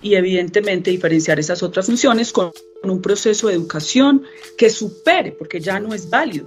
y 0.02 0.14
evidentemente 0.14 0.90
diferenciar 0.90 1.38
esas 1.38 1.62
otras 1.62 1.86
funciones 1.86 2.32
con 2.32 2.50
un 2.82 3.02
proceso 3.02 3.48
de 3.48 3.54
educación 3.54 4.24
que 4.56 4.70
supere, 4.70 5.32
porque 5.32 5.60
ya 5.60 5.80
no 5.80 5.92
es 5.92 6.08
válido, 6.08 6.46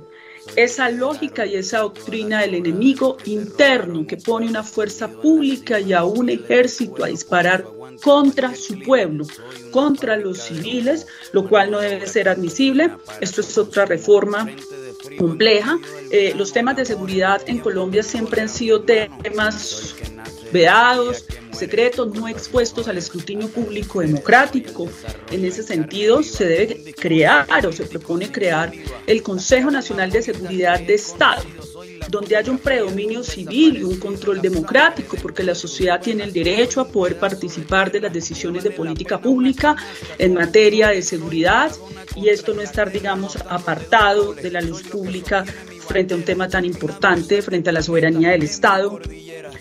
esa 0.55 0.89
lógica 0.89 1.45
y 1.45 1.55
esa 1.55 1.79
doctrina 1.79 2.41
del 2.41 2.55
enemigo 2.55 3.17
interno 3.25 4.05
que 4.05 4.17
pone 4.17 4.47
una 4.47 4.63
fuerza 4.63 5.07
pública 5.07 5.79
y 5.79 5.93
a 5.93 6.03
un 6.03 6.29
ejército 6.29 7.03
a 7.03 7.07
disparar 7.07 7.65
contra 8.03 8.53
su 8.55 8.79
pueblo, 8.79 9.25
contra 9.71 10.17
los 10.17 10.39
civiles, 10.39 11.07
lo 11.31 11.47
cual 11.47 11.71
no 11.71 11.79
debe 11.79 12.05
ser 12.07 12.27
admisible. 12.27 12.91
Esto 13.21 13.41
es 13.41 13.57
otra 13.57 13.85
reforma 13.85 14.49
compleja. 15.17 15.79
Eh, 16.11 16.33
los 16.35 16.51
temas 16.51 16.75
de 16.75 16.85
seguridad 16.85 17.41
en 17.47 17.59
Colombia 17.59 18.03
siempre 18.03 18.41
han 18.41 18.49
sido 18.49 18.81
temas 18.81 19.95
vedados, 20.53 21.25
secretos, 21.51 22.13
no 22.13 22.27
expuestos 22.27 22.87
al 22.87 22.97
escrutinio 22.97 23.49
público 23.49 23.99
democrático. 23.99 24.87
En 25.31 25.43
ese 25.43 25.63
sentido, 25.63 26.23
se 26.23 26.45
debe 26.45 26.93
crear 26.93 27.65
o 27.65 27.71
se 27.71 27.83
propone 27.83 28.31
crear 28.31 28.71
el 29.07 29.21
Consejo 29.23 29.71
Nacional 29.71 30.11
de 30.11 30.21
Seguridad 30.21 30.79
de 30.79 30.93
Estado, 30.93 31.43
donde 32.09 32.37
haya 32.37 32.51
un 32.51 32.59
predominio 32.59 33.23
civil 33.23 33.77
y 33.77 33.83
un 33.83 33.97
control 33.97 34.41
democrático, 34.41 35.17
porque 35.21 35.43
la 35.43 35.55
sociedad 35.55 35.99
tiene 35.99 36.23
el 36.23 36.31
derecho 36.31 36.81
a 36.81 36.87
poder 36.87 37.17
participar 37.17 37.91
de 37.91 38.01
las 38.01 38.13
decisiones 38.13 38.63
de 38.63 38.71
política 38.71 39.19
pública 39.19 39.75
en 40.17 40.33
materia 40.33 40.89
de 40.89 41.01
seguridad 41.01 41.71
y 42.15 42.29
esto 42.29 42.53
no 42.53 42.61
estar, 42.61 42.91
digamos, 42.91 43.37
apartado 43.49 44.33
de 44.33 44.51
la 44.51 44.61
luz 44.61 44.83
pública 44.83 45.43
frente 45.87 46.13
a 46.13 46.17
un 46.17 46.23
tema 46.23 46.47
tan 46.47 46.65
importante, 46.65 47.41
frente 47.41 47.69
a 47.69 47.73
la 47.73 47.81
soberanía 47.81 48.29
del 48.29 48.43
Estado 48.43 48.99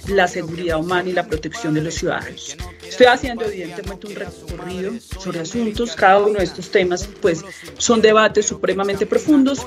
la 0.09 0.29
seguridad 0.29 0.79
humana 0.79 1.09
y 1.09 1.13
la 1.13 1.27
protección 1.27 1.75
de 1.75 1.83
los 1.83 1.95
ciudadanos. 1.95 2.57
Estoy 2.87 3.07
haciendo 3.07 3.45
evidentemente 3.45 4.07
un 4.07 4.15
recorrido 4.15 4.93
sobre 5.19 5.41
asuntos, 5.41 5.95
cada 5.95 6.21
uno 6.21 6.39
de 6.39 6.45
estos 6.45 6.71
temas 6.71 7.09
pues 7.21 7.45
son 7.79 8.03
debates 8.03 8.47
supremamente 8.47 9.07
profundos, 9.07 9.67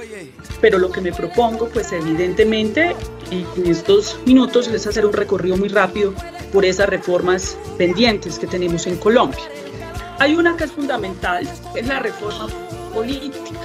pero 0.61 0.77
lo 0.77 0.91
que 0.91 1.01
me 1.01 1.11
propongo 1.11 1.69
pues 1.69 1.91
evidentemente 1.91 2.95
en 3.31 3.67
estos 3.67 4.19
minutos 4.25 4.67
es 4.67 4.85
hacer 4.85 5.05
un 5.05 5.13
recorrido 5.13 5.57
muy 5.57 5.69
rápido 5.69 6.13
por 6.51 6.65
esas 6.65 6.87
reformas 6.87 7.57
pendientes 7.77 8.37
que 8.37 8.47
tenemos 8.47 8.87
en 8.87 8.97
Colombia. 8.97 9.39
Hay 10.19 10.35
una 10.35 10.55
que 10.55 10.65
es 10.65 10.71
fundamental, 10.71 11.47
es 11.75 11.87
la 11.87 11.99
reforma 11.99 12.47
política. 12.93 13.59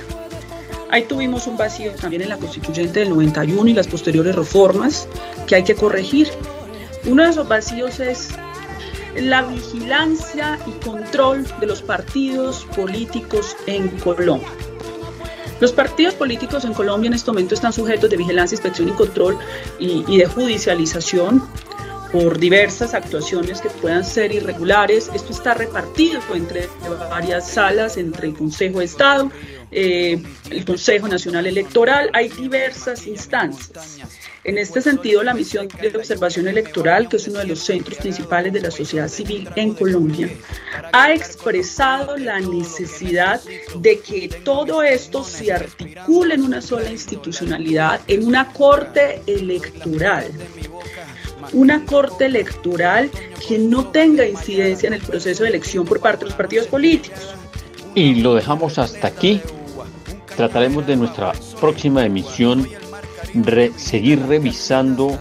Ahí 0.90 1.04
tuvimos 1.04 1.46
un 1.46 1.56
vacío 1.56 1.92
también 1.92 2.22
en 2.22 2.28
la 2.30 2.36
constituyente 2.36 3.00
del 3.00 3.10
91 3.10 3.70
y 3.70 3.74
las 3.74 3.86
posteriores 3.86 4.34
reformas 4.34 5.06
que 5.46 5.54
hay 5.54 5.62
que 5.62 5.76
corregir. 5.76 6.28
Uno 7.04 7.24
de 7.24 7.30
esos 7.30 7.48
vacíos 7.48 7.98
es 8.00 8.28
la 9.16 9.42
vigilancia 9.42 10.58
y 10.66 10.84
control 10.84 11.46
de 11.58 11.66
los 11.66 11.82
partidos 11.82 12.66
políticos 12.76 13.56
en 13.66 13.88
Colombia. 13.98 14.48
Los 15.60 15.72
partidos 15.72 16.14
políticos 16.14 16.64
en 16.64 16.72
Colombia 16.72 17.08
en 17.08 17.14
este 17.14 17.30
momento 17.30 17.54
están 17.54 17.72
sujetos 17.72 18.08
de 18.08 18.16
vigilancia, 18.16 18.54
inspección 18.54 18.88
y 18.88 18.92
control 18.92 19.38
y, 19.78 20.16
de 20.16 20.26
judicialización 20.26 21.46
por 22.12 22.38
diversas 22.38 22.94
actuaciones 22.94 23.60
que 23.60 23.68
puedan 23.68 24.04
ser 24.04 24.32
irregulares. 24.32 25.10
Esto 25.14 25.32
está 25.32 25.54
repartido 25.54 26.20
entre 26.34 26.68
varias 27.10 27.48
salas, 27.48 27.98
entre 27.98 28.28
el 28.28 28.34
Consejo 28.34 28.78
de 28.78 28.86
Estado, 28.86 29.30
eh, 29.70 30.20
el 30.50 30.64
Consejo 30.64 31.08
Nacional 31.08 31.46
Electoral, 31.46 32.10
hay 32.14 32.28
diversas 32.28 33.06
instancias. 33.06 33.70
En 34.42 34.56
este 34.56 34.80
sentido, 34.80 35.22
la 35.22 35.34
misión 35.34 35.68
de 35.68 35.96
observación 35.96 36.48
electoral, 36.48 37.08
que 37.08 37.16
es 37.16 37.28
uno 37.28 37.40
de 37.40 37.46
los 37.46 37.60
centros 37.60 37.98
principales 37.98 38.52
de 38.52 38.62
la 38.62 38.70
sociedad 38.70 39.08
civil 39.08 39.48
en 39.54 39.74
Colombia, 39.74 40.30
ha 40.92 41.12
expresado 41.12 42.16
la 42.16 42.40
necesidad 42.40 43.40
de 43.76 44.00
que 44.00 44.28
todo 44.42 44.82
esto 44.82 45.24
se 45.24 45.52
articule 45.52 46.34
en 46.34 46.42
una 46.42 46.62
sola 46.62 46.90
institucionalidad, 46.90 48.00
en 48.06 48.26
una 48.26 48.52
corte 48.52 49.22
electoral 49.26 50.26
una 51.52 51.84
corte 51.86 52.26
electoral 52.26 53.10
que 53.48 53.58
no 53.58 53.86
tenga 53.88 54.26
incidencia 54.26 54.86
en 54.88 54.94
el 54.94 55.00
proceso 55.00 55.42
de 55.42 55.48
elección 55.48 55.86
por 55.86 55.98
parte 55.98 56.24
de 56.24 56.26
los 56.26 56.34
partidos 56.34 56.66
políticos. 56.66 57.18
Y 57.94 58.16
lo 58.16 58.34
dejamos 58.34 58.78
hasta 58.78 59.08
aquí 59.08 59.40
trataremos 60.36 60.86
de 60.86 60.96
nuestra 60.96 61.32
próxima 61.60 62.04
emisión 62.04 62.66
seguir 63.76 64.26
revisando 64.26 65.18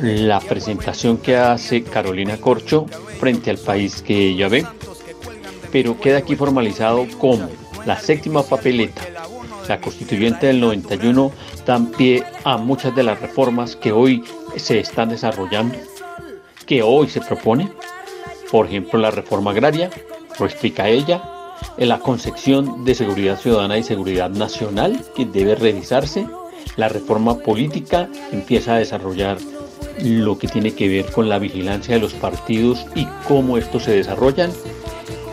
la 0.00 0.40
presentación 0.40 1.18
que 1.18 1.36
hace 1.36 1.82
Carolina 1.82 2.36
Corcho 2.36 2.86
frente 3.18 3.50
al 3.50 3.58
país 3.58 4.02
que 4.02 4.28
ella 4.28 4.48
ve, 4.48 4.64
pero 5.72 5.98
queda 6.00 6.18
aquí 6.18 6.36
formalizado 6.36 7.06
como 7.18 7.48
la 7.84 7.98
séptima 7.98 8.42
papeleta, 8.42 9.02
la 9.68 9.80
constituyente 9.80 10.46
del 10.46 10.60
91, 10.60 11.32
dan 11.66 11.90
pie 11.90 12.24
a 12.44 12.56
muchas 12.56 12.94
de 12.94 13.02
las 13.02 13.20
reformas 13.20 13.76
que 13.76 13.92
hoy 13.92 14.22
se 14.56 14.78
están 14.78 15.08
desarrollando, 15.08 15.76
que 16.66 16.82
hoy 16.82 17.08
se 17.08 17.20
propone, 17.20 17.70
por 18.50 18.66
ejemplo 18.66 18.98
la 18.98 19.10
reforma 19.10 19.50
agraria, 19.50 19.90
lo 20.38 20.46
explica 20.46 20.88
ella, 20.88 21.22
en 21.76 21.88
la 21.88 21.98
concepción 21.98 22.84
de 22.84 22.94
seguridad 22.94 23.38
ciudadana 23.38 23.78
y 23.78 23.82
seguridad 23.82 24.30
nacional 24.30 25.04
que 25.14 25.26
debe 25.26 25.54
revisarse. 25.54 26.26
La 26.76 26.88
reforma 26.88 27.38
política 27.38 28.08
empieza 28.32 28.74
a 28.74 28.78
desarrollar 28.78 29.38
lo 30.02 30.38
que 30.38 30.48
tiene 30.48 30.74
que 30.74 30.88
ver 30.88 31.10
con 31.10 31.28
la 31.28 31.38
vigilancia 31.38 31.94
de 31.94 32.00
los 32.00 32.14
partidos 32.14 32.86
y 32.94 33.06
cómo 33.26 33.58
estos 33.58 33.84
se 33.84 33.92
desarrollan. 33.92 34.52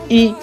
Y 0.08 0.34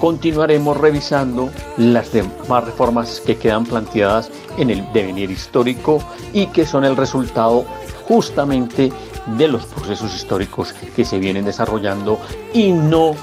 continuaremos 0.00 0.76
revisando 0.76 1.50
las 1.76 2.12
demás 2.12 2.64
reformas 2.64 3.20
que 3.20 3.36
quedan 3.36 3.64
planteadas 3.64 4.30
en 4.58 4.70
el 4.70 4.92
devenir 4.92 5.30
histórico 5.30 6.02
y 6.32 6.46
que 6.48 6.66
son 6.66 6.84
el 6.84 6.96
resultado 6.96 7.64
justamente 8.06 8.92
de 9.38 9.48
los 9.48 9.64
procesos 9.66 10.14
históricos 10.14 10.74
que 10.94 11.04
se 11.04 11.18
vienen 11.18 11.44
desarrollando 11.44 12.18
y 12.52 12.72
no 12.72 13.14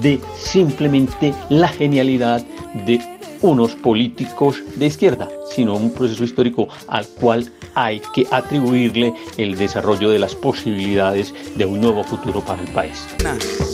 de 0.00 0.20
simplemente 0.36 1.34
la 1.48 1.68
genialidad 1.68 2.42
de 2.86 3.00
unos 3.40 3.74
políticos 3.74 4.62
de 4.76 4.86
izquierda, 4.86 5.28
sino 5.50 5.76
un 5.76 5.92
proceso 5.92 6.24
histórico 6.24 6.68
al 6.88 7.06
cual 7.06 7.52
hay 7.74 8.00
que 8.14 8.26
atribuirle 8.30 9.14
el 9.36 9.56
desarrollo 9.56 10.10
de 10.10 10.18
las 10.18 10.34
posibilidades 10.34 11.34
de 11.56 11.64
un 11.64 11.80
nuevo 11.80 12.04
futuro 12.04 12.40
para 12.40 12.62
el 12.62 12.68
país. 12.72 13.06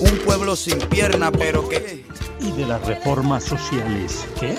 Un 0.01 0.19
pueblo 0.25 0.57
sin 0.57 0.79
pierna, 0.79 1.31
pero 1.31 1.69
que... 1.69 2.05
¿Y 2.41 2.53
de 2.53 2.67
las 2.67 2.85
reformas 2.87 3.45
sociales 3.45 4.27
qué? 4.39 4.57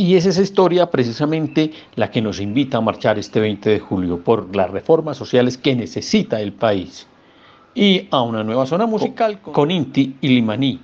Y 0.00 0.16
es 0.16 0.24
esa 0.24 0.40
historia 0.40 0.90
precisamente 0.90 1.72
la 1.94 2.10
que 2.10 2.22
nos 2.22 2.40
invita 2.40 2.78
a 2.78 2.80
marchar 2.80 3.18
este 3.18 3.38
20 3.38 3.68
de 3.68 3.80
julio 3.80 4.24
por 4.24 4.56
las 4.56 4.70
reformas 4.70 5.18
sociales 5.18 5.58
que 5.58 5.74
necesita 5.74 6.40
el 6.40 6.54
país. 6.54 7.06
Y 7.74 8.08
a 8.10 8.22
una 8.22 8.42
nueva 8.42 8.64
zona 8.64 8.86
musical 8.86 9.42
con 9.42 9.70
Inti 9.70 10.16
y 10.22 10.28
Limaní, 10.28 10.80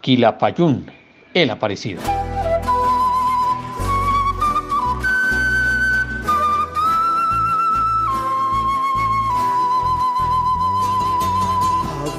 Quilapayún, 0.00 0.86
el 1.34 1.50
aparecido. 1.50 2.00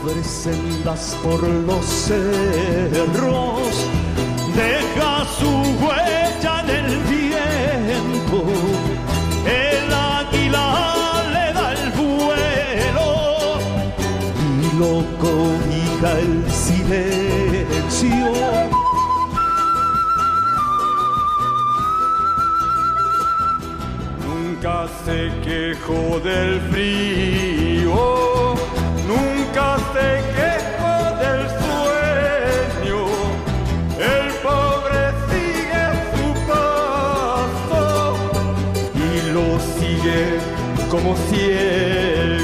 Abre 0.03 0.23
sendas 0.23 1.15
por 1.23 1.43
los 1.43 1.85
cerros, 1.85 3.85
deja 4.55 5.25
su 5.39 5.51
huella 5.83 6.61
en 6.61 6.69
el 6.69 6.97
viento. 7.03 8.37
El 9.45 9.93
águila 9.93 11.21
le 11.33 11.45
da 11.53 11.73
el 11.73 11.91
vuelo 11.91 13.09
y 14.59 14.61
lo 14.79 14.93
cobija 15.19 16.09
el 16.19 16.33
silencio. 16.51 17.30
Se 24.87 25.31
quejó 25.43 26.19
del 26.21 26.59
frío, 26.71 27.93
nunca 29.07 29.77
se 29.93 30.09
quejó 30.33 30.93
del 31.21 31.41
sueño. 32.81 33.01
El 33.99 34.25
pobre 34.41 35.01
sigue 35.29 35.85
su 36.15 36.27
paso 36.47 37.85
y 38.95 39.31
lo 39.33 39.47
sigue 39.77 40.21
como 40.89 41.15
ciego. 41.29 42.40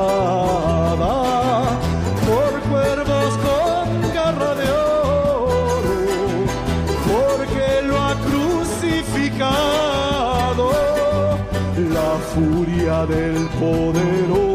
por 2.27 2.61
cuervos 2.71 3.39
con 3.47 3.87
garra 4.13 4.55
de 4.55 4.71
oro, 4.71 5.99
porque 7.07 7.67
lo 7.87 7.97
ha 7.99 8.15
crucificado 8.29 9.59
la 11.77 12.11
furia 12.35 13.07
del 13.07 13.49
poderoso. 13.61 14.48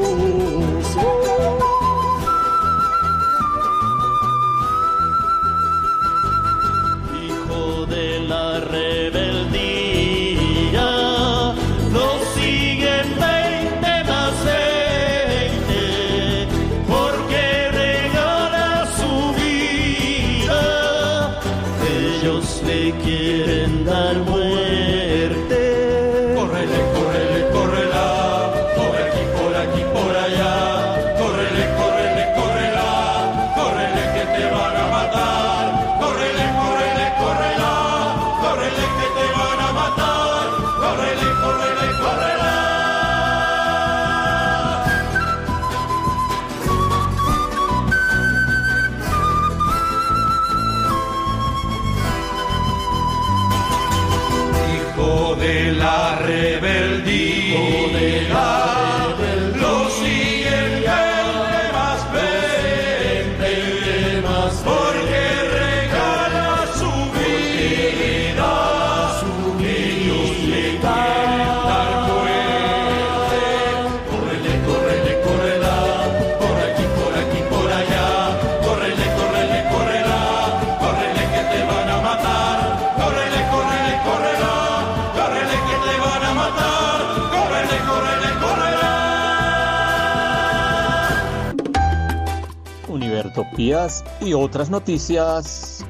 Y 93.64 94.34
otras 94.34 94.69
noticias 94.69 95.85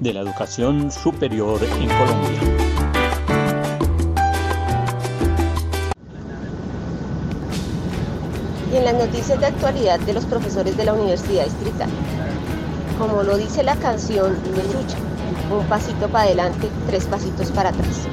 de 0.00 0.14
la 0.14 0.20
educación 0.20 0.90
superior 0.90 1.62
en 1.62 1.88
Colombia. 1.88 2.40
y 8.72 8.76
en 8.76 8.84
las 8.86 8.94
noticias 8.94 9.38
de 9.38 9.46
actualidad 9.46 10.00
de 10.00 10.14
los 10.14 10.24
profesores 10.24 10.78
de 10.78 10.84
la 10.86 10.94
Universidad 10.94 11.44
Distrital. 11.44 11.90
Como 12.98 13.22
lo 13.22 13.36
dice 13.36 13.62
la 13.62 13.76
canción 13.76 14.42
de 14.42 14.64
Lucha, 14.64 14.96
un 15.52 15.64
pasito 15.66 16.08
para 16.08 16.24
adelante, 16.24 16.70
tres 16.86 17.04
pasitos 17.04 17.50
para 17.50 17.68
atrás. 17.68 18.08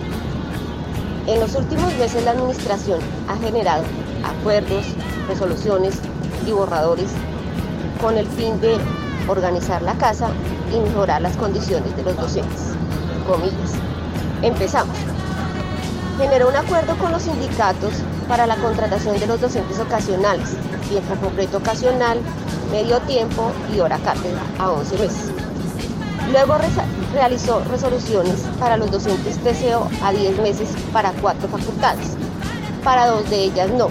En 1.28 1.40
los 1.40 1.56
últimos 1.56 1.96
meses 1.96 2.26
la 2.26 2.32
administración 2.32 3.00
ha 3.30 3.38
generado 3.38 3.84
acuerdos, 4.24 4.84
resoluciones 5.30 5.96
y 6.46 6.52
borradores 6.52 7.10
con 8.02 8.18
el 8.18 8.28
fin 8.28 8.60
de 8.60 8.78
organizar 9.28 9.82
la 9.84 9.94
casa 9.94 10.30
y 10.74 10.80
mejorar 10.80 11.22
las 11.22 11.38
condiciones 11.38 11.96
de 11.96 12.04
los 12.04 12.18
docentes. 12.18 12.74
Comillas. 13.28 13.74
Empezamos. 14.42 14.96
Generó 16.18 16.50
un 16.50 16.56
acuerdo 16.56 16.98
con 16.98 17.12
los 17.12 17.22
sindicatos 17.22 17.94
para 18.28 18.48
la 18.48 18.56
contratación 18.58 19.20
de 19.20 19.28
los 19.28 19.40
docentes 19.40 19.80
ocasionales, 19.80 20.50
tiempo 20.90 21.16
completo 21.16 21.58
ocasional, 21.58 22.20
medio 22.72 23.00
tiempo 23.02 23.52
y 23.74 23.80
hora 23.80 23.98
cátedra 24.00 24.42
a 24.58 24.72
11 24.72 24.98
meses. 24.98 25.32
Luego 26.32 26.56
realizó 27.14 27.62
resoluciones 27.66 28.42
para 28.60 28.78
los 28.78 28.92
docentes 28.92 29.38
TCO 29.38 29.88
a 30.04 30.12
10 30.12 30.40
meses 30.40 30.70
para 30.94 31.12
cuatro 31.14 31.48
facultades, 31.50 32.16
para 32.84 33.08
dos 33.08 33.30
de 33.30 33.44
ellas 33.44 33.70
no. 33.72 33.90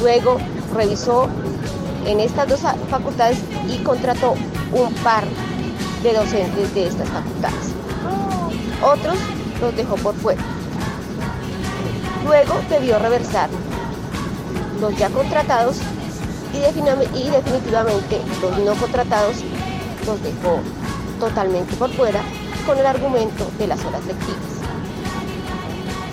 Luego 0.00 0.38
revisó 0.74 1.28
en 2.08 2.20
estas 2.20 2.48
dos 2.48 2.60
facultades 2.90 3.38
y 3.68 3.78
contrató 3.78 4.34
un 4.72 4.92
par 5.04 5.24
de 6.02 6.14
docentes 6.14 6.74
de 6.74 6.86
estas 6.86 7.08
facultades. 7.08 7.74
Otros 8.82 9.18
los 9.60 9.76
dejó 9.76 9.96
por 9.96 10.14
fuera. 10.14 10.42
Luego 12.24 12.54
debió 12.70 12.98
reversar 12.98 13.50
los 14.80 14.96
ya 14.96 15.10
contratados 15.10 15.76
y, 16.54 16.60
definitivamente 16.60 18.20
los 18.40 18.58
no 18.58 18.74
contratados 18.74 19.36
los 20.06 20.22
dejó 20.22 20.60
totalmente 21.20 21.76
por 21.76 21.90
fuera 21.92 22.22
con 22.66 22.78
el 22.78 22.86
argumento 22.86 23.50
de 23.58 23.66
las 23.66 23.84
horas 23.84 24.04
lectivas. 24.06 24.38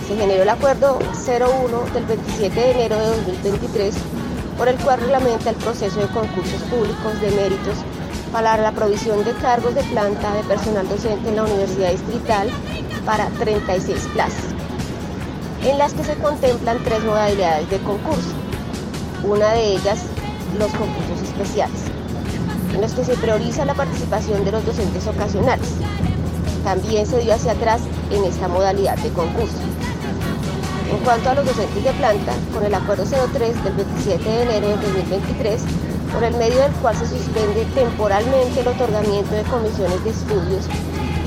Se 0.06 0.14
generó 0.14 0.42
el 0.42 0.48
acuerdo 0.48 0.98
01 1.26 1.94
del 1.94 2.04
27 2.04 2.54
de 2.54 2.70
enero 2.72 2.98
de 2.98 3.32
2023 3.32 3.94
por 4.56 4.68
el 4.68 4.76
cual 4.76 5.00
reglamenta 5.00 5.50
el 5.50 5.56
proceso 5.56 6.00
de 6.00 6.06
concursos 6.08 6.62
públicos 6.62 7.20
de 7.20 7.30
méritos 7.30 7.76
para 8.32 8.56
la 8.56 8.72
provisión 8.72 9.24
de 9.24 9.32
cargos 9.34 9.74
de 9.74 9.82
planta 9.84 10.34
de 10.34 10.42
personal 10.44 10.88
docente 10.88 11.28
en 11.28 11.36
la 11.36 11.44
Universidad 11.44 11.90
Distrital 11.90 12.48
para 13.04 13.28
36 13.30 14.08
plazas, 14.12 14.44
en 15.64 15.78
las 15.78 15.92
que 15.94 16.04
se 16.04 16.14
contemplan 16.16 16.82
tres 16.84 17.02
modalidades 17.04 17.68
de 17.70 17.78
concurso. 17.78 18.32
Una 19.24 19.52
de 19.52 19.74
ellas, 19.74 20.00
los 20.58 20.70
concursos 20.72 21.22
especiales, 21.22 21.80
en 22.74 22.80
los 22.80 22.92
que 22.92 23.04
se 23.04 23.16
prioriza 23.16 23.64
la 23.64 23.74
participación 23.74 24.44
de 24.44 24.52
los 24.52 24.64
docentes 24.64 25.06
ocasionales. 25.06 25.68
También 26.64 27.06
se 27.06 27.20
dio 27.20 27.34
hacia 27.34 27.52
atrás 27.52 27.80
en 28.10 28.24
esta 28.24 28.48
modalidad 28.48 28.96
de 28.98 29.10
concurso. 29.10 29.56
En 30.90 30.98
cuanto 30.98 31.30
a 31.30 31.34
los 31.34 31.46
docentes 31.46 31.82
de 31.82 31.92
planta, 31.92 32.32
con 32.52 32.64
el 32.64 32.74
Acuerdo 32.74 33.04
03 33.04 33.64
del 33.64 33.72
27 33.72 34.22
de 34.22 34.42
enero 34.42 34.68
de 34.68 34.76
2023, 34.76 35.62
por 36.12 36.22
el 36.22 36.34
medio 36.36 36.60
del 36.60 36.72
cual 36.74 36.96
se 36.96 37.06
suspende 37.06 37.64
temporalmente 37.74 38.60
el 38.60 38.68
otorgamiento 38.68 39.34
de 39.34 39.42
comisiones 39.42 40.04
de 40.04 40.10
estudios 40.10 40.64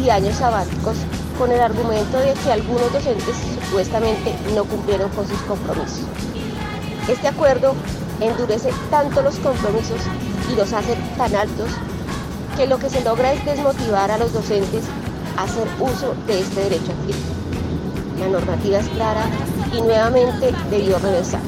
y 0.01 0.09
años 0.09 0.35
sabáticos 0.37 0.95
con 1.37 1.51
el 1.51 1.59
argumento 1.59 2.17
de 2.19 2.33
que 2.33 2.51
algunos 2.51 2.91
docentes 2.93 3.35
supuestamente 3.65 4.33
no 4.55 4.63
cumplieron 4.63 5.09
con 5.11 5.27
sus 5.27 5.39
compromisos. 5.41 6.05
Este 7.09 7.27
acuerdo 7.27 7.75
endurece 8.21 8.71
tanto 8.89 9.21
los 9.21 9.35
compromisos 9.39 9.99
y 10.51 10.55
los 10.55 10.71
hace 10.71 10.95
tan 11.17 11.35
altos 11.35 11.69
que 12.55 12.65
lo 12.65 12.79
que 12.79 12.89
se 12.89 13.03
logra 13.03 13.33
es 13.33 13.43
desmotivar 13.45 14.09
a 14.09 14.17
los 14.17 14.31
docentes 14.33 14.83
a 15.37 15.43
hacer 15.43 15.67
uso 15.79 16.15
de 16.27 16.39
este 16.39 16.61
derecho 16.61 16.91
adquirido. 16.91 17.39
La 18.19 18.27
normativa 18.27 18.79
es 18.79 18.89
clara 18.89 19.23
y 19.73 19.81
nuevamente 19.81 20.53
debió 20.69 20.97
reversar. 20.99 21.41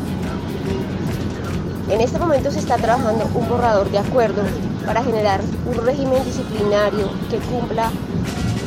En 1.90 2.00
este 2.00 2.20
momento 2.20 2.52
se 2.52 2.60
está 2.60 2.78
trabajando 2.78 3.30
un 3.34 3.50
borrador 3.50 3.90
de 3.92 4.00
acuerdo 4.00 4.44
para 4.86 5.04
generar 5.04 5.42
un 5.66 5.86
régimen 5.86 6.24
disciplinario 6.24 7.10
que 7.30 7.38
cumpla, 7.38 7.92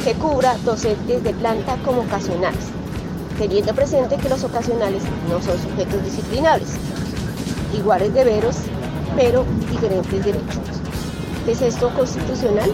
que 0.04 0.12
cubra 0.14 0.56
docentes 0.64 1.24
de 1.24 1.32
planta 1.32 1.76
como 1.84 2.02
ocasionales, 2.02 2.66
teniendo 3.38 3.74
presente 3.74 4.16
que 4.16 4.28
los 4.28 4.44
ocasionales 4.44 5.02
no 5.30 5.40
son 5.40 5.58
sujetos 5.58 6.04
disciplinables, 6.04 6.68
iguales 7.74 8.12
deberes, 8.12 8.58
pero 9.16 9.44
diferentes 9.70 10.24
derechos. 10.24 10.62
¿Es 11.46 11.62
esto 11.62 11.90
constitucional? 11.94 12.72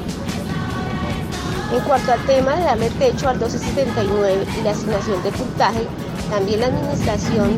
En 1.72 1.80
cuanto 1.84 2.12
al 2.12 2.26
tema 2.26 2.56
de 2.56 2.64
darle 2.64 2.90
techo 2.90 3.28
al 3.28 3.36
1279 3.36 4.46
y 4.58 4.64
la 4.64 4.72
asignación 4.72 5.22
de 5.22 5.30
puntaje, 5.30 5.86
también 6.30 6.60
la 6.60 6.66
administración 6.66 7.56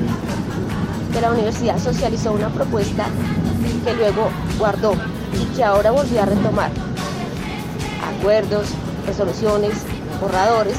de 1.13 1.21
la 1.21 1.31
universidad 1.31 1.79
socializó 1.79 2.33
una 2.33 2.49
propuesta 2.49 3.07
que 3.85 3.95
luego 3.95 4.31
guardó 4.59 4.95
y 5.41 5.45
que 5.57 5.63
ahora 5.63 5.91
volvió 5.91 6.23
a 6.23 6.27
retomar. 6.27 6.71
Acuerdos, 8.19 8.69
resoluciones, 9.07 9.75
borradores 10.21 10.77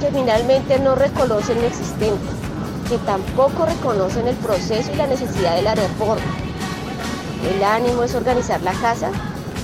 que 0.00 0.08
finalmente 0.08 0.78
no 0.78 0.94
reconocen 0.94 1.60
lo 1.60 1.66
existente 1.66 2.36
que 2.88 2.98
tampoco 2.98 3.66
reconocen 3.66 4.28
el 4.28 4.36
proceso 4.36 4.92
y 4.92 4.96
la 4.96 5.06
necesidad 5.06 5.56
de 5.56 5.62
la 5.62 5.74
reforma. 5.74 6.22
El 7.44 7.62
ánimo 7.62 8.04
es 8.04 8.14
organizar 8.14 8.62
la 8.62 8.72
casa, 8.74 9.10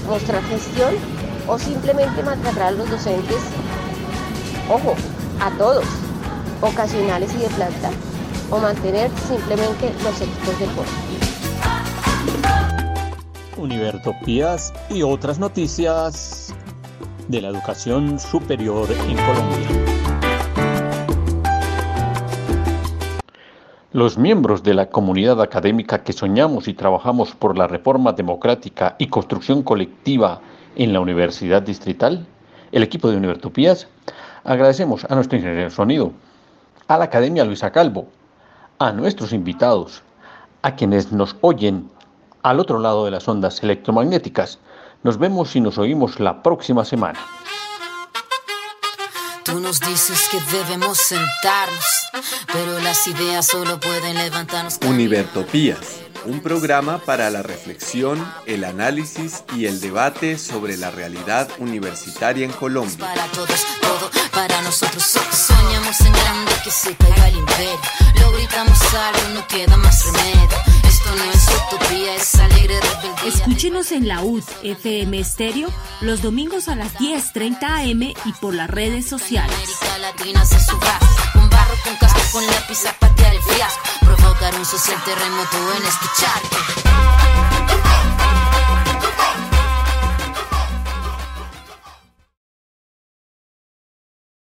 mostrar 0.09 0.43
gestión 0.45 0.95
o 1.47 1.59
simplemente 1.59 2.23
maltratar 2.23 2.63
a 2.63 2.71
los 2.73 2.91
docentes, 2.91 3.39
ojo, 4.69 4.95
a 5.41 5.51
todos, 5.57 5.85
ocasionales 6.63 7.35
y 7.35 7.39
de 7.39 7.49
planta, 7.49 7.91
o 8.51 8.59
mantener 8.59 9.11
simplemente 9.29 9.93
los 10.03 10.21
equipos 10.21 10.59
de 10.59 10.67
foro. 10.67 10.89
Univertopías 13.57 14.73
y 14.89 15.03
otras 15.03 15.39
noticias 15.39 16.55
de 17.29 17.41
la 17.41 17.49
educación 17.49 18.19
superior 18.19 18.89
en 18.91 19.17
Colombia. 19.17 19.93
Los 23.93 24.17
miembros 24.17 24.63
de 24.63 24.73
la 24.73 24.89
comunidad 24.89 25.43
académica 25.43 26.03
que 26.03 26.15
soñamos 26.15 26.67
y 26.67 26.75
trabajamos 26.75 27.35
por 27.35 27.59
la 27.59 27.67
reforma 27.67 28.13
democrática 28.13 28.97
y 28.99 29.09
construcción 29.09 29.63
colectiva 29.63 30.41
en 30.77 30.95
la 30.95 31.01
Universidad 31.01 31.61
Distrital, 31.61 32.27
el 32.73 32.83
equipo 32.83 33.11
de 33.11 33.19
Univertopías, 33.19 33.89
agradecemos 34.45 35.05
a 35.05 35.15
nuestro 35.15 35.37
ingeniero 35.37 35.65
de 35.65 35.71
sonido, 35.71 36.13
a 36.89 36.99
la 36.99 37.05
Academia 37.05 37.45
Luisa 37.45 37.71
Calvo, 37.73 38.09
a 38.79 38.93
nuestros 38.93 39.33
invitados, 39.33 40.03
a 40.63 40.75
quienes 40.75 41.13
nos 41.13 41.37
oyen 41.41 41.91
al 42.43 42.61
otro 42.61 42.79
lado 42.79 43.05
de 43.05 43.11
las 43.11 43.29
ondas 43.29 43.63
electromagnéticas. 43.63 44.59
Nos 45.03 45.19
vemos 45.19 45.55
y 45.57 45.61
nos 45.61 45.79
oímos 45.79 46.21
la 46.21 46.43
próxima 46.43 46.85
semana. 46.85 47.19
Tú 49.45 49.61
nos 49.61 49.81
dices 49.81 50.29
que 50.31 50.39
debemos 50.57 50.99
sentarnos, 50.99 51.85
pero 52.53 52.79
las 52.79 53.07
ideas 53.07 53.47
solo 53.47 53.81
pueden 53.81 54.17
levantarnos. 54.17 54.79
Univertopías, 54.87 56.01
un 56.25 56.41
programa 56.41 56.99
para 56.99 57.29
la 57.29 57.43
reflexión, 57.43 58.25
el 58.47 58.65
análisis 58.65 59.45
y 59.57 59.67
el 59.67 59.81
debate 59.81 60.39
sobre 60.39 60.77
la 60.77 60.91
realidad 60.91 61.49
universitaria 61.59 62.45
en 62.45 62.53
Colombia. 62.53 62.99
Para 63.05 63.27
todos, 63.27 63.67
todo 63.81 64.22
para 64.33 64.61
nosotros. 64.63 65.03
So- 65.03 65.21
soñamos 65.33 66.01
en 66.01 66.13
grande 66.13 66.53
que 66.65 66.71
se 66.71 66.95
caiga 66.97 67.29
el 67.29 67.37
imperio. 67.37 67.81
Lo 68.21 68.33
gritamos 68.33 68.79
algo, 68.95 69.29
no 69.35 69.47
queda 69.47 69.77
más 69.77 70.05
remedio. 70.07 70.49
Esto 70.85 71.11
no 71.17 71.25
es 71.25 71.49
utopía, 71.73 72.15
es 72.17 72.35
alegre 72.37 72.81
rebeldía. 72.81 73.29
Escúchenos 73.35 73.93
en 73.93 74.09
la 74.09 74.23
UD 74.23 74.43
FM 74.63 75.19
Estéreo 75.19 75.69
los 76.01 76.23
domingos 76.23 76.69
a 76.69 76.75
las 76.77 76.95
10:30 76.99 77.81
am 77.91 78.03
y 78.03 78.33
por 78.41 78.55
las 78.55 78.69
redes 78.71 79.09
sociales. 79.09 79.55
América 79.57 79.99
Latina 79.99 80.41
hace 80.43 80.59
su 80.61 80.77
raza. 80.79 81.31
Con 81.33 81.49
barro, 81.51 81.75
con 81.85 81.97
casco, 81.97 82.21
con 82.33 82.47
lápiz 82.47 82.85
a 82.87 82.93
patear 82.95 83.35
el 83.35 83.43
fiasco. 83.43 83.81
Provocar 84.01 84.55
un 84.55 84.65
social 84.65 85.03
terremoto 85.05 85.57
en 85.77 85.83
este 85.87 86.07
charco. 86.21 87.12